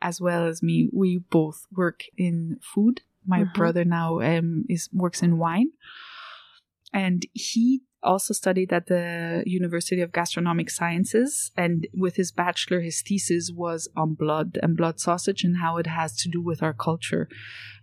as 0.02 0.22
well 0.22 0.46
as 0.46 0.62
me, 0.62 0.90
we 0.94 1.18
both 1.18 1.66
work 1.76 2.04
in 2.18 2.60
food. 2.62 3.02
My 3.26 3.44
Mhm. 3.44 3.54
brother 3.54 3.84
now 3.84 4.20
um, 4.22 4.64
is 4.70 4.90
works 4.94 5.24
in 5.24 5.38
wine, 5.40 5.72
and 6.94 7.26
he 7.34 7.82
also 8.04 8.34
studied 8.34 8.72
at 8.72 8.88
the 8.88 9.44
University 9.46 10.02
of 10.02 10.12
Gastronomic 10.12 10.70
Sciences. 10.70 11.52
And 11.56 11.88
with 11.94 12.16
his 12.16 12.32
bachelor, 12.32 12.82
his 12.82 13.02
thesis 13.02 13.52
was 13.54 13.90
on 13.96 14.14
blood 14.14 14.60
and 14.62 14.78
blood 14.78 15.00
sausage 15.00 15.44
and 15.44 15.58
how 15.58 15.78
it 15.78 15.88
has 15.88 16.16
to 16.18 16.30
do 16.30 16.42
with 16.42 16.62
our 16.62 16.74
culture. 16.74 17.28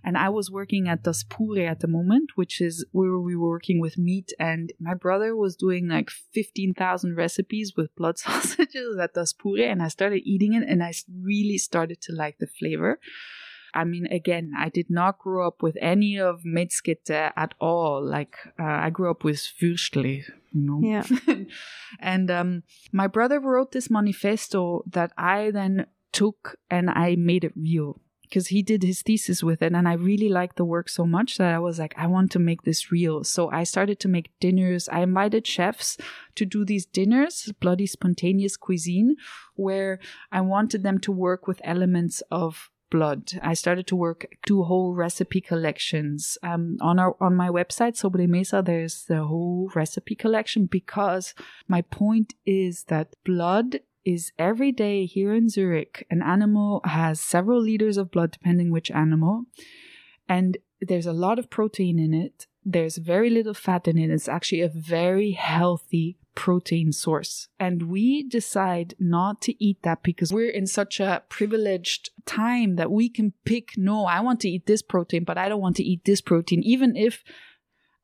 And 0.03 0.19
I 0.19 0.29
was 0.29 0.51
working 0.51 0.89
at 0.89 1.03
Das 1.03 1.25
Pure 1.25 1.67
at 1.67 1.81
the 1.81 1.89
moment, 1.89 2.33
which 2.35 2.61
is 2.61 2.85
where 2.93 3.19
we 3.19 3.35
were 3.35 3.49
working 3.49 3.81
with 3.81 3.97
meat. 3.99 4.33
And 4.39 4.73
my 4.79 4.95
brother 4.95 5.35
was 5.35 5.57
doing 5.57 5.89
like 5.89 6.11
15,000 6.11 7.17
recipes 7.17 7.73
with 7.77 7.95
blood 7.97 8.19
sausages 8.25 8.99
at 9.01 9.15
Das 9.15 9.33
Pure. 9.33 9.67
And 9.67 9.83
I 9.83 9.89
started 9.89 10.23
eating 10.25 10.55
it 10.55 10.69
and 10.69 10.83
I 10.83 10.93
really 11.23 11.59
started 11.59 12.01
to 12.03 12.13
like 12.13 12.39
the 12.39 12.47
flavor. 12.47 12.99
I 13.75 13.85
mean, 13.85 14.07
again, 14.07 14.53
I 14.57 14.69
did 14.69 14.89
not 14.89 15.19
grow 15.19 15.47
up 15.47 15.63
with 15.63 15.77
any 15.81 16.19
of 16.19 16.43
Metzgete 16.45 17.33
at 17.37 17.55
all. 17.61 18.03
Like, 18.03 18.37
uh, 18.59 18.63
I 18.65 18.91
grew 18.91 19.11
up 19.11 19.25
with 19.25 19.39
Würstle, 19.61 20.23
you 20.53 20.61
know. 20.61 20.81
Yeah. 20.83 21.05
and 22.01 22.31
um, 22.31 22.63
my 22.93 23.09
brother 23.09 23.41
wrote 23.41 23.73
this 23.73 23.91
manifesto 23.91 24.85
that 24.87 25.13
I 25.19 25.51
then 25.51 25.87
took 26.13 26.57
and 26.71 26.89
I 26.89 27.17
made 27.17 27.43
it 27.43 27.53
real 27.57 28.01
because 28.23 28.47
he 28.49 28.63
did 28.63 28.83
his 28.83 29.03
thesis 29.03 29.43
with 29.43 29.63
it 29.63 29.73
and 29.73 29.87
I 29.87 29.95
really 29.95 30.29
liked 30.29 30.57
the 30.57 30.65
work 30.65 30.89
so 30.89 31.05
much 31.05 31.39
that 31.39 31.53
I 31.55 31.59
was 31.59 31.79
like 31.79 31.95
I 31.97 32.07
want 32.07 32.33
to 32.33 32.39
make 32.39 32.63
this 32.63 32.91
real. 32.91 33.23
So 33.25 33.51
I 33.51 33.65
started 33.65 34.01
to 34.01 34.09
make 34.09 34.33
dinners. 34.41 34.89
I 34.89 35.01
invited 35.01 35.47
chefs 35.47 35.97
to 36.37 36.45
do 36.45 36.65
these 36.65 36.87
dinners, 36.87 37.53
bloody 37.61 37.87
spontaneous 37.87 38.57
cuisine 38.57 39.17
where 39.55 39.99
I 40.33 40.41
wanted 40.41 40.83
them 40.83 40.99
to 41.01 41.13
work 41.13 41.47
with 41.47 41.61
elements 41.65 42.23
of 42.31 42.71
blood. 42.91 43.33
I 43.43 43.55
started 43.55 43.87
to 43.89 43.97
work 43.97 44.27
two 44.47 44.63
whole 44.65 44.95
recipe 44.95 45.41
collections. 45.41 46.39
Um, 46.43 46.77
on 46.81 46.99
our 46.99 47.17
on 47.21 47.35
my 47.35 47.49
website 47.49 47.97
Sobremesa 47.97 48.65
there's 48.65 49.05
the 49.05 49.25
whole 49.25 49.71
recipe 49.75 50.15
collection 50.15 50.67
because 50.67 51.35
my 51.69 51.83
point 51.83 52.35
is 52.47 52.85
that 52.85 53.15
blood 53.25 53.81
is 54.05 54.33
every 54.39 54.73
day 54.73 55.07
here 55.07 55.35
in 55.35 55.49
Zurich. 55.49 56.07
An 56.11 56.23
animal 56.23 56.81
has 56.85 57.21
several 57.21 57.61
liters 57.61 57.97
of 57.97 58.11
blood 58.11 58.33
depending 58.33 58.71
which 58.71 58.91
animal 58.91 59.45
and 60.29 60.59
there's 60.81 61.07
a 61.07 61.13
lot 61.13 61.39
of 61.39 61.51
protein 61.51 61.99
in 61.99 62.15
it. 62.15 62.47
There's 62.65 62.97
very 62.97 63.31
little 63.31 63.55
fat 63.55 63.89
in 63.89 63.99
it. 63.99 64.11
It's 64.11 64.29
actually 64.29 64.63
a 64.63 64.69
very 64.69 65.33
healthy 65.33 66.19
protein 66.35 66.93
source. 66.93 67.49
And 67.59 67.85
we 67.91 68.23
decide 68.23 68.95
not 68.99 69.41
to 69.43 69.65
eat 69.65 69.83
that 69.83 70.03
because 70.03 70.33
we're 70.33 70.51
in 70.51 70.67
such 70.67 71.01
a 71.01 71.23
privileged 71.29 72.11
time 72.27 72.77
that 72.77 72.91
we 72.91 73.09
can 73.09 73.33
pick, 73.45 73.73
no, 73.77 74.07
I 74.07 74.21
want 74.21 74.41
to 74.41 74.49
eat 74.49 74.67
this 74.67 74.83
protein, 74.83 75.25
but 75.25 75.39
I 75.39 75.49
don't 75.49 75.61
want 75.61 75.77
to 75.77 75.85
eat 75.85 76.05
this 76.05 76.21
protein, 76.21 76.63
even 76.63 76.97
if 76.97 77.23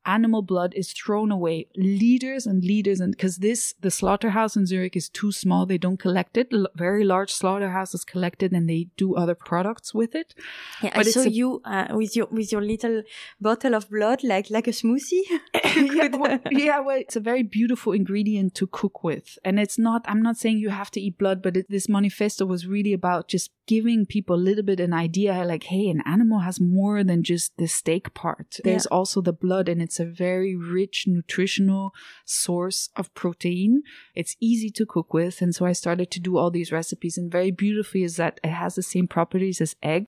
animal 0.07 0.43
blood 0.43 0.73
is 0.75 0.93
thrown 0.93 1.31
away. 1.31 1.67
Liters 1.77 2.47
and 2.47 2.65
liters 2.65 3.01
and 3.01 3.13
because 3.13 3.37
this 3.39 3.75
the 3.81 3.91
slaughterhouse 3.91 4.57
in 4.57 4.67
zurich 4.67 4.97
is 4.97 5.09
too 5.09 5.33
small. 5.33 5.67
They 5.67 5.79
don't 5.79 5.99
collect 5.99 6.37
it. 6.37 6.49
L- 6.53 6.69
very 6.75 7.05
large 7.05 7.33
slaughterhouses 7.33 8.05
collect 8.05 8.43
it 8.43 8.53
and 8.53 8.69
they 8.69 8.89
do 8.97 9.15
other 9.15 9.35
products 9.35 9.93
with 9.95 10.15
it. 10.15 10.35
Yeah, 10.83 10.93
But 10.95 11.07
it's 11.07 11.15
saw 11.15 11.23
a- 11.23 11.29
you 11.29 11.61
uh, 11.65 11.89
with 11.93 12.17
your 12.17 12.27
with 12.31 12.51
your 12.53 12.63
little 12.63 13.03
bottle 13.41 13.75
of 13.75 13.91
blood, 13.91 14.23
like 14.25 14.51
like 14.51 14.67
a 14.69 14.73
smoothie. 14.73 15.23
yeah, 15.77 16.09
well, 16.17 16.39
yeah, 16.51 16.81
well, 16.81 16.97
it's 16.99 17.17
a 17.17 17.21
very 17.21 17.43
beautiful 17.43 17.93
ingredient 17.93 18.55
to 18.55 18.67
cook 18.67 19.05
with. 19.05 19.39
And 19.45 19.59
it's 19.61 19.79
not, 19.79 20.05
I'm 20.07 20.23
not 20.23 20.37
saying 20.37 20.59
you 20.59 20.71
have 20.71 20.91
to 20.93 21.01
eat 21.01 21.19
blood, 21.19 21.43
but 21.43 21.57
it, 21.57 21.67
this 21.69 21.89
manifesto 21.89 22.45
was 22.47 22.67
really 22.67 22.93
about 22.93 23.29
just 23.29 23.51
giving 23.71 24.05
people 24.05 24.35
a 24.35 24.47
little 24.49 24.65
bit 24.65 24.81
an 24.81 24.93
idea 24.93 25.45
like, 25.45 25.63
hey, 25.63 25.89
an 25.89 26.03
animal 26.05 26.41
has 26.41 26.61
more 26.61 27.05
than 27.05 27.23
just 27.23 27.57
the 27.57 27.69
steak 27.69 28.13
part. 28.15 28.59
There's 28.65 28.87
also 28.87 29.21
the 29.21 29.33
blood, 29.33 29.69
and 29.69 29.81
it's 29.81 30.01
a 30.01 30.05
very 30.05 30.57
rich 30.57 31.05
nutritional 31.07 31.93
source 32.25 32.89
of 32.97 33.15
protein. 33.15 33.83
It's 34.17 34.35
easy 34.41 34.71
to 34.71 34.85
cook 34.85 35.15
with. 35.15 35.41
And 35.41 35.55
so 35.55 35.67
I 35.67 35.73
started 35.73 36.11
to 36.11 36.19
do 36.19 36.37
all 36.37 36.51
these 36.51 36.73
recipes. 36.73 37.17
And 37.17 37.31
very 37.31 37.53
beautifully 37.53 38.03
is 38.03 38.17
that 38.17 38.41
it 38.43 38.51
has 38.51 38.75
the 38.75 38.83
same 38.83 39.07
properties 39.07 39.61
as 39.61 39.77
egg 39.85 40.07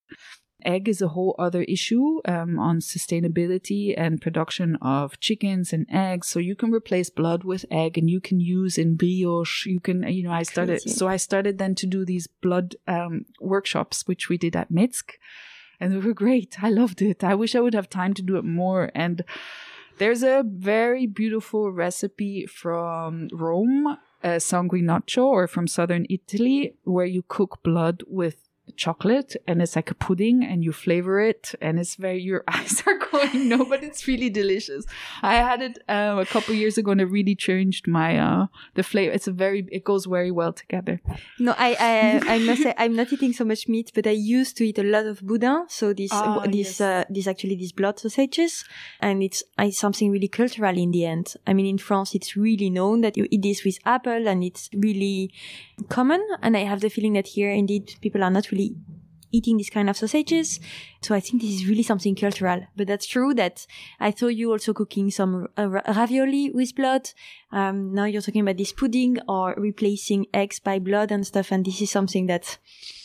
egg 0.64 0.88
is 0.88 1.02
a 1.02 1.08
whole 1.08 1.34
other 1.38 1.62
issue 1.62 2.20
um, 2.24 2.58
on 2.58 2.80
sustainability 2.80 3.94
and 3.96 4.20
production 4.20 4.76
of 4.82 5.18
chickens 5.20 5.72
and 5.72 5.86
eggs. 5.90 6.28
So 6.28 6.38
you 6.38 6.54
can 6.54 6.72
replace 6.72 7.10
blood 7.10 7.44
with 7.44 7.64
egg, 7.70 7.98
and 7.98 8.08
you 8.08 8.20
can 8.20 8.40
use 8.40 8.78
in 8.78 8.96
brioche. 8.96 9.66
You 9.66 9.80
can, 9.80 10.02
you 10.04 10.22
know, 10.22 10.32
I 10.32 10.42
started. 10.42 10.82
Crazy. 10.82 10.90
So 10.90 11.08
I 11.08 11.16
started 11.16 11.58
then 11.58 11.74
to 11.76 11.86
do 11.86 12.04
these 12.04 12.26
blood 12.26 12.76
um, 12.86 13.26
workshops, 13.40 14.06
which 14.06 14.28
we 14.28 14.38
did 14.38 14.56
at 14.56 14.72
Metzg, 14.72 15.12
and 15.80 15.92
they 15.92 15.98
were 15.98 16.14
great. 16.14 16.62
I 16.62 16.70
loved 16.70 17.02
it. 17.02 17.24
I 17.24 17.34
wish 17.34 17.54
I 17.54 17.60
would 17.60 17.74
have 17.74 17.88
time 17.88 18.14
to 18.14 18.22
do 18.22 18.36
it 18.36 18.44
more. 18.44 18.90
And 18.94 19.24
there's 19.98 20.22
a 20.22 20.42
very 20.46 21.06
beautiful 21.06 21.70
recipe 21.70 22.46
from 22.46 23.28
Rome, 23.32 23.98
uh, 24.24 24.38
sanguinaccio, 24.38 25.24
or 25.24 25.46
from 25.46 25.66
southern 25.66 26.06
Italy, 26.08 26.74
where 26.84 27.06
you 27.06 27.22
cook 27.26 27.62
blood 27.62 28.02
with 28.06 28.48
chocolate 28.76 29.36
and 29.46 29.60
it's 29.62 29.76
like 29.76 29.90
a 29.90 29.94
pudding 29.94 30.44
and 30.44 30.64
you 30.64 30.72
flavor 30.72 31.20
it 31.20 31.54
and 31.60 31.78
it's 31.78 31.94
very 31.96 32.20
your 32.20 32.42
eyes 32.48 32.82
are 32.86 32.98
going 32.98 33.48
no 33.48 33.64
but 33.64 33.82
it's 33.84 34.06
really 34.06 34.30
delicious 34.30 34.84
i 35.22 35.34
had 35.36 35.60
it 35.62 35.78
um, 35.88 36.18
a 36.18 36.26
couple 36.26 36.54
years 36.54 36.78
ago 36.78 36.90
and 36.92 37.00
it 37.00 37.06
really 37.06 37.34
changed 37.34 37.86
my 37.86 38.18
uh 38.18 38.46
the 38.74 38.82
flavor 38.82 39.12
it's 39.12 39.28
a 39.28 39.32
very 39.32 39.66
it 39.70 39.84
goes 39.84 40.06
very 40.06 40.30
well 40.30 40.52
together 40.52 41.00
No, 41.38 41.54
I, 41.58 41.70
I, 41.80 42.34
I 42.34 42.38
must 42.38 42.62
say 42.62 42.74
I'm 42.78 42.94
not 42.96 43.12
eating 43.12 43.32
so 43.32 43.44
much 43.44 43.68
meat, 43.68 43.90
but 43.94 44.06
I 44.06 44.10
used 44.10 44.56
to 44.58 44.64
eat 44.64 44.78
a 44.78 44.82
lot 44.82 45.06
of 45.06 45.20
boudin. 45.22 45.66
So 45.68 45.92
this, 45.92 46.10
Ah, 46.12 46.40
this, 46.46 46.78
yes. 46.78 46.80
uh, 46.80 47.04
this 47.10 47.26
actually 47.26 47.56
these 47.56 47.72
blood 47.72 47.98
sausages, 47.98 48.64
and 49.00 49.22
it's, 49.22 49.42
it's 49.58 49.78
something 49.78 50.10
really 50.10 50.28
cultural 50.28 50.76
in 50.78 50.90
the 50.92 51.04
end. 51.06 51.34
I 51.46 51.52
mean, 51.54 51.66
in 51.66 51.78
France, 51.78 52.14
it's 52.14 52.36
really 52.36 52.70
known 52.70 53.00
that 53.02 53.16
you 53.16 53.26
eat 53.30 53.42
this 53.42 53.64
with 53.64 53.78
apple, 53.84 54.28
and 54.28 54.44
it's 54.44 54.68
really 54.74 55.32
common. 55.88 56.22
And 56.42 56.56
I 56.56 56.60
have 56.60 56.80
the 56.80 56.90
feeling 56.90 57.14
that 57.14 57.26
here, 57.28 57.50
indeed, 57.50 57.96
people 58.00 58.22
are 58.22 58.30
not 58.30 58.50
really 58.50 58.61
eating 59.32 59.56
this 59.56 59.70
kind 59.70 59.90
of 59.90 59.96
sausages. 59.96 60.60
So 61.00 61.14
I 61.14 61.20
think 61.20 61.42
this 61.42 61.50
is 61.50 61.66
really 61.66 61.82
something 61.82 62.14
cultural. 62.14 62.60
But 62.76 62.86
that's 62.86 63.06
true 63.06 63.34
that 63.34 63.66
I 63.98 64.10
saw 64.10 64.26
you 64.26 64.52
also 64.52 64.72
cooking 64.72 65.10
some 65.10 65.48
uh, 65.58 65.68
ravioli 65.68 66.50
with 66.50 66.74
blood. 66.76 67.10
Um, 67.50 67.94
now 67.94 68.04
you're 68.04 68.22
talking 68.22 68.42
about 68.42 68.58
this 68.58 68.72
pudding 68.72 69.18
or 69.26 69.54
replacing 69.56 70.26
eggs 70.32 70.60
by 70.60 70.78
blood 70.78 71.10
and 71.10 71.26
stuff. 71.26 71.50
And 71.50 71.64
this 71.64 71.80
is 71.80 71.90
something 71.90 72.26
that 72.26 72.58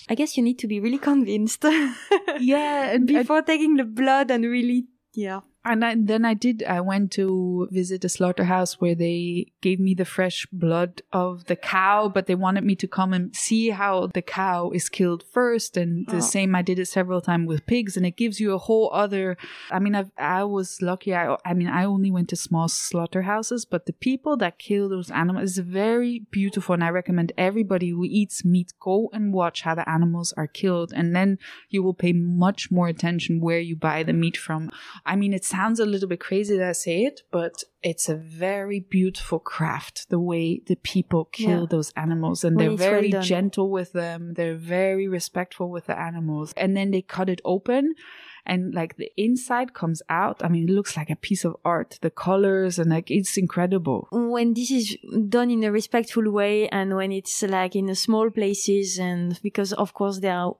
I 0.09 0.15
guess 0.15 0.37
you 0.37 0.43
need 0.43 0.59
to 0.59 0.67
be 0.67 0.79
really 0.79 0.99
convinced 0.99 1.65
yeah 2.39 2.91
and 2.91 3.07
before 3.07 3.41
taking 3.41 3.75
the 3.75 3.83
blood 3.83 4.31
and 4.31 4.45
really, 4.45 4.85
yeah. 5.13 5.41
And 5.71 5.83
I, 5.85 5.95
then 5.97 6.25
I 6.25 6.33
did. 6.33 6.63
I 6.63 6.81
went 6.81 7.11
to 7.13 7.67
visit 7.71 8.03
a 8.05 8.09
slaughterhouse 8.09 8.79
where 8.81 8.95
they 8.95 9.51
gave 9.61 9.79
me 9.79 9.93
the 9.93 10.05
fresh 10.05 10.45
blood 10.51 11.01
of 11.11 11.45
the 11.45 11.55
cow, 11.55 12.09
but 12.09 12.25
they 12.27 12.35
wanted 12.35 12.63
me 12.63 12.75
to 12.75 12.87
come 12.87 13.13
and 13.13 13.35
see 13.35 13.69
how 13.69 14.07
the 14.07 14.21
cow 14.21 14.71
is 14.71 14.89
killed 14.89 15.23
first. 15.31 15.77
And 15.77 16.07
the 16.07 16.17
Oh. 16.17 16.19
same, 16.19 16.55
I 16.55 16.61
did 16.61 16.79
it 16.79 16.87
several 16.87 17.21
times 17.21 17.47
with 17.47 17.65
pigs, 17.65 17.95
and 17.97 18.05
it 18.05 18.15
gives 18.17 18.39
you 18.39 18.53
a 18.53 18.57
whole 18.57 18.89
other. 18.93 19.37
I 19.71 19.79
mean, 19.79 19.95
I've, 19.95 20.11
I 20.17 20.43
was 20.43 20.81
lucky. 20.81 21.13
I, 21.15 21.35
I 21.45 21.53
mean, 21.53 21.67
I 21.67 21.83
only 21.85 22.11
went 22.11 22.29
to 22.29 22.35
small 22.35 22.67
slaughterhouses, 22.67 23.65
but 23.65 23.85
the 23.85 23.93
people 23.93 24.37
that 24.37 24.57
kill 24.59 24.89
those 24.89 25.11
animals 25.11 25.51
is 25.51 25.57
very 25.59 26.25
beautiful, 26.31 26.73
and 26.73 26.83
I 26.83 26.89
recommend 26.89 27.31
everybody 27.37 27.89
who 27.89 28.03
eats 28.05 28.43
meat 28.43 28.73
go 28.79 29.09
and 29.13 29.33
watch 29.33 29.61
how 29.61 29.75
the 29.75 29.87
animals 29.89 30.33
are 30.37 30.47
killed, 30.47 30.91
and 30.95 31.15
then 31.15 31.37
you 31.69 31.83
will 31.83 31.93
pay 31.93 32.13
much 32.13 32.71
more 32.71 32.87
attention 32.87 33.39
where 33.39 33.59
you 33.59 33.75
buy 33.75 34.03
the 34.03 34.13
meat 34.13 34.37
from. 34.37 34.69
I 35.05 35.15
mean, 35.15 35.33
it 35.33 35.45
sounds 35.57 35.79
a 35.79 35.85
little 35.93 36.09
bit 36.13 36.19
crazy 36.29 36.53
that 36.57 36.69
I 36.69 36.77
say 36.87 36.97
it, 37.09 37.17
but 37.39 37.55
it's 37.89 38.07
a 38.15 38.15
very 38.15 38.79
beautiful 38.97 39.39
craft. 39.53 39.95
The 40.15 40.19
way 40.31 40.45
the 40.71 40.77
people 40.93 41.21
kill 41.39 41.61
Yeah. 41.63 41.73
those 41.75 41.89
animals, 42.05 42.37
and 42.45 42.53
When 42.55 42.63
they're 42.65 42.73
it's 42.73 42.81
well 42.81 42.97
very 42.99 43.11
gentle 43.33 43.67
with 43.77 43.89
them. 44.01 44.19
They're 44.37 44.61
very 44.79 45.07
respectful 45.19 45.67
with 45.75 45.85
the 45.89 45.97
animals, 46.09 46.47
and 46.61 46.69
then 46.77 46.87
they 46.93 47.03
cut 47.17 47.27
it 47.35 47.41
open. 47.55 47.83
And 48.53 48.61
like 48.79 48.91
the 49.01 49.09
inside 49.27 49.69
comes 49.81 49.99
out. 50.21 50.37
I 50.45 50.47
mean, 50.53 50.63
it 50.69 50.73
looks 50.77 50.93
like 50.99 51.09
a 51.09 51.17
piece 51.27 51.43
of 51.49 51.53
art. 51.75 51.89
The 52.07 52.13
colors 52.27 52.73
and 52.79 52.89
like 52.95 53.09
it's 53.19 53.35
incredible. 53.45 53.99
when 54.37 54.47
this 54.57 54.71
is 54.79 54.85
done 55.37 55.49
in 55.55 55.63
a 55.69 55.71
respectful 55.79 56.25
way 56.39 56.55
and 56.69 56.87
when 56.99 57.11
it's 57.19 57.37
like 57.57 57.73
in 57.81 57.87
a 57.89 57.95
small 58.05 58.27
places 58.39 58.87
and 59.09 59.25
because 59.47 59.71
of 59.83 59.89
course 59.99 60.17
there 60.23 60.37
are 60.43 60.53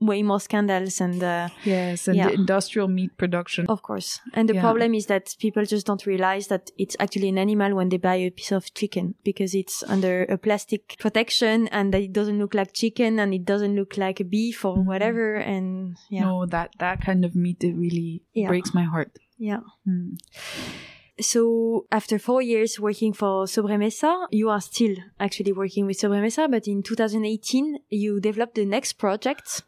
way 0.00 0.22
more 0.22 0.38
scandals 0.40 1.00
and 1.00 1.22
uh, 1.22 1.48
Yes, 1.64 2.06
and 2.08 2.16
Yeah. 2.16 2.28
the 2.28 2.34
industrial 2.34 2.88
meat 2.88 3.16
production. 3.16 3.64
of 3.68 3.80
course 3.82 4.20
and 4.34 4.48
the 4.48 4.54
Yeah. 4.54 4.60
problem 4.60 4.94
is 4.94 5.06
that 5.06 5.34
people 5.38 5.64
just 5.64 5.86
don't 5.86 6.04
realize 6.06 6.48
that 6.48 6.70
it's 6.76 6.96
actually 7.00 7.28
an 7.30 7.38
animal 7.38 7.74
when 7.74 7.88
they 7.88 7.96
buy 7.98 8.16
a 8.16 8.30
piece 8.30 8.52
of 8.52 8.72
chicken 8.74 9.14
because 9.24 9.54
it's 9.54 9.82
under 9.88 10.24
a 10.24 10.36
plastic 10.36 10.96
protection 10.98 11.68
and 11.68 11.94
that 11.94 12.02
it 12.02 12.12
doesn't 12.12 12.38
look 12.38 12.52
like 12.54 12.72
chicken 12.74 13.18
and 13.18 13.32
it 13.32 13.44
doesn't 13.44 13.74
look 13.74 13.96
like 13.96 14.20
a 14.20 14.24
beef 14.24 14.64
or 14.64 14.76
Mhm. 14.76 14.84
whatever 14.86 15.36
and 15.36 15.96
yeah 16.10 16.24
No, 16.24 16.46
that 16.46 16.68
that 16.78 17.00
kind 17.00 17.24
of 17.24 17.34
meat 17.34 17.64
it 17.64 17.74
really 17.74 18.22
Yeah. 18.34 18.48
breaks 18.48 18.74
my 18.74 18.84
heart. 18.84 19.10
yeah 19.38 19.60
Mm. 19.88 20.16
So 21.20 21.86
after 21.90 22.18
four 22.18 22.42
years 22.42 22.78
working 22.78 23.12
for 23.12 23.46
Sobremesa, 23.46 24.26
you 24.30 24.50
are 24.50 24.60
still 24.60 24.96
actually 25.18 25.52
working 25.52 25.86
with 25.86 25.98
Sobremesa, 25.98 26.50
but 26.50 26.68
in 26.68 26.82
2018 26.82 27.78
you 27.88 28.20
developed 28.20 28.54
the 28.54 28.66
next 28.66 28.94
project. 28.94 29.62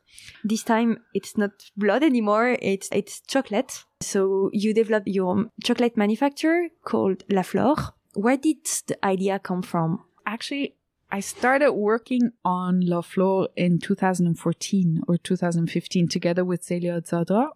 This 0.45 0.63
time 0.63 0.99
it's 1.15 1.39
not 1.39 1.51
blood 1.77 2.03
anymore, 2.03 2.57
it's 2.61 2.89
it's 2.93 3.21
chocolate. 3.23 3.85
So 4.01 4.51
you 4.53 4.75
developed 4.75 5.09
your 5.09 5.51
chocolate 5.65 5.97
manufacturer 5.97 6.69
called 6.85 7.25
La 7.31 7.43
Flor. 7.43 7.77
Where 8.15 8.37
did 8.37 8.59
the 8.87 9.03
idea 9.05 9.39
come 9.39 9.63
from? 9.63 10.05
Actually, 10.27 10.75
I 11.11 11.21
started 11.21 11.73
working 11.73 12.33
on 12.45 12.81
La 12.81 13.01
Flor 13.01 13.49
in 13.57 13.79
2014 13.79 15.03
or 15.09 15.17
2015 15.17 16.09
together 16.09 16.45
with 16.45 16.63
Celia 16.63 17.01
Zadra, 17.01 17.49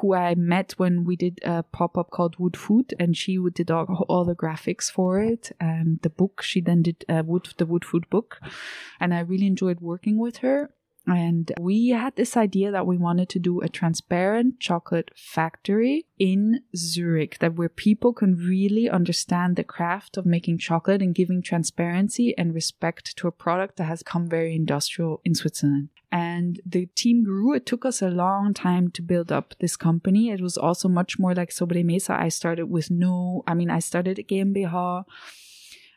who 0.00 0.14
I 0.14 0.34
met 0.34 0.72
when 0.76 1.04
we 1.04 1.16
did 1.16 1.40
a 1.44 1.62
pop 1.62 1.98
up 1.98 2.10
called 2.10 2.38
Wood 2.38 2.56
Food, 2.56 2.94
and 2.98 3.16
she 3.16 3.38
did 3.54 3.70
all, 3.70 4.06
all 4.08 4.24
the 4.24 4.34
graphics 4.34 4.90
for 4.90 5.20
it 5.20 5.52
and 5.60 6.00
the 6.02 6.10
book. 6.10 6.42
She 6.42 6.60
then 6.60 6.82
did 6.82 7.04
uh, 7.08 7.22
Wood, 7.24 7.48
the 7.58 7.66
Wood 7.66 7.84
Food 7.84 8.08
book, 8.10 8.40
and 9.00 9.14
I 9.14 9.20
really 9.20 9.46
enjoyed 9.46 9.80
working 9.80 10.18
with 10.18 10.38
her. 10.38 10.70
And 11.08 11.52
we 11.60 11.90
had 11.90 12.16
this 12.16 12.36
idea 12.36 12.72
that 12.72 12.86
we 12.86 12.96
wanted 12.96 13.28
to 13.28 13.38
do 13.38 13.60
a 13.60 13.68
transparent 13.68 14.58
chocolate 14.58 15.12
factory 15.14 16.06
in 16.18 16.62
Zurich, 16.74 17.38
that 17.38 17.54
where 17.54 17.68
people 17.68 18.12
can 18.12 18.34
really 18.34 18.90
understand 18.90 19.54
the 19.54 19.62
craft 19.62 20.16
of 20.16 20.26
making 20.26 20.58
chocolate 20.58 21.02
and 21.02 21.14
giving 21.14 21.42
transparency 21.42 22.34
and 22.36 22.52
respect 22.52 23.16
to 23.18 23.28
a 23.28 23.32
product 23.32 23.76
that 23.76 23.84
has 23.84 24.02
come 24.02 24.28
very 24.28 24.56
industrial 24.56 25.20
in 25.24 25.36
Switzerland. 25.36 25.90
And 26.12 26.60
the 26.64 26.86
team 26.86 27.24
grew. 27.24 27.54
It 27.54 27.66
took 27.66 27.84
us 27.84 28.00
a 28.00 28.08
long 28.08 28.54
time 28.54 28.90
to 28.92 29.02
build 29.02 29.32
up 29.32 29.54
this 29.58 29.76
company. 29.76 30.30
It 30.30 30.40
was 30.40 30.56
also 30.56 30.88
much 30.88 31.18
more 31.18 31.34
like 31.34 31.50
Sobremesa. 31.50 32.10
I 32.10 32.28
started 32.28 32.66
with 32.66 32.90
no, 32.90 33.42
I 33.46 33.54
mean, 33.54 33.70
I 33.70 33.80
started 33.80 34.18
at 34.18 34.28
GmbH. 34.28 35.04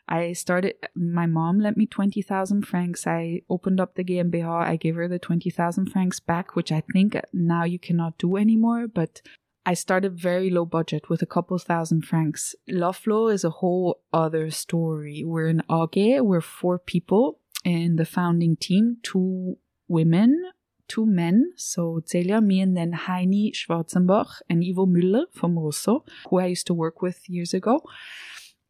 I 0.08 0.32
started, 0.32 0.74
my 0.96 1.26
mom 1.26 1.60
lent 1.60 1.76
me 1.76 1.86
20,000 1.86 2.66
francs. 2.66 3.06
I 3.06 3.42
opened 3.48 3.80
up 3.80 3.94
the 3.94 4.02
GmbH. 4.02 4.66
I 4.66 4.74
gave 4.74 4.96
her 4.96 5.06
the 5.06 5.20
20,000 5.20 5.86
francs 5.86 6.18
back, 6.18 6.56
which 6.56 6.72
I 6.72 6.82
think 6.92 7.16
now 7.32 7.62
you 7.62 7.78
cannot 7.78 8.18
do 8.18 8.36
anymore. 8.36 8.88
But 8.88 9.22
I 9.64 9.74
started 9.74 10.18
very 10.18 10.50
low 10.50 10.64
budget 10.64 11.08
with 11.08 11.22
a 11.22 11.26
couple 11.26 11.56
thousand 11.58 12.02
francs. 12.02 12.56
La 12.66 12.90
Flor 12.90 13.32
is 13.32 13.44
a 13.44 13.50
whole 13.50 14.00
other 14.12 14.50
story. 14.50 15.22
We're 15.24 15.48
in 15.48 15.62
AG. 15.70 16.20
We're 16.20 16.40
four 16.40 16.78
people 16.80 17.38
in 17.64 17.96
the 17.96 18.04
founding 18.06 18.56
team, 18.56 18.96
two 19.02 19.58
women, 19.90 20.50
two 20.88 21.04
men. 21.04 21.52
So 21.56 22.00
Celia, 22.06 22.40
me, 22.40 22.60
and 22.60 22.76
then 22.76 22.92
Heini 22.92 23.52
Schwarzenbach 23.52 24.40
and 24.48 24.62
Ivo 24.64 24.86
Müller 24.86 25.24
from 25.32 25.58
Rosso, 25.58 26.04
who 26.28 26.38
I 26.38 26.46
used 26.46 26.66
to 26.68 26.74
work 26.74 27.02
with 27.02 27.28
years 27.28 27.52
ago. 27.52 27.82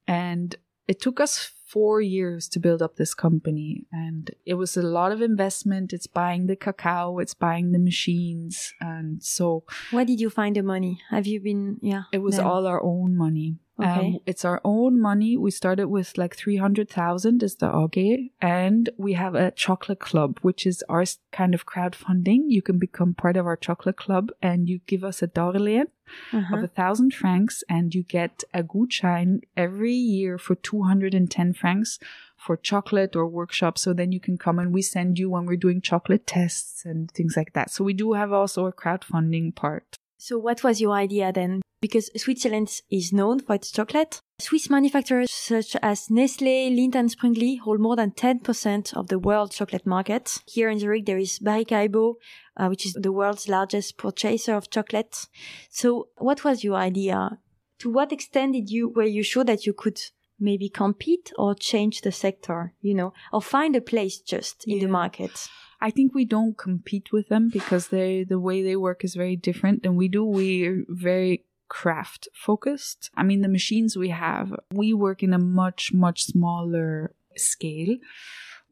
And 0.09 0.57
it 0.89 1.01
took 1.01 1.21
us 1.21 1.53
four 1.67 2.01
years 2.01 2.49
to 2.49 2.59
build 2.59 2.83
up 2.83 2.97
this 2.97 3.15
company 3.15 3.87
and 3.93 4.33
it 4.45 4.55
was 4.55 4.77
a 4.77 4.83
lot 4.83 5.13
of 5.13 5.23
investment 5.23 5.93
it's 5.93 6.09
buying 6.09 6.49
the 6.49 6.57
cacao 6.57 7.21
it's 7.21 7.33
buying 7.33 7.71
the 7.71 7.79
machines 7.79 8.75
and 8.81 9.23
so 9.23 9.63
Where 9.93 10.05
did 10.05 10.21
you 10.21 10.31
find 10.31 10.57
the 10.57 10.65
money? 10.65 11.01
Have 11.11 11.29
you 11.29 11.39
been, 11.41 11.79
yeah. 11.81 12.05
it 12.11 12.19
was 12.19 12.39
there? 12.39 12.45
all 12.45 12.67
our 12.67 12.83
own 12.83 13.17
money 13.17 13.61
Um, 13.83 14.19
it's 14.27 14.45
our 14.45 14.61
own 14.65 15.01
money 15.01 15.37
we 15.37 15.51
started 15.51 15.89
with 15.89 16.17
like 16.19 16.37
300000 16.37 17.43
is 17.43 17.57
the 17.57 17.71
AG 17.75 18.33
and 18.41 18.91
we 18.97 19.15
have 19.15 19.35
a 19.35 19.51
chocolate 19.51 20.01
club 20.01 20.39
which 20.43 20.67
is 20.67 20.83
our 20.89 21.05
kind 21.33 21.55
of 21.55 21.67
crowdfunding 21.67 22.43
you 22.49 22.63
can 22.63 22.79
become 22.79 23.15
part 23.15 23.37
of 23.37 23.47
our 23.47 23.57
chocolate 23.57 23.97
club 23.97 24.31
and 24.43 24.69
you 24.69 24.81
give 24.87 25.05
us 25.05 25.23
a 25.23 25.29
Darlehen 25.29 25.87
Uh-huh. 26.33 26.57
of 26.57 26.65
a 26.65 26.69
thousand 26.81 27.15
francs 27.15 27.63
and 27.69 27.95
you 27.95 28.03
get 28.03 28.43
a 28.53 28.63
Gutschein 28.63 29.41
every 29.57 29.95
year 29.95 30.39
for 30.39 30.55
210 30.57 31.53
francs 31.53 31.99
for 32.37 32.57
chocolate 32.57 33.15
or 33.15 33.27
workshop. 33.29 33.79
So 33.79 33.93
then 33.93 34.11
you 34.13 34.21
can 34.21 34.37
come 34.37 34.59
and 34.59 34.73
we 34.75 34.83
send 34.83 35.19
you 35.21 35.31
when 35.31 35.47
we're 35.47 35.57
doing 35.57 35.81
chocolate 35.81 36.27
tests 36.27 36.85
and 36.85 37.11
things 37.13 37.35
like 37.37 37.53
that. 37.53 37.71
So 37.71 37.85
we 37.85 37.93
do 37.93 38.15
have 38.15 38.33
also 38.33 38.67
a 38.67 38.73
crowdfunding 38.73 39.55
part. 39.55 39.99
So 40.21 40.37
what 40.37 40.63
was 40.63 40.83
your 40.83 40.93
idea 40.93 41.33
then? 41.33 41.63
Because 41.81 42.11
Switzerland 42.15 42.83
is 42.91 43.11
known 43.11 43.41
for 43.41 43.55
its 43.55 43.73
chocolate. 43.73 44.21
Swiss 44.39 44.69
manufacturers 44.69 45.31
such 45.31 45.77
as 45.81 46.11
Nestle, 46.11 46.71
Lindt 46.71 46.95
and 46.95 47.09
Sprüngli 47.09 47.59
hold 47.59 47.81
more 47.81 47.97
than 47.97 48.11
10% 48.11 48.95
of 48.95 49.09
the 49.09 49.19
world 49.19 49.53
chocolate 49.53 49.87
market. 49.87 50.43
Here 50.47 50.69
in 50.69 50.79
Zurich 50.79 51.07
there 51.07 51.17
is 51.17 51.39
Barry 51.39 51.65
Callebaut, 51.65 52.17
uh, 52.59 52.69
which 52.69 52.85
is 52.85 52.93
the 52.93 53.13
world's 53.13 53.49
largest 53.49 53.97
purchaser 53.97 54.55
of 54.55 54.69
chocolate. 54.69 55.27
So 55.71 56.09
what 56.19 56.45
was 56.45 56.63
your 56.63 56.77
idea? 56.77 57.39
To 57.79 57.89
what 57.89 58.13
extent 58.13 58.53
did 58.53 58.69
you, 58.69 58.91
were 58.91 59.05
you 59.05 59.23
sure 59.23 59.45
that 59.45 59.65
you 59.65 59.73
could 59.73 60.03
maybe 60.39 60.69
compete 60.69 61.33
or 61.39 61.55
change 61.55 62.03
the 62.03 62.13
sector, 62.13 62.75
you 62.83 62.95
know, 62.95 63.15
or 63.33 63.41
find 63.41 63.75
a 63.75 63.81
place 63.81 64.19
just 64.21 64.65
in 64.67 64.81
the 64.81 64.87
market? 64.87 65.49
I 65.81 65.91
think 65.91 66.15
we 66.15 66.25
don't 66.25 66.59
compete 66.59 67.13
with 67.13 67.29
them 67.29 67.49
because 67.49 67.89
they 67.89 68.25
the 68.25 68.39
way 68.39 68.63
they 68.63 68.77
work 68.77 69.05
is 69.05 69.15
very 69.15 69.37
different 69.37 69.83
than 69.83 69.97
we 69.97 70.09
do. 70.09 70.25
We're 70.25 70.85
very 70.89 71.45
craft 71.71 72.29
focused. 72.35 73.11
I 73.17 73.23
mean, 73.23 73.41
the 73.41 73.49
machines 73.49 73.97
we 73.97 74.11
have, 74.11 74.55
we 74.73 74.93
work 74.93 75.23
in 75.23 75.33
a 75.33 75.39
much, 75.39 75.95
much 75.95 76.25
smaller 76.25 77.15
scale. 77.37 77.97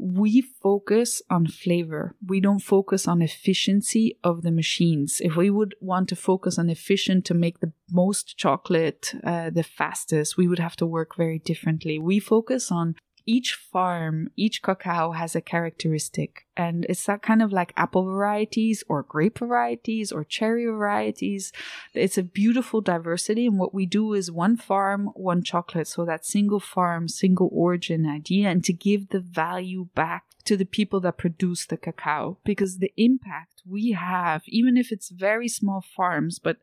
We 0.01 0.43
focus 0.43 1.23
on 1.29 1.47
flavor. 1.47 2.15
We 2.25 2.41
don't 2.41 2.61
focus 2.61 3.09
on 3.09 3.23
efficiency 3.23 4.17
of 4.23 4.43
the 4.43 4.53
machines. 4.53 5.21
If 5.21 5.35
we 5.35 5.51
would 5.51 5.75
want 5.81 6.09
to 6.11 6.17
focus 6.17 6.59
on 6.59 6.71
efficient 6.71 7.25
to 7.27 7.35
make 7.35 7.59
the 7.59 7.73
most 7.91 8.37
chocolate 8.37 9.15
uh, 9.25 9.51
the 9.51 9.65
fastest, 9.65 10.37
we 10.37 10.47
would 10.47 10.61
have 10.61 10.77
to 10.77 10.87
work 10.87 11.17
very 11.17 11.41
differently. 11.41 11.99
We 11.99 12.21
focus 12.21 12.71
on 12.71 12.95
each 13.29 13.53
farm, 13.53 14.31
each 14.37 14.63
cacao 14.63 15.13
has 15.13 15.37
a 15.37 15.43
characteristic. 15.43 16.47
And 16.57 16.87
it's 16.89 17.05
that 17.05 17.21
kind 17.21 17.43
of 17.43 17.53
like 17.53 17.75
apple 17.77 18.05
varieties 18.05 18.83
or 18.89 19.03
grape 19.03 19.39
varieties 19.39 20.11
or 20.11 20.25
cherry 20.25 20.65
varieties. 20.65 21.53
It's 21.93 22.17
a 22.17 22.23
beautiful 22.23 22.81
diversity. 22.81 23.45
And 23.45 23.59
what 23.59 23.75
we 23.75 23.85
do 23.85 24.15
is 24.15 24.33
one 24.33 24.57
farm, 24.57 25.11
one 25.15 25.43
chocolate. 25.43 25.89
So 25.89 26.07
that 26.07 26.25
single 26.25 26.59
farm, 26.59 27.07
single 27.07 27.51
origin 27.53 28.07
idea 28.07 28.49
and 28.49 28.65
to 28.65 28.73
give 28.73 29.11
the 29.11 29.21
value 29.21 29.89
back 29.95 30.25
to 30.47 30.57
the 30.57 30.65
people 30.65 30.99
that 31.01 31.19
produce 31.19 31.67
the 31.67 31.77
cacao 31.77 32.39
because 32.45 32.79
the 32.79 32.95
impact 32.97 33.58
we 33.69 33.93
have, 33.93 34.43
even 34.47 34.77
if 34.77 34.93
it's 34.93 35.11
very 35.11 35.49
small 35.49 35.81
farms, 35.81 36.39
but 36.39 36.59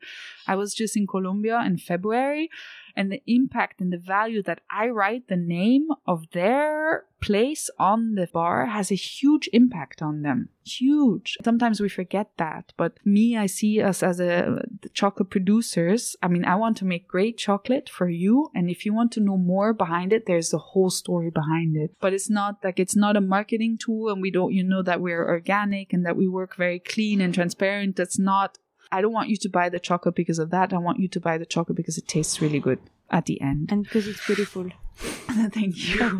I 0.47 0.55
was 0.55 0.73
just 0.73 0.97
in 0.97 1.07
Colombia 1.07 1.61
in 1.65 1.77
February 1.77 2.49
and 2.95 3.11
the 3.11 3.21
impact 3.27 3.81
and 3.81 3.91
the 3.91 3.97
value 3.97 4.41
that 4.43 4.61
I 4.71 4.87
write 4.87 5.27
the 5.27 5.35
name 5.35 5.89
of 6.07 6.31
their 6.31 7.05
place 7.21 7.69
on 7.79 8.15
the 8.15 8.27
bar 8.31 8.67
has 8.67 8.91
a 8.91 8.95
huge 8.95 9.49
impact 9.51 10.01
on 10.01 10.21
them. 10.21 10.49
Huge. 10.63 11.37
Sometimes 11.43 11.81
we 11.81 11.89
forget 11.89 12.29
that, 12.37 12.71
but 12.77 12.93
me, 13.03 13.35
I 13.35 13.47
see 13.47 13.81
us 13.81 14.01
as 14.03 14.19
a 14.19 14.63
chocolate 14.93 15.29
producers. 15.29 16.15
I 16.21 16.27
mean, 16.27 16.45
I 16.45 16.55
want 16.55 16.77
to 16.77 16.85
make 16.85 17.07
great 17.07 17.37
chocolate 17.37 17.89
for 17.89 18.09
you, 18.09 18.49
and 18.55 18.69
if 18.69 18.85
you 18.85 18.93
want 18.93 19.11
to 19.13 19.19
know 19.19 19.37
more 19.37 19.73
behind 19.73 20.13
it, 20.13 20.25
there's 20.25 20.53
a 20.53 20.57
whole 20.57 20.89
story 20.89 21.29
behind 21.29 21.75
it. 21.75 21.95
But 21.99 22.13
it's 22.13 22.29
not 22.29 22.63
like 22.63 22.79
it's 22.79 22.95
not 22.95 23.17
a 23.17 23.21
marketing 23.21 23.77
tool, 23.77 24.09
and 24.09 24.21
we 24.21 24.31
don't, 24.31 24.53
you 24.53 24.63
know, 24.63 24.83
that 24.83 25.01
we're 25.01 25.27
organic 25.27 25.93
and 25.93 26.05
that 26.05 26.17
we 26.17 26.27
work 26.27 26.55
very 26.55 26.79
clean 26.95 27.21
and 27.21 27.33
transparent. 27.33 27.95
That's 27.95 28.17
not 28.17 28.57
I 28.91 29.01
don't 29.01 29.11
want 29.11 29.29
you 29.29 29.37
to 29.37 29.49
buy 29.49 29.69
the 29.69 29.79
chocolate 29.79 30.15
because 30.15 30.39
of 30.39 30.51
that. 30.51 30.73
I 30.73 30.77
want 30.77 30.99
you 30.99 31.07
to 31.09 31.19
buy 31.19 31.37
the 31.37 31.45
chocolate 31.45 31.75
because 31.75 31.97
it 31.97 32.07
tastes 32.07 32.41
really 32.41 32.59
good 32.59 32.79
at 33.09 33.25
the 33.25 33.41
end. 33.41 33.69
And 33.71 33.83
because 33.83 34.07
it's 34.07 34.25
beautiful. 34.25 34.69
Thank 35.51 35.75
you. 35.95 36.17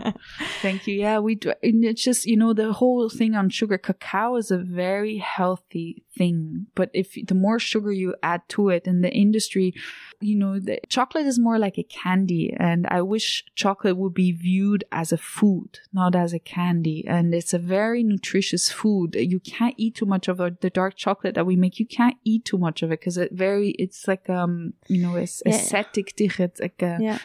Thank 0.62 0.88
you. 0.88 0.96
Yeah, 0.96 1.20
we 1.20 1.36
do. 1.36 1.54
And 1.64 1.86
It's 1.86 2.04
just, 2.04 2.26
you 2.26 2.36
know, 2.36 2.54
the 2.54 2.74
whole 2.74 3.10
thing 3.10 3.34
on 3.34 3.50
sugar, 3.50 3.78
cacao 3.78 4.36
is 4.36 4.52
a 4.52 4.58
very 4.58 5.18
healthy 5.18 6.04
thing. 6.18 6.68
But 6.76 6.90
if 6.94 7.16
the 7.28 7.36
more 7.36 7.58
sugar 7.60 7.92
you 7.92 8.16
add 8.22 8.42
to 8.50 8.70
it 8.70 8.86
in 8.86 9.02
the 9.02 9.12
industry, 9.12 9.74
you 10.20 10.36
know, 10.36 10.60
the 10.60 10.80
chocolate 10.90 11.26
is 11.26 11.40
more 11.40 11.58
like 11.58 11.78
a 11.78 11.84
candy. 11.84 12.54
And 12.58 12.86
I 12.88 13.02
wish 13.02 13.46
chocolate 13.56 13.96
would 13.98 14.14
be 14.14 14.32
viewed 14.34 14.84
as 14.92 15.12
a 15.14 15.18
food, 15.18 15.80
not 15.94 16.16
as 16.16 16.34
a 16.34 16.40
candy. 16.40 17.06
And 17.08 17.34
it's 17.34 17.54
a 17.54 17.60
very 17.60 18.04
nutritious 18.04 18.70
food. 18.70 19.16
You 19.16 19.40
can't 19.40 19.76
eat 19.78 19.96
too 19.96 20.06
much 20.06 20.28
of 20.28 20.38
the 20.38 20.70
dark 20.70 20.96
chocolate 20.98 21.36
that 21.36 21.46
we 21.46 21.56
make. 21.56 21.80
You 21.80 21.86
can't 21.88 22.18
eat 22.26 22.44
too 22.44 22.58
much 22.58 22.84
of 22.84 22.92
it 22.92 23.00
because 23.00 23.18
it 23.18 23.32
very, 23.32 23.70
it's 23.72 24.08
like, 24.08 24.30
um, 24.30 24.74
you 24.88 25.02
know, 25.02 25.16
it's 25.16 25.42
Yeah. 25.46 25.56
aesthetic. 25.56 26.14
It's 26.20 26.60
like 26.60 26.82
a, 26.82 26.98
Yeah. 27.02 27.20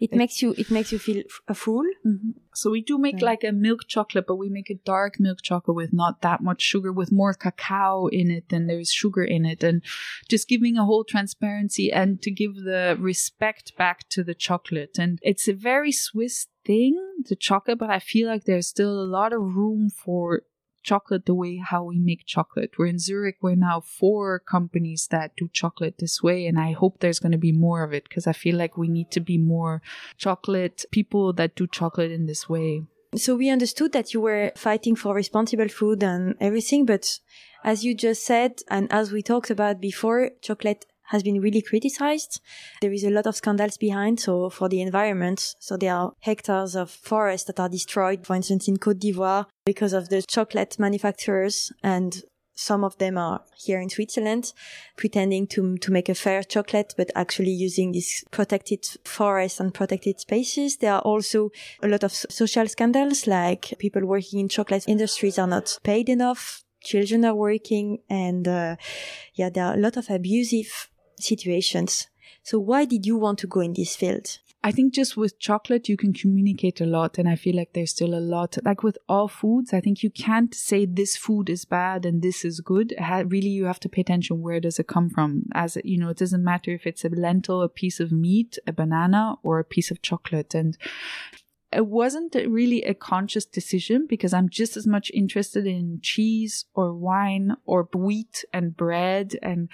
It 0.00 0.12
makes 0.14 0.42
you 0.42 0.54
it 0.58 0.70
makes 0.70 0.92
you 0.92 0.98
feel 0.98 1.22
a 1.48 1.54
fool. 1.54 1.84
Mhm. 2.06 2.34
So 2.54 2.70
we 2.70 2.82
do 2.82 2.98
make 2.98 3.20
Yeah. 3.20 3.26
like 3.30 3.44
a 3.44 3.52
milk 3.52 3.86
chocolate, 3.88 4.26
but 4.26 4.36
we 4.36 4.48
make 4.48 4.70
a 4.70 4.74
dark 4.84 5.18
milk 5.18 5.38
chocolate 5.42 5.76
with 5.76 5.92
not 5.92 6.20
that 6.22 6.40
much 6.42 6.62
sugar, 6.62 6.92
with 6.92 7.10
more 7.12 7.34
cacao 7.34 8.06
in 8.08 8.30
it 8.30 8.48
than 8.48 8.66
there's 8.66 8.90
sugar 8.92 9.24
in 9.24 9.46
it, 9.46 9.62
and 9.62 9.82
just 10.28 10.48
giving 10.48 10.76
a 10.76 10.84
whole 10.84 11.04
transparency 11.04 11.90
and 11.92 12.20
to 12.22 12.30
give 12.30 12.54
the 12.56 12.96
respect 13.00 13.76
back 13.76 14.08
to 14.10 14.22
the 14.24 14.34
chocolate. 14.34 14.98
And 14.98 15.18
it's 15.22 15.48
a 15.48 15.54
very 15.54 15.92
Swiss 15.92 16.48
thing, 16.64 16.94
the 17.28 17.36
chocolate, 17.36 17.78
but 17.78 17.90
I 17.90 17.98
feel 17.98 18.28
like 18.28 18.44
there's 18.44 18.68
still 18.68 19.00
a 19.02 19.12
lot 19.18 19.32
of 19.32 19.40
room 19.56 19.88
for 19.90 20.42
chocolate 20.82 21.26
the 21.26 21.34
way 21.34 21.56
how 21.56 21.84
we 21.84 21.98
make 21.98 22.26
chocolate. 22.26 22.72
We're 22.78 22.86
in 22.86 22.98
Zurich, 22.98 23.36
we're 23.40 23.54
now 23.54 23.80
four 23.80 24.38
companies 24.38 25.08
that 25.10 25.36
do 25.36 25.48
chocolate 25.52 25.98
this 25.98 26.22
way, 26.22 26.46
and 26.46 26.58
I 26.58 26.72
hope 26.72 26.98
there's 27.00 27.18
going 27.18 27.32
to 27.32 27.38
be 27.38 27.52
more 27.52 27.82
of 27.82 27.92
it 27.92 28.04
because 28.04 28.26
I 28.26 28.32
feel 28.32 28.56
like 28.56 28.76
we 28.76 28.88
need 28.88 29.10
to 29.12 29.20
be 29.20 29.38
more 29.38 29.82
chocolate 30.16 30.84
people 30.90 31.32
that 31.34 31.54
do 31.54 31.66
chocolate 31.66 32.10
in 32.10 32.26
this 32.26 32.48
way. 32.48 32.82
So 33.14 33.36
we 33.36 33.50
understood 33.50 33.92
that 33.92 34.14
you 34.14 34.22
were 34.22 34.52
fighting 34.56 34.96
for 34.96 35.14
responsible 35.14 35.68
food 35.68 36.02
and 36.02 36.34
everything, 36.40 36.86
but 36.86 37.18
as 37.62 37.84
you 37.84 37.94
just 37.94 38.24
said, 38.24 38.60
and 38.68 38.90
as 38.92 39.12
we 39.12 39.22
talked 39.22 39.50
about 39.50 39.80
before, 39.80 40.30
chocolate 40.40 40.86
has 41.12 41.22
been 41.22 41.40
really 41.40 41.62
criticized. 41.62 42.40
There 42.80 42.92
is 42.92 43.04
a 43.04 43.10
lot 43.10 43.26
of 43.26 43.36
scandals 43.36 43.76
behind, 43.76 44.18
so 44.18 44.50
for 44.50 44.68
the 44.68 44.80
environment. 44.80 45.54
So 45.60 45.76
there 45.76 45.94
are 45.94 46.12
hectares 46.20 46.74
of 46.74 46.90
forests 46.90 47.46
that 47.46 47.60
are 47.60 47.68
destroyed, 47.68 48.26
for 48.26 48.34
instance, 48.34 48.66
in 48.66 48.78
Côte 48.78 48.98
d'Ivoire 48.98 49.46
because 49.64 49.92
of 49.92 50.08
the 50.08 50.22
chocolate 50.22 50.78
manufacturers 50.78 51.72
and 51.82 52.22
some 52.54 52.84
of 52.84 52.96
them 52.98 53.16
are 53.16 53.42
here 53.56 53.80
in 53.80 53.88
Switzerland 53.88 54.52
pretending 54.96 55.46
to, 55.48 55.76
to 55.78 55.90
make 55.90 56.08
a 56.08 56.14
fair 56.14 56.42
chocolate, 56.42 56.94
but 56.96 57.10
actually 57.14 57.50
using 57.50 57.92
these 57.92 58.24
protected 58.30 58.84
forests 59.04 59.60
and 59.60 59.72
protected 59.74 60.20
spaces. 60.20 60.76
There 60.76 60.92
are 60.92 61.00
also 61.00 61.50
a 61.82 61.88
lot 61.88 62.04
of 62.04 62.12
social 62.12 62.68
scandals, 62.68 63.26
like 63.26 63.74
people 63.78 64.04
working 64.04 64.40
in 64.40 64.48
chocolate 64.48 64.84
industries 64.86 65.38
are 65.38 65.46
not 65.46 65.78
paid 65.82 66.08
enough. 66.08 66.62
Children 66.84 67.24
are 67.24 67.34
working 67.34 67.98
and, 68.10 68.46
uh, 68.46 68.76
yeah, 69.34 69.50
there 69.50 69.66
are 69.66 69.74
a 69.74 69.80
lot 69.80 69.96
of 69.96 70.10
abusive 70.10 70.90
situations. 71.18 72.08
So 72.42 72.58
why 72.58 72.84
did 72.84 73.06
you 73.06 73.16
want 73.16 73.38
to 73.40 73.46
go 73.46 73.60
in 73.60 73.72
this 73.72 73.94
field? 73.96 74.38
I 74.64 74.70
think 74.70 74.94
just 74.94 75.16
with 75.16 75.40
chocolate, 75.40 75.88
you 75.88 75.96
can 75.96 76.12
communicate 76.12 76.80
a 76.80 76.86
lot. 76.86 77.18
And 77.18 77.28
I 77.28 77.34
feel 77.34 77.56
like 77.56 77.72
there's 77.72 77.90
still 77.90 78.14
a 78.14 78.20
lot, 78.20 78.56
like 78.64 78.84
with 78.84 78.96
all 79.08 79.26
foods, 79.26 79.72
I 79.72 79.80
think 79.80 80.04
you 80.04 80.10
can't 80.10 80.54
say 80.54 80.86
this 80.86 81.16
food 81.16 81.50
is 81.50 81.64
bad 81.64 82.06
and 82.06 82.22
this 82.22 82.44
is 82.44 82.60
good. 82.60 82.94
Ha- 82.98 83.24
really, 83.26 83.48
you 83.48 83.64
have 83.64 83.80
to 83.80 83.88
pay 83.88 84.02
attention. 84.02 84.40
Where 84.40 84.60
does 84.60 84.78
it 84.78 84.86
come 84.86 85.10
from? 85.10 85.46
As 85.52 85.78
you 85.82 85.98
know, 85.98 86.10
it 86.10 86.16
doesn't 86.16 86.44
matter 86.44 86.70
if 86.70 86.86
it's 86.86 87.04
a 87.04 87.08
lentil, 87.08 87.60
a 87.60 87.68
piece 87.68 87.98
of 87.98 88.12
meat, 88.12 88.56
a 88.66 88.72
banana, 88.72 89.34
or 89.42 89.58
a 89.58 89.64
piece 89.64 89.90
of 89.90 90.00
chocolate. 90.00 90.54
And 90.54 90.78
it 91.72 91.86
wasn't 91.86 92.34
really 92.34 92.82
a 92.82 92.94
conscious 92.94 93.44
decision 93.44 94.06
because 94.06 94.32
I'm 94.32 94.48
just 94.48 94.76
as 94.76 94.86
much 94.86 95.10
interested 95.14 95.66
in 95.66 96.00
cheese 96.02 96.66
or 96.74 96.92
wine 96.94 97.56
or 97.64 97.88
wheat 97.94 98.44
and 98.52 98.76
bread 98.76 99.38
and 99.42 99.68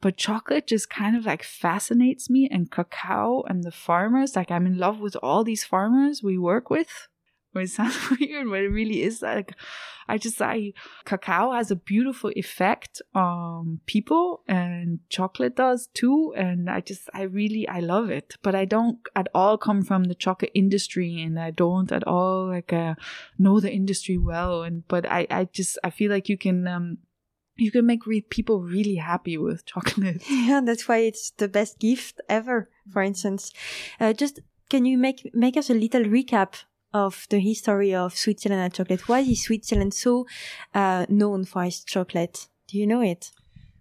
but 0.00 0.16
chocolate 0.16 0.66
just 0.66 0.90
kind 0.90 1.16
of 1.16 1.26
like 1.26 1.42
fascinates 1.42 2.28
me 2.30 2.48
and 2.50 2.70
cacao 2.70 3.42
and 3.48 3.62
the 3.62 3.70
farmers 3.70 4.34
like 4.34 4.50
I'm 4.50 4.66
in 4.66 4.78
love 4.78 5.00
with 5.00 5.16
all 5.22 5.44
these 5.44 5.64
farmers 5.64 6.22
we 6.22 6.38
work 6.38 6.70
with. 6.70 7.08
It 7.54 7.70
sounds 7.70 7.98
weird, 8.20 8.48
but 8.48 8.60
it 8.60 8.68
really 8.68 9.02
is 9.02 9.22
like 9.22 9.54
I 10.08 10.18
just 10.18 10.40
I 10.40 10.72
cacao 11.04 11.52
has 11.52 11.70
a 11.70 11.76
beautiful 11.76 12.30
effect 12.36 13.02
on 13.14 13.80
people 13.86 14.42
and 14.48 15.00
chocolate 15.08 15.56
does 15.56 15.88
too 15.94 16.34
and 16.36 16.68
I 16.68 16.80
just 16.80 17.08
I 17.14 17.22
really 17.22 17.68
I 17.68 17.80
love 17.80 18.10
it 18.10 18.36
but 18.42 18.54
I 18.54 18.64
don't 18.64 18.98
at 19.14 19.28
all 19.34 19.58
come 19.58 19.82
from 19.82 20.04
the 20.04 20.14
chocolate 20.14 20.50
industry 20.54 21.22
and 21.22 21.38
I 21.38 21.50
don't 21.50 21.90
at 21.92 22.06
all 22.06 22.48
like 22.48 22.72
uh, 22.72 22.94
know 23.38 23.60
the 23.60 23.72
industry 23.72 24.18
well 24.18 24.62
and 24.62 24.86
but 24.88 25.10
I 25.10 25.26
I 25.30 25.44
just 25.44 25.78
I 25.84 25.90
feel 25.90 26.10
like 26.10 26.28
you 26.28 26.38
can 26.38 26.66
um 26.66 26.98
you 27.56 27.70
can 27.70 27.86
make 27.86 28.06
re- 28.06 28.22
people 28.22 28.62
really 28.62 28.96
happy 28.96 29.36
with 29.38 29.64
chocolate 29.72 30.22
Yeah, 30.28 30.60
that's 30.64 30.88
why 30.88 30.98
it's 30.98 31.30
the 31.30 31.48
best 31.48 31.78
gift 31.78 32.20
ever. 32.28 32.68
For 32.92 33.02
instance, 33.02 33.52
uh, 34.00 34.12
just 34.12 34.40
can 34.68 34.84
you 34.84 34.98
make 34.98 35.30
make 35.34 35.56
us 35.56 35.70
a 35.70 35.74
little 35.74 36.04
recap 36.04 36.54
of 36.92 37.26
the 37.30 37.40
history 37.40 37.94
of 37.94 38.16
Switzerland 38.16 38.62
and 38.62 38.74
chocolate? 38.74 39.08
Why 39.08 39.20
is 39.20 39.44
Switzerland 39.44 39.94
so 39.94 40.26
uh, 40.74 41.06
known 41.08 41.44
for 41.44 41.64
its 41.64 41.84
chocolate? 41.84 42.48
Do 42.68 42.78
you 42.78 42.86
know 42.86 43.00
it? 43.00 43.30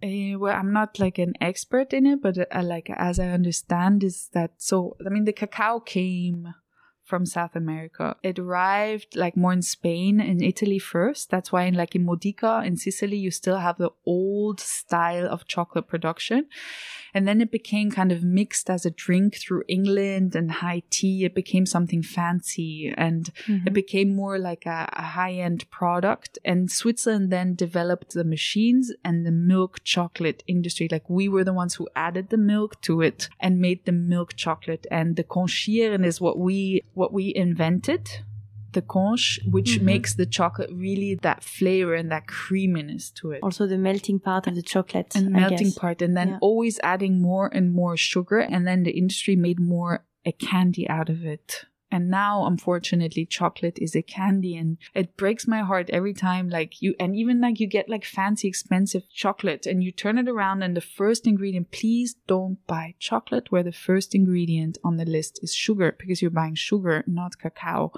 Uh, 0.04 0.38
well, 0.40 0.58
I'm 0.58 0.74
not 0.74 1.00
like 1.00 1.20
an 1.20 1.34
expert 1.40 1.94
in 1.94 2.06
it, 2.08 2.22
but 2.22 2.38
uh, 2.38 2.64
like 2.64 2.90
as 2.90 3.20
I 3.20 3.30
understand, 3.30 4.04
is 4.04 4.30
that 4.34 4.52
so? 4.58 4.98
I 5.06 5.10
mean, 5.10 5.26
the 5.26 5.34
cacao 5.34 5.80
came 5.80 6.54
from 7.12 7.26
South 7.26 7.58
America. 7.58 8.16
It 8.24 8.40
arrived 8.40 9.18
like 9.18 9.36
more 9.36 9.52
in 9.52 9.62
Spain 9.62 10.22
and 10.22 10.42
Italy 10.42 10.80
first. 10.80 11.30
That's 11.30 11.52
why 11.52 11.64
in 11.64 11.74
like 11.74 11.94
in 11.94 12.06
Modica 12.06 12.64
in 12.66 12.78
Sicily, 12.78 13.18
you 13.18 13.32
still 13.32 13.58
have 13.58 13.78
the 13.78 13.92
old 14.06 14.62
style 14.62 15.28
of 15.28 15.46
chocolate 15.46 15.90
production. 15.90 16.48
And 17.14 17.28
then 17.28 17.42
it 17.42 17.52
became 17.52 17.92
kind 17.92 18.12
of 18.12 18.24
mixed 18.24 18.70
as 18.70 18.86
a 18.86 18.92
drink 18.92 19.36
through 19.36 19.64
England 19.68 20.36
and 20.36 20.50
high 20.50 20.84
tea. 20.90 21.26
It 21.26 21.36
became 21.36 21.66
something 21.66 22.02
fancy 22.02 22.94
and 22.98 23.34
mm-hmm. 23.46 23.68
it 23.68 23.74
became 23.74 24.16
more 24.16 24.40
like 24.40 24.66
a, 24.66 24.90
a 24.94 25.02
high 25.02 25.34
end 25.34 25.70
product. 25.70 26.40
And 26.46 26.72
Switzerland 26.72 27.30
then 27.30 27.56
developed 27.56 28.14
the 28.14 28.24
machines 28.24 28.94
and 29.04 29.26
the 29.26 29.32
milk 29.32 29.84
chocolate 29.84 30.44
industry. 30.48 30.88
Like 30.90 31.10
we 31.10 31.28
were 31.28 31.44
the 31.44 31.60
ones 31.62 31.76
who 31.76 31.90
added 31.96 32.30
the 32.30 32.38
milk 32.38 32.82
to 32.84 33.02
it 33.02 33.28
and 33.40 33.60
made 33.60 33.86
the 33.86 33.92
milk 33.92 34.36
chocolate. 34.36 34.88
And 34.90 35.18
the 35.18 35.26
conchieren 35.26 36.06
is 36.06 36.22
what 36.22 36.38
we, 36.38 36.84
what 37.02 37.12
we 37.20 37.26
invented. 37.46 38.04
The 38.74 38.82
conche, 38.96 39.30
which 39.56 39.72
Mhm. 39.80 39.84
makes 39.92 40.12
the 40.22 40.26
chocolate 40.38 40.72
really 40.88 41.12
that 41.28 41.40
flavor 41.58 41.94
and 42.02 42.10
that 42.14 42.24
creaminess 42.40 43.04
to 43.20 43.32
it 43.36 43.40
Also, 43.48 43.64
the 43.74 43.78
melting 43.90 44.20
part 44.30 44.44
of 44.48 44.54
the 44.60 44.62
chocolate 44.74 45.12
and 45.18 45.26
I 45.36 45.40
melting 45.42 45.72
guess. 45.72 45.82
part 45.84 45.98
and 46.06 46.14
then 46.20 46.30
Yeah. 46.30 46.38
always 46.48 46.76
adding 46.94 47.16
more 47.30 47.48
and 47.58 47.66
more 47.82 47.96
sugar 48.12 48.40
and 48.54 48.62
then 48.68 48.80
the 48.88 48.96
industry 49.02 49.36
made 49.48 49.60
more 49.76 49.94
a 50.32 50.34
candy 50.50 50.86
out 50.98 51.10
of 51.16 51.20
it 51.36 51.48
and 51.92 52.10
now 52.10 52.46
unfortunately 52.46 53.26
chocolate 53.26 53.78
is 53.80 53.96
a 53.96 54.02
candy 54.02 54.56
and 54.56 54.78
it 54.94 55.18
breaks 55.18 55.48
my 55.48 55.60
heart 55.60 55.90
every 55.90 56.14
time 56.14 56.50
like 56.50 56.82
you 56.82 56.96
and 57.00 57.16
even 57.16 57.42
like 57.42 57.60
you 57.60 57.68
get 57.68 57.90
like 57.90 58.06
fancy 58.06 58.48
expensive 58.48 59.04
chocolate 59.14 59.66
and 59.66 59.84
you 59.84 59.92
turn 59.92 60.18
it 60.18 60.30
around 60.30 60.64
and 60.64 60.76
the 60.76 60.82
first 60.82 61.28
ingredient 61.28 61.72
please 61.72 62.16
don't 62.28 62.58
buy 62.68 62.96
chocolate 63.00 63.52
where 63.52 63.64
the 63.64 63.72
first 63.72 64.16
ingredient 64.16 64.78
on 64.84 64.98
the 64.98 65.06
list 65.06 65.40
is 65.44 65.54
sugar 65.54 65.96
because 66.00 66.22
you're 66.22 66.32
buying 66.32 66.56
sugar 66.56 67.04
not 67.08 67.38
cacao 67.38 67.92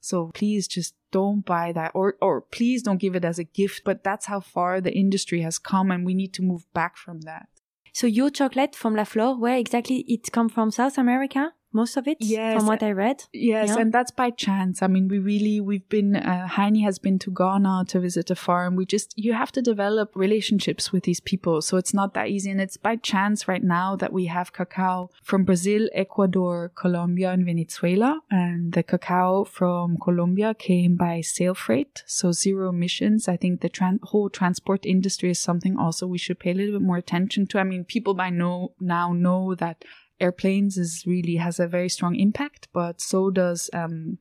so 0.00 0.30
please 0.34 0.68
just 0.68 0.94
don't 1.12 1.46
buy 1.46 1.72
that 1.72 1.92
or 1.94 2.16
or 2.20 2.42
please 2.42 2.82
don't 2.82 3.00
give 3.00 3.16
it 3.16 3.24
as 3.24 3.38
a 3.38 3.50
gift. 3.60 3.82
But 3.84 4.04
that's 4.04 4.26
how 4.26 4.40
far 4.40 4.80
the 4.82 4.92
industry 4.92 5.40
has 5.40 5.58
come 5.58 5.90
and 5.90 6.04
we 6.04 6.12
need 6.12 6.34
to 6.34 6.42
move 6.42 6.66
back 6.74 6.98
from 6.98 7.22
that. 7.22 7.48
So 7.94 8.06
your 8.06 8.28
chocolate 8.28 8.74
from 8.74 8.96
La 8.96 9.04
Flor, 9.04 9.38
where 9.38 9.56
exactly 9.56 9.98
it 10.08 10.30
come 10.32 10.50
from? 10.50 10.70
South 10.70 10.98
America, 10.98 11.52
most 11.74 11.96
of 11.96 12.06
it. 12.08 12.18
Yes. 12.20 12.56
from 12.56 12.66
what 12.66 12.82
I 12.82 12.92
read. 12.92 13.24
Yes, 13.32 13.70
Yeah. 13.70 13.78
and 13.80 13.92
that's 13.92 14.10
by 14.10 14.30
chance. 14.30 14.82
I 14.82 14.86
mean, 14.86 15.08
we 15.08 15.18
really, 15.18 15.60
we've 15.60 15.88
been, 15.88 16.16
uh, 16.16 16.46
Heini 16.50 16.82
has 16.84 16.98
been 16.98 17.18
to 17.20 17.30
Ghana 17.30 17.84
to 17.88 18.00
visit 18.00 18.30
a 18.30 18.34
farm. 18.36 18.76
We 18.76 18.86
just, 18.86 19.12
you 19.16 19.32
have 19.34 19.52
to 19.52 19.62
develop 19.62 20.10
relationships 20.14 20.92
with 20.92 21.04
these 21.04 21.20
people. 21.20 21.60
So 21.62 21.76
it's 21.76 21.92
not 21.94 22.14
that 22.14 22.28
easy. 22.28 22.50
And 22.50 22.60
it's 22.60 22.76
by 22.76 22.96
chance 22.96 23.48
right 23.48 23.62
now 23.62 23.96
that 23.96 24.12
we 24.12 24.26
have 24.26 24.52
cacao 24.52 25.10
from 25.22 25.44
Brazil, 25.44 25.88
Ecuador, 25.94 26.70
Colombia, 26.74 27.30
and 27.32 27.44
Venezuela. 27.44 28.20
And 28.30 28.72
the 28.72 28.82
cacao 28.82 29.44
from 29.44 29.96
Colombia 29.98 30.54
came 30.54 30.96
by 30.96 31.20
sail 31.20 31.54
freight. 31.54 32.02
So 32.06 32.32
zero 32.32 32.68
emissions. 32.70 33.28
I 33.28 33.36
think 33.36 33.60
the 33.60 33.70
tran- 33.70 34.00
whole 34.02 34.30
transport 34.30 34.86
industry 34.86 35.30
is 35.30 35.40
something 35.40 35.76
also 35.76 36.06
we 36.06 36.18
should 36.18 36.38
pay 36.38 36.52
a 36.52 36.54
little 36.54 36.78
bit 36.78 36.86
more 36.86 36.96
attention 36.98 37.46
to. 37.48 37.58
I 37.58 37.64
mean, 37.64 37.84
people 37.84 38.14
by 38.14 38.30
know, 38.30 38.72
now 38.80 39.12
know 39.12 39.54
that 39.56 39.84
airplanes 40.20 40.76
is 40.76 41.04
really 41.06 41.36
has 41.36 41.60
a 41.60 41.66
very 41.66 41.88
strong 41.88 42.16
impact, 42.16 42.68
but 42.72 43.00
so 43.00 43.30
does 43.30 43.70
um, 43.72 44.18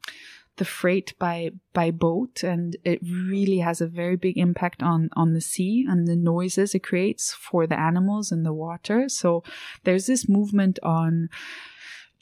the 0.57 0.65
freight 0.65 1.13
by 1.17 1.51
by 1.73 1.91
boat, 1.91 2.43
and 2.43 2.75
it 2.83 2.99
really 3.01 3.59
has 3.59 3.81
a 3.81 3.87
very 3.87 4.15
big 4.15 4.37
impact 4.37 4.83
on 4.83 5.09
on 5.13 5.33
the 5.33 5.41
sea 5.41 5.85
and 5.87 6.07
the 6.07 6.15
noises 6.15 6.75
it 6.75 6.83
creates 6.83 7.33
for 7.33 7.65
the 7.65 7.79
animals 7.79 8.31
in 8.31 8.43
the 8.43 8.53
water. 8.53 9.09
So 9.09 9.43
there's 9.83 10.05
this 10.05 10.29
movement 10.29 10.79
on 10.83 11.29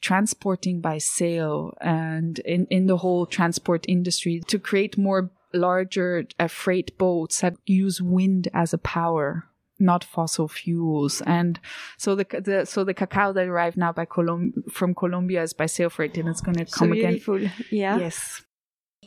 transporting 0.00 0.80
by 0.80 0.98
sail 0.98 1.74
and 1.80 2.40
in, 2.40 2.66
in 2.70 2.86
the 2.86 2.96
whole 2.96 3.24
transport 3.24 3.84
industry 3.88 4.42
to 4.48 4.58
create 4.58 4.98
more 4.98 5.30
larger 5.54 6.24
uh, 6.40 6.48
freight 6.48 6.98
boats 6.98 7.40
that 7.40 7.54
use 7.66 8.02
wind 8.02 8.48
as 8.52 8.72
a 8.72 8.78
power 8.78 9.46
not 9.82 10.04
fossil 10.04 10.48
fuels. 10.48 11.20
And 11.26 11.58
so 11.98 12.14
the, 12.14 12.24
the 12.48 12.64
so 12.64 12.84
the 12.84 12.94
cacao 12.94 13.32
that 13.34 13.46
arrived 13.46 13.76
now 13.76 13.92
by 13.92 14.06
Colom- 14.06 14.70
from 14.70 14.94
Colombia 14.94 15.42
is 15.42 15.52
by 15.52 15.66
sail 15.66 15.90
freight, 15.90 16.16
and 16.16 16.28
it's 16.28 16.40
going 16.40 16.56
to 16.56 16.64
come 16.64 16.88
so 16.88 16.92
again. 16.92 17.10
beautiful. 17.12 17.40
Yeah. 17.70 17.98
Yes. 17.98 18.42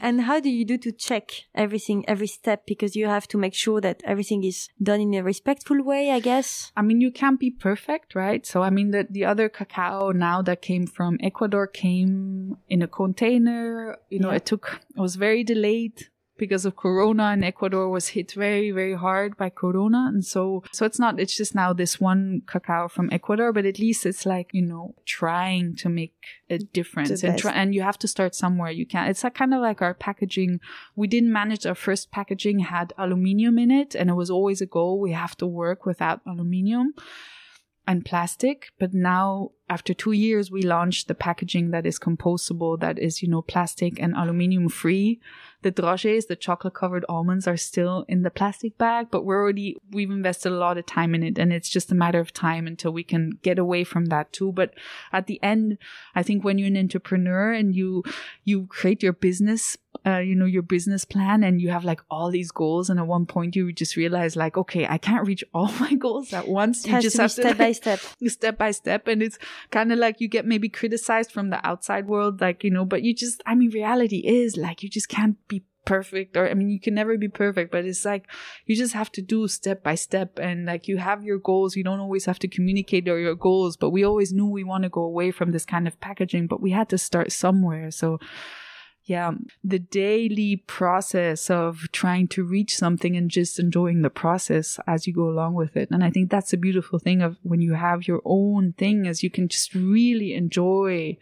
And 0.02 0.24
how 0.24 0.42
do 0.42 0.50
you 0.50 0.66
do 0.66 0.78
to 0.80 0.92
check 0.92 1.32
everything, 1.56 2.04
every 2.06 2.28
step? 2.28 2.66
Because 2.68 2.98
you 2.98 3.08
have 3.08 3.30
to 3.30 3.38
make 3.38 3.54
sure 3.54 3.80
that 3.80 4.02
everything 4.04 4.44
is 4.44 4.68
done 4.84 5.00
in 5.00 5.14
a 5.14 5.24
respectful 5.24 5.82
way, 5.82 6.12
I 6.12 6.20
guess. 6.20 6.74
I 6.76 6.82
mean, 6.82 7.00
you 7.00 7.12
can't 7.12 7.40
be 7.40 7.50
perfect, 7.50 8.14
right? 8.14 8.46
So, 8.46 8.62
I 8.62 8.70
mean, 8.70 8.92
the, 8.92 9.08
the 9.10 9.24
other 9.24 9.48
cacao 9.48 10.12
now 10.12 10.42
that 10.42 10.62
came 10.62 10.86
from 10.86 11.18
Ecuador 11.22 11.66
came 11.66 12.58
in 12.68 12.82
a 12.82 12.90
container. 12.90 13.98
You 14.10 14.20
know, 14.20 14.32
Yeah. 14.32 14.36
it 14.36 14.46
took, 14.46 14.82
it 14.98 15.00
was 15.00 15.16
very 15.16 15.46
delayed 15.46 16.10
because 16.38 16.66
of 16.66 16.76
Corona 16.76 17.24
and 17.26 17.44
Ecuador 17.44 17.90
was 17.90 18.10
hit 18.10 18.34
very, 18.34 18.72
very 18.72 18.94
hard 18.94 19.38
by 19.38 19.50
Corona. 19.50 20.06
And 20.08 20.24
so, 20.26 20.64
so 20.72 20.86
it's 20.86 21.00
not, 21.00 21.20
it's 21.20 21.36
just 21.36 21.56
now 21.56 21.74
this 21.74 22.00
one 22.00 22.42
cacao 22.46 22.88
from 22.88 23.10
Ecuador, 23.12 23.54
but 23.54 23.66
at 23.66 23.80
least 23.80 24.06
it's 24.06 24.26
like, 24.26 24.50
you 24.52 24.62
know, 24.62 24.96
trying 25.06 25.76
to 25.78 25.90
make 25.90 26.14
a 26.50 26.58
difference 26.58 27.24
and 27.24 27.38
try, 27.38 27.54
and 27.54 27.74
you 27.74 27.82
have 27.82 27.98
to 28.00 28.08
start 28.08 28.36
somewhere. 28.36 28.72
You 28.72 28.86
can't, 28.86 29.10
it's 29.10 29.24
like 29.24 29.36
kind 29.36 29.54
of 29.54 29.62
like 29.62 29.82
our 29.82 29.94
packaging. 29.94 30.60
We 30.96 31.08
didn't 31.08 31.32
manage 31.32 31.66
our 31.66 31.76
first 31.76 32.12
packaging 32.12 32.60
had 32.60 32.94
aluminium 32.98 33.58
in 33.58 33.72
it 33.72 33.96
and 33.96 34.10
it 34.10 34.14
was 34.14 34.30
always 34.30 34.62
a 34.62 34.66
goal. 34.66 35.00
We 35.00 35.14
have 35.14 35.38
to 35.38 35.48
work 35.48 35.86
without 35.86 36.22
aluminium 36.28 36.94
and 37.88 38.06
plastic. 38.06 38.72
But 38.80 38.94
now, 38.94 39.52
after 39.68 39.96
two 39.96 40.12
years, 40.12 40.52
we 40.52 40.62
launched 40.62 41.08
the 41.08 41.16
packaging 41.16 41.72
that 41.72 41.88
is 41.88 41.98
compostable, 41.98 42.80
that 42.80 43.00
is, 43.00 43.24
you 43.24 43.28
know, 43.28 43.42
plastic 43.42 44.00
and 44.00 44.14
aluminium 44.16 44.70
free. 44.70 45.20
The 45.64 45.72
droges, 45.72 46.28
the 46.28 46.36
chocolate 46.36 46.76
covered 46.76 47.04
almonds 47.10 47.48
are 47.48 47.58
still 47.58 48.06
in 48.08 48.22
the 48.22 48.30
plastic 48.30 48.78
bag, 48.78 49.08
but 49.10 49.26
we're 49.26 49.42
already, 49.42 49.78
we've 49.90 50.12
invested 50.12 50.52
a 50.52 50.58
lot 50.58 50.78
of 50.78 50.86
time 50.86 51.16
in 51.16 51.24
it. 51.24 51.40
And 51.40 51.52
it's 51.52 51.70
just 51.70 51.92
a 51.92 51.96
matter 51.96 52.20
of 52.20 52.32
time 52.32 52.68
until 52.68 52.92
we 52.92 53.04
can 53.04 53.40
get 53.42 53.58
away 53.58 53.84
from 53.84 54.06
that 54.06 54.32
too. 54.32 54.52
But 54.52 54.76
at 55.12 55.26
the 55.26 55.42
end, 55.42 55.80
I 56.14 56.22
think 56.22 56.44
when 56.44 56.60
you're 56.60 56.68
an 56.68 56.78
entrepreneur 56.78 57.52
and 57.52 57.76
you, 57.76 58.04
you 58.44 58.68
create 58.68 59.02
your 59.02 59.14
business, 59.14 59.76
uh, 60.06 60.20
you 60.20 60.36
know, 60.36 60.46
your 60.46 60.62
business 60.62 61.04
plan 61.04 61.44
and 61.44 61.60
you 61.60 61.72
have 61.72 61.84
like 61.84 62.02
all 62.12 62.30
these 62.30 62.52
goals. 62.52 62.92
And 62.92 63.00
at 63.00 63.08
one 63.08 63.26
point 63.26 63.56
you 63.56 63.74
just 63.74 63.96
realize 63.96 64.36
like, 64.36 64.58
okay, 64.58 64.86
I 64.88 65.00
can't 65.00 65.26
reach 65.26 65.44
all 65.52 65.72
my 65.80 65.96
goals 65.96 66.32
at 66.32 66.48
once. 66.48 66.86
It 66.86 66.92
you 66.92 67.02
just 67.02 67.16
to 67.16 67.24
have 67.24 67.32
step 67.32 67.54
to 67.54 67.58
by 67.58 67.72
step. 67.72 68.00
step 68.28 68.60
by 68.60 68.70
step 68.70 69.08
and 69.08 69.24
it's 69.24 69.40
kind 69.72 69.92
of 69.92 70.00
like 70.00 70.20
you 70.20 70.28
get 70.28 70.46
maybe 70.46 70.70
criticized 70.70 71.32
from 71.32 71.50
the 71.50 71.66
outside 71.66 72.08
world 72.08 72.42
like 72.42 72.64
you 72.64 72.72
know 72.72 72.86
but 72.86 73.04
you 73.04 73.14
just 73.14 73.42
i 73.46 73.56
mean 73.56 73.70
reality 73.72 74.20
is 74.26 74.58
like 74.58 74.84
you 74.84 74.90
just 74.90 75.10
can't 75.10 75.36
be 75.48 75.64
perfect 75.86 76.36
or 76.36 76.50
i 76.50 76.54
mean 76.54 76.70
you 76.70 76.80
can 76.80 76.96
never 76.96 77.16
be 77.16 77.28
perfect 77.28 77.72
but 77.72 77.86
it's 77.86 78.04
like 78.04 78.28
you 78.66 78.76
just 78.76 78.94
have 78.94 79.12
to 79.12 79.22
do 79.22 79.48
step 79.48 79.84
by 79.84 79.96
step 79.96 80.40
and 80.40 80.66
like 80.66 80.88
you 80.88 80.98
have 80.98 81.24
your 81.24 81.38
goals. 81.38 81.76
You 81.76 81.84
don't 81.84 82.00
always 82.00 82.26
have 82.26 82.40
to 82.40 82.48
communicate 82.48 83.06
your 83.06 83.20
your 83.20 83.36
goals 83.36 83.78
but 83.78 83.92
we 83.92 84.04
always 84.04 84.34
knew 84.34 84.48
we 84.48 84.64
want 84.64 84.84
to 84.84 84.90
go 84.90 85.02
away 85.02 85.32
from 85.32 85.52
this 85.52 85.66
kind 85.66 85.88
of 85.88 86.00
packaging 86.00 86.48
but 86.48 86.62
we 86.62 86.72
had 86.72 86.90
to 86.90 86.98
start 86.98 87.32
somewhere. 87.32 87.92
So 87.92 88.20
yeah, 89.06 89.32
the 89.64 89.78
daily 89.78 90.58
process 90.68 91.50
of 91.52 91.88
trying 91.92 92.28
to 92.30 92.44
reach 92.44 92.76
something 92.76 93.16
and 93.16 93.30
just 93.30 93.60
enjoying 93.60 94.02
the 94.02 94.10
process 94.10 94.80
as 94.88 95.06
you 95.06 95.14
go 95.14 95.30
along 95.30 95.54
with 95.54 95.78
it. 95.78 95.90
And 95.92 96.04
I 96.04 96.10
think 96.10 96.32
that's 96.32 96.54
a 96.54 96.58
beautiful 96.58 96.98
thing 96.98 97.22
of 97.22 97.38
when 97.44 97.62
you 97.62 97.74
have 97.74 98.08
your 98.08 98.22
own 98.26 98.74
thing 98.74 99.06
is 99.06 99.22
you 99.22 99.30
can 99.30 99.48
just 99.48 99.76
really 99.76 100.34
enjoy 100.34 101.18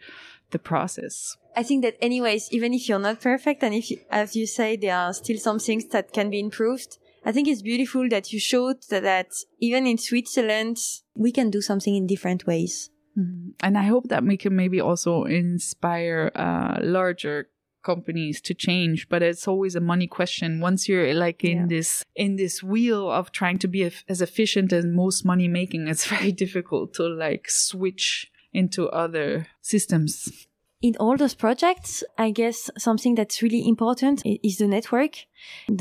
the 0.50 0.58
process. 0.58 1.36
I 1.56 1.62
think 1.62 1.82
that 1.82 1.96
anyways, 2.00 2.50
even 2.52 2.72
if 2.72 2.88
you're 2.88 2.98
not 2.98 3.20
perfect 3.20 3.62
and 3.62 3.74
if 3.74 3.90
you, 3.90 3.98
as 4.10 4.34
you 4.34 4.46
say, 4.46 4.76
there 4.76 4.96
are 4.96 5.12
still 5.12 5.38
some 5.38 5.58
things 5.58 5.86
that 5.88 6.12
can 6.12 6.30
be 6.30 6.40
improved. 6.40 6.98
I 7.24 7.32
think 7.32 7.48
it's 7.48 7.62
beautiful 7.62 8.08
that 8.08 8.32
you 8.32 8.40
showed 8.40 8.82
that, 8.88 9.02
that 9.02 9.28
even 9.60 9.86
in 9.86 9.98
Switzerland, 9.98 10.78
we 11.14 11.32
can 11.32 11.50
do 11.50 11.60
something 11.60 11.94
in 11.94 12.06
different 12.06 12.46
ways. 12.46 12.90
Mhm. 13.16 13.52
And 13.60 13.78
I 13.78 13.84
hope 13.84 14.08
that 14.08 14.24
we 14.24 14.36
can 14.36 14.56
maybe 14.56 14.80
also 14.80 15.24
inspire 15.24 16.32
uh, 16.34 16.78
larger 16.82 17.48
companies 17.84 18.40
to 18.40 18.52
change 18.54 18.98
but 19.08 19.22
it's 19.22 19.46
always 19.52 19.74
a 19.76 19.80
money 19.92 20.08
question 20.18 20.60
once 20.68 20.88
you're 20.88 21.14
like 21.26 21.44
in 21.44 21.56
Yeah. 21.58 21.66
this 21.74 21.90
in 22.16 22.36
this 22.36 22.62
wheel 22.62 23.02
of 23.18 23.30
trying 23.30 23.58
to 23.64 23.68
be 23.68 23.82
as 24.08 24.20
efficient 24.28 24.72
as 24.72 24.84
most 24.86 25.24
money 25.32 25.48
making 25.60 25.82
it's 25.92 26.06
very 26.16 26.32
difficult 26.44 26.94
to 26.94 27.04
like 27.24 27.44
switch 27.50 28.06
into 28.52 28.80
other 29.04 29.46
systems 29.62 30.46
In 30.88 30.96
all 31.04 31.16
those 31.16 31.36
projects, 31.46 32.04
I 32.26 32.28
guess 32.40 32.58
something 32.76 33.14
that's 33.18 33.40
really 33.44 33.62
important 33.74 34.16
is 34.48 34.56
the 34.58 34.66
network, 34.76 35.14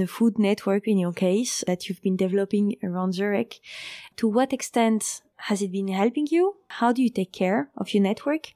the 0.02 0.08
food 0.08 0.34
network 0.40 0.84
in 0.88 0.98
your 0.98 1.12
case 1.28 1.54
that 1.68 1.80
you've 1.84 2.02
been 2.08 2.16
developing 2.26 2.66
around 2.88 3.12
Zurich. 3.14 3.54
To 4.20 4.26
what 4.38 4.54
extent 4.54 5.22
has 5.48 5.62
it 5.62 5.72
been 5.72 5.90
helping 5.90 6.28
you? 6.30 6.56
How 6.68 6.92
do 6.92 7.02
you 7.02 7.10
take 7.10 7.32
care 7.32 7.70
of 7.78 7.94
your 7.94 8.04
network? 8.04 8.54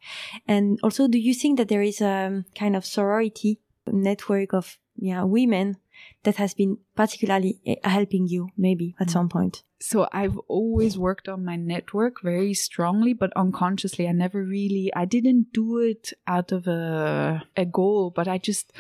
And 0.48 0.80
also, 0.84 1.08
do 1.08 1.18
you 1.18 1.34
think 1.34 1.58
that 1.58 1.68
there 1.68 1.82
is 1.82 2.02
a 2.02 2.44
kind 2.56 2.76
of 2.76 2.86
sorority 2.86 3.60
network 3.86 4.54
of 4.54 4.78
yeah, 4.96 5.24
women 5.24 5.78
that 6.24 6.38
has 6.38 6.54
been 6.54 6.78
particularly 6.96 7.60
eh, 7.66 7.76
helping 7.84 8.28
you 8.28 8.50
maybe 8.58 8.96
at 9.00 9.10
some 9.10 9.30
point? 9.30 9.64
so 9.80 10.08
I've 10.12 10.38
always 10.48 10.98
worked 10.98 11.30
on 11.30 11.46
my 11.46 11.56
network 11.56 12.22
very 12.22 12.54
strongly, 12.54 13.14
but 13.14 13.32
unconsciously. 13.36 14.08
I 14.08 14.12
never 14.12 14.44
really, 14.44 14.92
I 14.96 15.06
didn't 15.06 15.54
do 15.54 15.78
it 15.78 16.14
out 16.26 16.52
of 16.52 16.68
a, 16.68 17.44
a 17.56 17.66
goal, 17.66 18.10
but 18.10 18.28
I 18.28 18.38
just, 18.38 18.74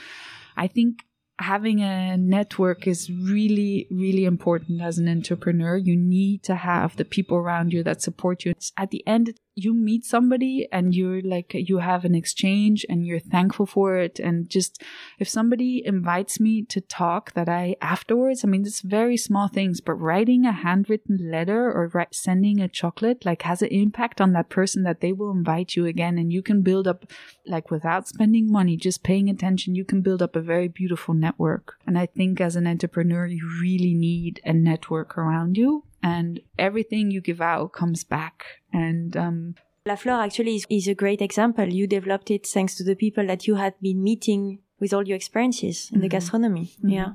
I 0.55 0.67
think 0.67 1.05
having 1.39 1.81
a 1.81 2.17
network 2.17 2.87
is 2.87 3.11
really, 3.11 3.87
really 3.91 4.25
important 4.25 4.81
as 4.81 4.97
an 4.97 5.07
entrepreneur. 5.07 5.77
You 5.77 5.95
need 5.95 6.43
to 6.43 6.55
have 6.55 6.95
the 6.95 7.05
people 7.05 7.37
around 7.37 7.73
you 7.73 7.83
that 7.83 8.01
support 8.01 8.45
you. 8.45 8.53
At 8.75 8.91
the 8.91 9.05
end, 9.07 9.33
you 9.57 9.73
meet 9.73 10.05
somebody 10.05 10.67
and 10.71 10.93
you're 10.93 11.21
like, 11.23 11.51
you 11.55 11.79
have 11.79 12.05
an 12.05 12.13
exchange 12.13 12.85
and 12.87 13.07
you're 13.07 13.19
thankful 13.19 13.65
for 13.65 13.97
it. 13.97 14.19
And 14.19 14.47
just 14.47 14.83
if 15.17 15.27
somebody 15.27 15.81
invites 15.83 16.39
me 16.39 16.61
to 16.65 16.79
talk 16.79 17.33
that 17.33 17.49
I 17.49 17.75
afterwards, 17.81 18.45
I 18.45 18.49
mean, 18.49 18.61
it's 18.61 18.81
very 18.81 19.17
small 19.17 19.47
things, 19.47 19.81
but 19.81 19.95
writing 19.95 20.45
a 20.45 20.51
handwritten 20.51 21.31
letter 21.31 21.71
or 21.71 21.87
write, 21.87 22.13
sending 22.13 22.61
a 22.61 22.67
chocolate 22.67 23.25
like 23.25 23.41
has 23.41 23.63
an 23.63 23.69
impact 23.69 24.21
on 24.21 24.33
that 24.33 24.49
person 24.49 24.83
that 24.83 25.01
they 25.01 25.11
will 25.11 25.31
invite 25.31 25.75
you 25.75 25.87
again. 25.87 26.19
And 26.19 26.31
you 26.31 26.43
can 26.43 26.61
build 26.61 26.87
up 26.87 27.05
like 27.47 27.71
without 27.71 28.07
spending 28.07 28.51
money, 28.51 28.77
just 28.77 29.01
paying 29.01 29.27
attention, 29.27 29.73
you 29.73 29.85
can 29.85 30.01
build 30.01 30.21
up 30.21 30.35
a 30.35 30.41
very 30.41 30.67
beautiful 30.67 31.15
network. 31.15 31.77
And 31.87 31.97
I 31.97 32.05
think 32.05 32.39
as 32.39 32.55
an 32.55 32.67
entrepreneur, 32.67 33.25
you 33.25 33.49
really 33.59 33.95
need 33.95 34.39
a 34.45 34.53
network 34.53 35.17
around 35.17 35.57
you 35.57 35.83
and 36.07 36.39
everything 36.67 37.11
you 37.11 37.21
give 37.21 37.41
out 37.53 37.73
comes 37.81 38.01
back. 38.17 38.35
And, 38.71 39.15
um, 39.25 39.55
La 39.85 39.95
Flor 39.95 40.19
actually 40.27 40.55
is, 40.55 40.65
is 40.69 40.87
a 40.87 40.95
great 41.03 41.21
example. 41.21 41.67
You 41.79 41.85
developed 41.87 42.29
it 42.31 42.45
thanks 42.45 42.75
to 42.75 42.83
the 42.83 42.95
people 42.95 43.25
that 43.27 43.47
you 43.47 43.55
had 43.55 43.73
been 43.81 44.03
meeting 44.03 44.59
with 44.81 44.93
all 44.93 45.07
your 45.07 45.15
experiences 45.15 45.89
in 45.93 46.01
the 46.01 46.09
gastronomy. 46.09 46.65
Yeah. 46.83 47.13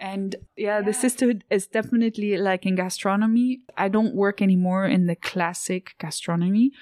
And 0.00 0.34
yeah, 0.56 0.80
the 0.80 0.92
sisterhood 0.92 1.44
is 1.48 1.68
definitely 1.68 2.36
like 2.36 2.66
in 2.66 2.74
gastronomy. 2.74 3.60
I 3.76 3.88
don't 3.88 4.16
work 4.16 4.42
anymore 4.42 4.84
in 4.86 5.06
the 5.06 5.14
classic 5.14 5.94
gastronomy, 5.98 6.72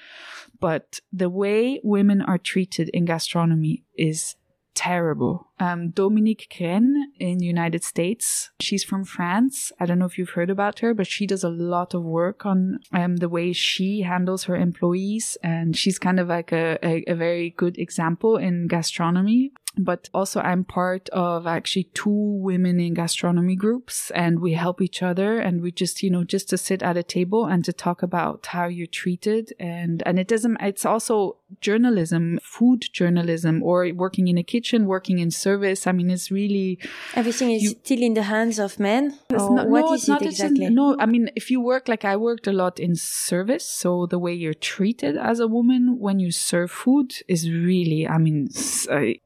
but 0.59 1.01
the 1.13 1.29
way 1.29 1.79
women 1.83 2.21
are 2.21 2.39
treated 2.39 2.89
in 2.89 3.05
gastronomy 3.05 3.83
is 3.95 4.35
terrible. 4.73 5.50
Um, 5.61 5.91
Dominique 5.91 6.47
Crenn 6.51 6.95
in 7.19 7.39
United 7.39 7.83
States, 7.83 8.49
she's 8.59 8.83
from 8.83 9.05
France. 9.05 9.71
I 9.79 9.85
don't 9.85 9.99
know 9.99 10.07
if 10.07 10.17
you've 10.17 10.31
heard 10.31 10.49
about 10.49 10.79
her, 10.79 10.95
but 10.95 11.05
she 11.05 11.27
does 11.27 11.43
a 11.43 11.49
lot 11.49 11.93
of 11.93 12.01
work 12.01 12.47
on 12.47 12.79
um, 12.93 13.17
the 13.17 13.29
way 13.29 13.53
she 13.53 14.01
handles 14.01 14.45
her 14.45 14.55
employees. 14.55 15.37
And 15.43 15.77
she's 15.77 15.99
kind 15.99 16.19
of 16.19 16.29
like 16.29 16.51
a, 16.51 16.79
a, 16.83 17.03
a 17.07 17.13
very 17.13 17.51
good 17.51 17.77
example 17.77 18.37
in 18.37 18.67
gastronomy 18.67 19.51
but 19.77 20.09
also 20.13 20.41
I'm 20.41 20.63
part 20.63 21.09
of 21.09 21.47
actually 21.47 21.85
two 21.93 22.09
women 22.09 22.79
in 22.79 22.93
gastronomy 22.93 23.55
groups 23.55 24.11
and 24.11 24.39
we 24.39 24.53
help 24.53 24.81
each 24.81 25.01
other 25.01 25.39
and 25.39 25.61
we 25.61 25.71
just, 25.71 26.03
you 26.03 26.09
know, 26.09 26.23
just 26.23 26.49
to 26.49 26.57
sit 26.57 26.83
at 26.83 26.97
a 26.97 27.03
table 27.03 27.45
and 27.45 27.63
to 27.65 27.73
talk 27.73 28.03
about 28.03 28.47
how 28.47 28.65
you're 28.65 28.87
treated. 28.87 29.53
And, 29.59 30.03
and 30.05 30.19
it 30.19 30.27
doesn't, 30.27 30.57
it's 30.61 30.85
also 30.85 31.37
journalism, 31.61 32.39
food 32.43 32.85
journalism 32.91 33.63
or 33.63 33.89
working 33.93 34.27
in 34.27 34.37
a 34.37 34.43
kitchen, 34.43 34.85
working 34.85 35.19
in 35.19 35.31
service. 35.31 35.50
I 35.87 35.91
mean, 35.91 36.09
it's 36.09 36.29
really, 36.31 36.79
Everything 37.15 37.51
is 37.51 37.63
You- 37.63 37.69
still 37.83 38.01
in 38.01 38.13
the 38.13 38.23
hands 38.23 38.59
of 38.59 38.79
men? 38.79 39.03
it's 39.29 39.49
not, 39.57 39.67
what 39.69 39.81
no, 39.81 39.93
is 39.93 40.01
it's 40.01 40.07
not 40.07 40.21
it 40.21 40.29
exactly? 40.29 40.65
in- 40.65 40.75
no, 40.75 40.95
I 40.99 41.05
mean, 41.05 41.29
if 41.35 41.49
you 41.51 41.59
work 41.61 41.87
like 41.87 42.05
I 42.05 42.15
worked 42.17 42.47
a 42.47 42.51
lot 42.53 42.79
in 42.79 42.95
service, 42.95 43.65
so 43.65 44.05
the 44.05 44.19
way 44.19 44.33
you're 44.33 44.53
treated 44.53 45.17
as 45.17 45.39
a 45.39 45.47
woman 45.47 45.97
when 45.99 46.19
you 46.19 46.31
serve 46.31 46.71
food 46.71 47.13
is 47.27 47.49
really, 47.49 48.07
I 48.07 48.17
mean, 48.17 48.49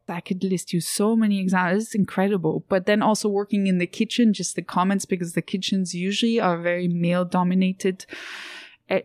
I 0.08 0.22
could 0.22 0.44
list 0.44 0.74
you 0.74 0.82
so 0.82 1.16
many 1.16 1.40
examples. 1.40 1.84
It's 1.84 1.96
incredible. 1.96 2.64
But 2.70 2.86
then 2.86 3.02
also 3.02 3.28
working 3.30 3.68
in 3.68 3.78
the 3.78 3.88
kitchen, 3.88 4.34
just 4.34 4.56
the 4.56 4.62
comments 4.62 5.06
because 5.06 5.34
the 5.34 5.42
kitchens 5.42 5.94
usually 5.94 6.40
are 6.40 6.58
very 6.58 6.88
male 6.88 7.26
dominated. 7.26 8.06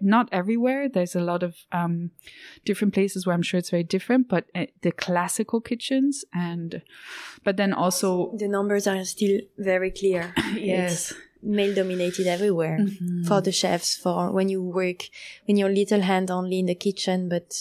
Not 0.00 0.28
everywhere. 0.32 0.88
There's 0.88 1.14
a 1.16 1.20
lot 1.20 1.42
of 1.42 1.56
um, 1.72 2.10
different 2.64 2.94
places 2.94 3.26
where 3.26 3.34
I'm 3.34 3.42
sure 3.42 3.58
it's 3.58 3.70
very 3.70 3.84
different, 3.84 4.28
but 4.28 4.44
uh, 4.54 4.66
the 4.82 4.92
classical 4.92 5.60
kitchens 5.60 6.24
and, 6.32 6.82
but 7.44 7.56
then 7.56 7.72
also 7.72 8.34
the 8.36 8.48
numbers 8.48 8.86
are 8.86 9.04
still 9.04 9.40
very 9.58 9.90
clear. 9.90 10.34
yes, 10.54 11.12
male 11.42 11.74
dominated 11.74 12.26
everywhere 12.26 12.78
Mhm. 12.80 13.26
for 13.26 13.40
the 13.40 13.52
chefs. 13.52 13.96
For 13.96 14.30
when 14.30 14.48
you 14.48 14.62
work, 14.62 15.08
when 15.46 15.56
you're 15.56 15.70
little 15.72 16.02
hand 16.02 16.30
only 16.30 16.58
in 16.58 16.66
the 16.66 16.74
kitchen, 16.74 17.28
but 17.28 17.54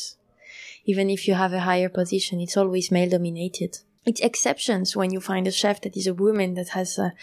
even 0.85 1.09
if 1.09 1.27
you 1.27 1.35
have 1.35 1.53
a 1.53 1.61
higher 1.61 1.89
position, 1.89 2.39
it's 2.41 2.57
always 2.57 2.91
male 2.91 3.09
dominated. 3.09 3.79
It's 4.05 4.21
exceptions 4.21 4.95
when 4.95 5.11
you 5.11 5.19
find 5.21 5.47
a 5.47 5.51
chef 5.51 5.81
that 5.81 5.95
is 5.95 6.07
a 6.07 6.13
woman 6.13 6.55
that 6.55 6.69
has 6.69 6.97
a 6.97 7.13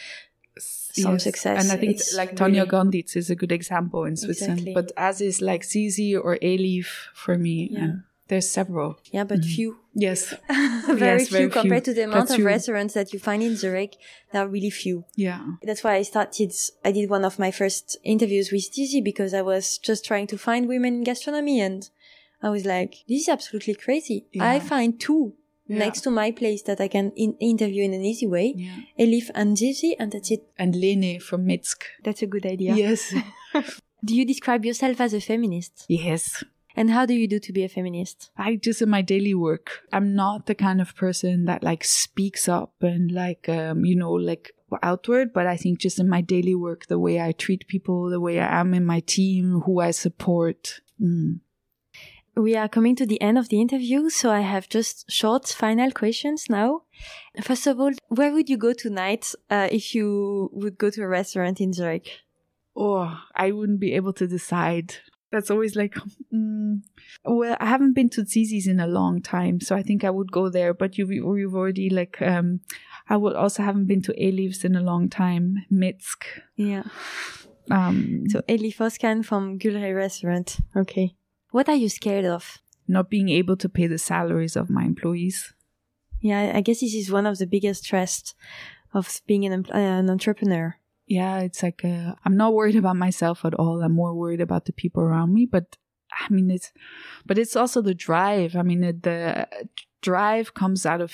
some 1.04 1.12
Yes. 1.14 1.24
success. 1.28 1.56
And 1.62 1.72
I 1.72 1.76
think 1.80 1.92
It's 1.92 2.14
like 2.20 2.30
Tanja 2.36 2.64
really- 2.64 2.68
Grandits 2.72 3.16
is 3.16 3.28
a 3.30 3.36
good 3.42 3.52
example 3.52 4.04
in 4.04 4.14
Switzerland, 4.16 4.60
Exactly. 4.60 4.74
but 4.78 4.92
as 5.08 5.20
is 5.20 5.36
like 5.50 5.62
Zizi 5.64 6.10
or 6.16 6.32
Elif 6.42 6.88
for 7.14 7.34
me. 7.46 7.56
Yeah. 7.72 7.92
there's 8.28 8.48
several. 8.60 8.90
yeah, 9.12 9.22
but 9.22 9.40
Mhm. 9.40 9.54
few. 9.54 9.70
Yes. 9.94 10.34
very 11.04 11.20
Yes, 11.20 11.28
few 11.28 11.36
very 11.38 11.50
compared 11.58 11.84
few. 11.84 11.92
to 11.92 11.96
the 11.96 12.04
amount 12.08 12.22
That's 12.22 12.32
of 12.32 12.36
true. 12.38 12.46
restaurants 12.54 12.94
that 12.94 13.12
you 13.12 13.20
find 13.28 13.40
in 13.48 13.54
Zurich. 13.62 13.92
There 14.32 14.42
are 14.42 14.48
really 14.56 14.70
few. 14.84 15.04
Yeah. 15.14 15.42
That's 15.62 15.84
why 15.84 15.94
I 15.94 16.02
started, 16.02 16.52
I 16.84 16.90
did 16.90 17.08
one 17.08 17.24
of 17.24 17.38
my 17.38 17.52
first 17.52 17.96
interviews 18.02 18.50
with 18.50 18.66
Dizzy 18.74 19.00
because 19.10 19.32
I 19.32 19.42
was 19.42 19.78
just 19.78 20.04
trying 20.04 20.26
to 20.32 20.36
find 20.48 20.66
women 20.66 20.92
in 20.98 21.04
gastronomy 21.04 21.60
and 21.60 21.88
I 22.42 22.48
was 22.50 22.64
like, 22.74 22.92
this 23.08 23.20
is 23.22 23.28
absolutely 23.28 23.74
crazy. 23.74 24.26
I 24.40 24.58
find 24.58 24.98
two 25.06 25.34
Yeah. 25.68 25.78
next 25.78 26.02
to 26.02 26.10
my 26.10 26.30
place 26.30 26.62
that 26.62 26.80
I 26.80 26.88
can 26.88 27.12
in- 27.16 27.36
interview 27.40 27.82
in 27.82 27.92
an 27.92 28.04
easy 28.04 28.26
way. 28.26 28.54
Yeah. 28.56 28.76
Elif 28.98 29.30
and 29.34 29.56
Dizzy 29.56 29.96
and 29.98 30.12
that's 30.12 30.30
it. 30.30 30.44
And 30.58 30.76
Lene 30.76 31.18
from 31.20 31.46
Metzg. 31.46 31.82
That's 32.04 32.22
a 32.22 32.26
good 32.26 32.46
idea. 32.46 32.74
Yes. 32.74 33.12
Do 34.04 34.14
you 34.14 34.24
describe 34.24 34.64
yourself 34.64 35.00
as 35.00 35.14
a 35.14 35.20
feminist? 35.20 35.86
yes. 35.88 36.44
And 36.78 36.90
how 36.90 37.06
do 37.06 37.14
you 37.14 37.26
do 37.26 37.38
to 37.38 37.52
be 37.54 37.64
a 37.64 37.70
feminist? 37.70 38.30
I 38.36 38.56
just 38.56 38.82
in 38.82 38.90
my 38.90 39.00
daily 39.00 39.32
work, 39.32 39.80
I'm 39.94 40.14
not 40.14 40.44
the 40.44 40.54
kind 40.54 40.82
of 40.82 40.94
person 40.94 41.46
that 41.46 41.62
like 41.62 41.82
speaks 41.82 42.50
up 42.50 42.74
and 42.82 43.10
like, 43.10 43.48
um, 43.48 43.86
you 43.86 43.96
know, 43.96 44.12
like 44.12 44.52
outward, 44.82 45.32
but 45.32 45.46
I 45.46 45.56
think 45.56 45.78
just 45.80 45.98
in 45.98 46.06
my 46.06 46.20
daily 46.20 46.54
work, 46.54 46.84
the 46.86 46.98
way 46.98 47.18
I 47.18 47.32
treat 47.32 47.66
people, 47.66 48.10
the 48.10 48.20
way 48.20 48.38
I 48.40 48.60
am 48.60 48.74
in 48.74 48.84
my 48.84 49.00
team, 49.00 49.62
who 49.64 49.80
I 49.80 49.90
support. 49.90 50.82
Mm. 51.00 51.40
We 52.36 52.54
are 52.54 52.68
coming 52.68 52.94
to 52.96 53.06
the 53.06 53.20
end 53.22 53.38
of 53.38 53.48
the 53.48 53.62
interview, 53.62 54.10
so 54.10 54.30
I 54.30 54.40
have 54.40 54.68
just 54.68 55.10
short 55.10 55.48
final 55.48 55.90
questions 55.90 56.50
now. 56.50 56.82
First 57.40 57.66
of 57.66 57.80
all, 57.80 57.92
where 58.08 58.30
would 58.30 58.50
you 58.50 58.58
go 58.58 58.74
tonight 58.74 59.34
uh, 59.48 59.68
if 59.72 59.94
you 59.94 60.50
would 60.52 60.76
go 60.76 60.90
to 60.90 61.02
a 61.02 61.08
restaurant 61.08 61.62
in 61.62 61.72
Zurich? 61.72 62.10
Oh, 62.76 63.18
I 63.34 63.52
wouldn't 63.52 63.80
be 63.80 63.94
able 63.94 64.12
to 64.12 64.26
decide. 64.26 64.96
That's 65.32 65.50
always 65.50 65.76
like, 65.76 65.94
mm, 66.32 66.82
well, 67.24 67.56
I 67.58 67.66
haven't 67.66 67.94
been 67.94 68.10
to 68.10 68.22
Zizi's 68.22 68.66
in 68.66 68.80
a 68.80 68.86
long 68.86 69.22
time, 69.22 69.60
so 69.60 69.74
I 69.74 69.82
think 69.82 70.04
I 70.04 70.10
would 70.10 70.30
go 70.30 70.50
there. 70.50 70.74
But 70.74 70.98
you've, 70.98 71.10
you've 71.10 71.54
already 71.54 71.88
like, 71.88 72.20
um, 72.20 72.60
I 73.08 73.16
would 73.16 73.34
also 73.34 73.62
haven't 73.62 73.86
been 73.86 74.02
to 74.02 74.12
Elif's 74.12 74.62
in 74.62 74.76
a 74.76 74.82
long 74.82 75.08
time. 75.08 75.64
Mitsk. 75.72 76.26
Yeah. 76.54 76.82
Um, 77.70 78.24
So 78.28 78.42
Elif 78.42 78.76
Oskan 78.76 79.24
from 79.24 79.58
Gulre 79.58 79.94
Restaurant. 79.94 80.58
Okay. 80.76 81.14
What 81.56 81.70
are 81.70 81.74
you 81.74 81.88
scared 81.88 82.26
of? 82.26 82.58
not 82.88 83.10
being 83.10 83.28
able 83.28 83.56
to 83.56 83.68
pay 83.68 83.86
the 83.86 83.98
salaries 83.98 84.56
of 84.56 84.70
my 84.70 84.84
employees. 84.84 85.54
Yeah, 86.20 86.52
I 86.54 86.60
guess 86.60 86.80
this 86.80 86.94
is 86.94 87.10
one 87.10 87.26
of 87.26 87.38
the 87.38 87.46
biggest 87.46 87.84
stress 87.84 88.34
of 88.92 89.20
being 89.26 89.44
an, 89.44 89.66
uh, 89.72 89.78
an 89.78 90.10
entrepreneur. 90.10 90.76
Yeah, 91.06 91.40
it's 91.40 91.62
like 91.62 91.84
uh, 91.84 92.14
I'm 92.24 92.36
not 92.36 92.54
worried 92.54 92.76
about 92.76 92.96
myself 92.96 93.44
at 93.44 93.54
all. 93.54 93.82
I'm 93.82 93.92
more 93.92 94.14
worried 94.14 94.40
about 94.40 94.64
the 94.66 94.72
people 94.72 95.02
around 95.02 95.32
me. 95.32 95.46
But 95.46 95.76
I 96.12 96.32
mean, 96.32 96.50
it's 96.50 96.72
but 97.24 97.38
it's 97.38 97.56
also 97.56 97.82
the 97.82 97.94
drive. 97.94 98.56
I 98.56 98.62
mean, 98.62 98.80
the 98.80 99.48
drive 100.02 100.54
comes 100.54 100.86
out 100.86 101.00
of. 101.00 101.12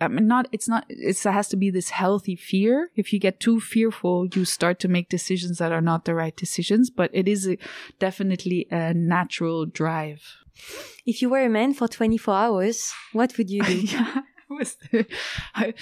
I 0.00 0.08
mean, 0.08 0.26
not. 0.26 0.46
It's 0.52 0.68
not. 0.68 0.84
It's, 0.88 1.24
it 1.24 1.32
has 1.32 1.48
to 1.48 1.56
be 1.56 1.70
this 1.70 1.90
healthy 1.90 2.36
fear. 2.36 2.90
If 2.94 3.12
you 3.12 3.18
get 3.18 3.40
too 3.40 3.60
fearful, 3.60 4.26
you 4.26 4.44
start 4.44 4.78
to 4.80 4.88
make 4.88 5.08
decisions 5.08 5.58
that 5.58 5.72
are 5.72 5.80
not 5.80 6.04
the 6.04 6.14
right 6.14 6.36
decisions. 6.36 6.90
But 6.90 7.10
it 7.12 7.28
is 7.28 7.48
a, 7.48 7.56
definitely 7.98 8.66
a 8.70 8.94
natural 8.94 9.66
drive. 9.66 10.22
If 11.04 11.22
you 11.22 11.30
were 11.30 11.44
a 11.44 11.48
man 11.48 11.74
for 11.74 11.88
24 11.88 12.34
hours, 12.34 12.92
what 13.12 13.36
would 13.38 13.50
you 13.50 13.62
do? 13.72 13.80
yeah, 13.80 14.20
I 14.50 14.54
was. 14.54 14.76
I, 15.54 15.74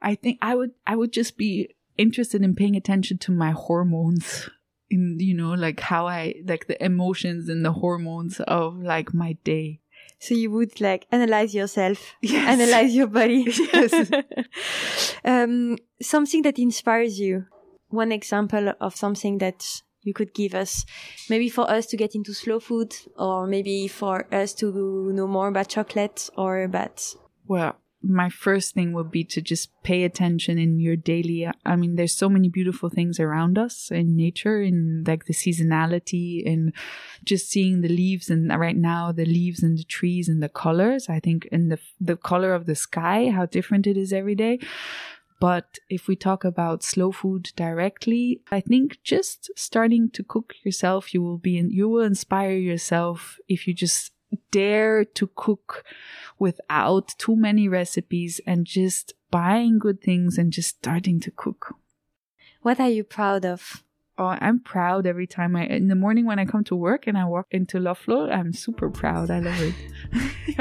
I 0.00 0.14
think 0.14 0.38
I 0.42 0.54
would. 0.54 0.72
I 0.86 0.96
would 0.96 1.12
just 1.12 1.36
be 1.36 1.74
interested 1.98 2.42
in 2.42 2.54
paying 2.54 2.76
attention 2.76 3.18
to 3.18 3.32
my 3.32 3.50
hormones. 3.50 4.48
In 4.90 5.18
you 5.20 5.34
know, 5.34 5.52
like 5.52 5.80
how 5.80 6.06
I 6.06 6.34
like 6.46 6.66
the 6.66 6.82
emotions 6.82 7.48
and 7.48 7.64
the 7.64 7.72
hormones 7.72 8.40
of 8.40 8.78
like 8.82 9.12
my 9.14 9.32
day. 9.44 9.80
so 10.18 10.34
you 10.34 10.50
would 10.50 10.80
like 10.80 11.06
analyze 11.12 11.54
yourself, 11.54 11.98
Yes. 12.22 12.48
analyze 12.60 12.94
your 12.94 13.06
body. 13.06 13.44
Yes. 13.72 14.10
um, 15.24 15.76
something 16.00 16.42
that 16.42 16.58
inspires 16.58 17.18
you. 17.20 17.46
One 17.90 18.12
example 18.12 18.72
of 18.80 18.96
something 18.96 19.38
that 19.38 19.82
you 20.02 20.12
could 20.14 20.32
give 20.34 20.54
us, 20.54 20.84
maybe 21.30 21.48
for 21.48 21.70
us 21.70 21.86
to 21.86 21.96
get 21.96 22.14
into 22.14 22.32
slow 22.34 22.60
food, 22.60 22.94
or 23.16 23.46
maybe 23.46 23.88
for 23.88 24.26
us 24.32 24.54
to 24.54 25.10
know 25.12 25.26
more 25.26 25.48
about 25.48 25.68
chocolate 25.68 26.28
or 26.36 26.62
about 26.62 27.14
Well, 27.46 27.76
my 28.02 28.28
first 28.28 28.74
thing 28.74 28.92
would 28.92 29.10
be 29.10 29.24
to 29.24 29.40
just 29.40 29.70
pay 29.82 30.04
attention 30.04 30.56
in 30.56 30.78
your 30.78 30.96
daily. 30.96 31.50
I 31.66 31.76
mean, 31.76 31.96
there's 31.96 32.14
so 32.14 32.28
many 32.28 32.48
beautiful 32.48 32.88
things 32.88 33.18
around 33.18 33.58
us 33.58 33.90
in 33.90 34.16
nature, 34.16 34.62
in 34.62 35.04
like 35.06 35.24
the 35.24 35.34
seasonality, 35.34 36.48
and 36.50 36.72
just 37.24 37.50
seeing 37.50 37.80
the 37.80 37.88
leaves 37.88 38.30
and 38.30 38.48
right 38.56 38.76
now 38.76 39.10
the 39.10 39.26
leaves 39.26 39.62
and 39.62 39.76
the 39.76 39.84
trees 39.84 40.28
and 40.28 40.42
the 40.42 40.48
colors. 40.48 41.08
I 41.08 41.18
think 41.18 41.46
in 41.46 41.68
the 41.68 41.78
the 42.00 42.16
color 42.16 42.54
of 42.54 42.66
the 42.66 42.76
sky, 42.76 43.30
how 43.30 43.46
different 43.46 43.86
it 43.86 43.96
is 43.96 44.12
every 44.12 44.36
day. 44.36 44.60
But 45.40 45.78
if 45.88 46.08
we 46.08 46.16
talk 46.16 46.44
about 46.44 46.82
slow 46.82 47.12
food 47.12 47.52
directly, 47.54 48.40
I 48.50 48.60
think 48.60 48.98
just 49.04 49.50
starting 49.54 50.10
to 50.10 50.24
cook 50.24 50.54
yourself, 50.64 51.14
you 51.14 51.22
will 51.22 51.38
be 51.38 51.56
in, 51.56 51.70
you 51.70 51.88
will 51.88 52.02
inspire 52.02 52.56
yourself 52.56 53.38
if 53.48 53.68
you 53.68 53.74
just 53.74 54.12
dare 54.50 55.04
to 55.04 55.28
cook 55.34 55.84
without 56.38 57.14
too 57.18 57.36
many 57.36 57.68
recipes 57.68 58.40
and 58.46 58.66
just 58.66 59.14
buying 59.30 59.78
good 59.78 60.00
things 60.00 60.38
and 60.38 60.52
just 60.52 60.76
starting 60.76 61.20
to 61.20 61.30
cook. 61.30 61.74
what 62.62 62.80
are 62.80 62.90
you 62.90 63.04
proud 63.04 63.44
of? 63.44 63.84
Oh, 64.18 64.36
I'm 64.40 64.58
proud 64.58 65.06
every 65.06 65.28
time 65.28 65.54
I 65.54 65.66
in 65.66 65.86
the 65.86 65.94
morning 65.94 66.26
when 66.26 66.40
I 66.40 66.44
come 66.44 66.64
to 66.64 66.74
work 66.74 67.06
and 67.06 67.16
I 67.16 67.24
walk 67.24 67.46
into 67.52 67.78
La 67.78 67.94
Loflo, 67.94 68.28
I'm 68.32 68.52
super 68.52 68.90
proud. 68.90 69.30
I 69.30 69.38
love 69.38 69.60
it. 69.60 69.74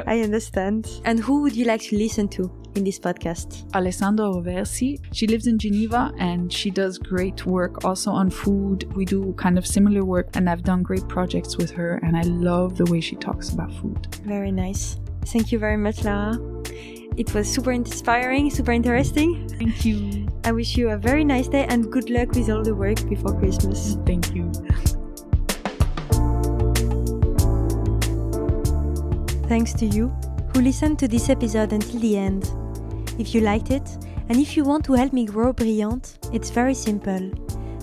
I 0.08 0.22
understand. 0.22 0.88
And 1.06 1.20
who 1.20 1.42
would 1.42 1.56
you 1.56 1.66
like 1.66 1.82
to 1.82 1.98
listen 1.98 2.28
to 2.30 2.52
in 2.76 2.84
this 2.84 3.00
podcast? 3.00 3.74
Alessandra 3.74 4.26
Roversi. 4.28 5.00
She 5.12 5.26
lives 5.26 5.48
in 5.48 5.58
Geneva 5.58 6.14
and 6.20 6.54
she 6.54 6.70
does 6.70 7.00
great 7.00 7.48
work 7.48 7.84
also 7.84 8.12
on 8.12 8.30
food. 8.30 8.94
We 8.96 9.06
do 9.06 9.34
kind 9.34 9.58
of 9.58 9.66
similar 9.66 10.06
work 10.06 10.36
and 10.36 10.48
I've 10.48 10.64
done 10.64 10.84
great 10.84 11.08
projects 11.08 11.58
with 11.58 11.72
her 11.72 12.00
and 12.04 12.16
I 12.16 12.22
love 12.22 12.78
the 12.78 12.86
way 12.86 13.02
she 13.02 13.16
talks 13.16 13.50
about 13.50 13.74
food. 13.74 14.16
Very 14.24 14.52
nice. 14.52 14.98
Thank 15.26 15.52
you 15.52 15.58
very 15.58 15.78
much, 15.78 16.04
Lara. 16.04 16.38
It 17.18 17.34
was 17.34 17.52
super 17.52 17.72
inspiring, 17.72 18.52
super 18.52 18.72
interesting. 18.72 19.50
Thank 19.58 19.84
you. 19.84 20.28
I 20.44 20.52
wish 20.52 20.78
you 20.78 20.90
a 20.90 20.98
very 20.98 21.24
nice 21.26 21.48
day 21.48 21.66
and 21.68 21.92
good 21.92 22.12
luck 22.12 22.32
with 22.34 22.48
all 22.52 22.62
the 22.64 22.76
work 22.76 23.10
before 23.10 23.34
Christmas. 23.40 23.98
Thank 24.06 24.36
you. 24.36 24.52
Thanks 29.48 29.74
to 29.74 29.88
you 29.88 30.10
who 30.54 30.62
listened 30.62 31.00
to 31.00 31.08
this 31.08 31.30
episode 31.30 31.74
until 31.74 32.00
the 32.00 32.18
end. 32.18 32.52
If 33.18 33.34
you 33.34 33.42
liked 33.42 33.72
it, 33.72 33.98
and 34.30 34.38
if 34.38 34.56
you 34.56 34.64
want 34.64 34.86
to 34.86 34.94
help 34.94 35.12
me 35.12 35.26
grow 35.26 35.54
Brillante, 35.54 36.18
it's 36.34 36.52
very 36.52 36.76
simple. 36.76 37.32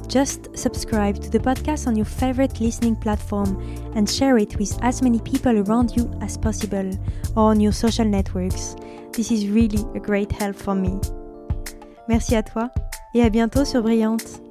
Just 0.06 0.56
subscribe 0.56 1.20
to 1.22 1.28
the 1.28 1.40
podcast 1.40 1.88
on 1.88 1.96
your 1.96 2.04
favorite 2.04 2.60
listening 2.60 2.94
platform 2.94 3.60
and 3.96 4.08
share 4.08 4.38
it 4.38 4.56
with 4.58 4.78
as 4.82 5.02
many 5.02 5.18
people 5.18 5.58
around 5.58 5.96
you 5.96 6.12
as 6.20 6.36
possible 6.36 6.88
or 7.34 7.50
on 7.50 7.58
your 7.58 7.72
social 7.72 8.04
networks. 8.04 8.76
This 9.16 9.30
is 9.30 9.48
really 9.48 9.84
a 9.94 10.00
great 10.00 10.32
help 10.32 10.56
for 10.56 10.74
me. 10.74 11.00
Merci 12.08 12.34
à 12.34 12.42
toi 12.42 12.70
et 13.14 13.22
à 13.22 13.30
bientôt 13.30 13.64
sur 13.64 13.80
Brillante. 13.80 14.43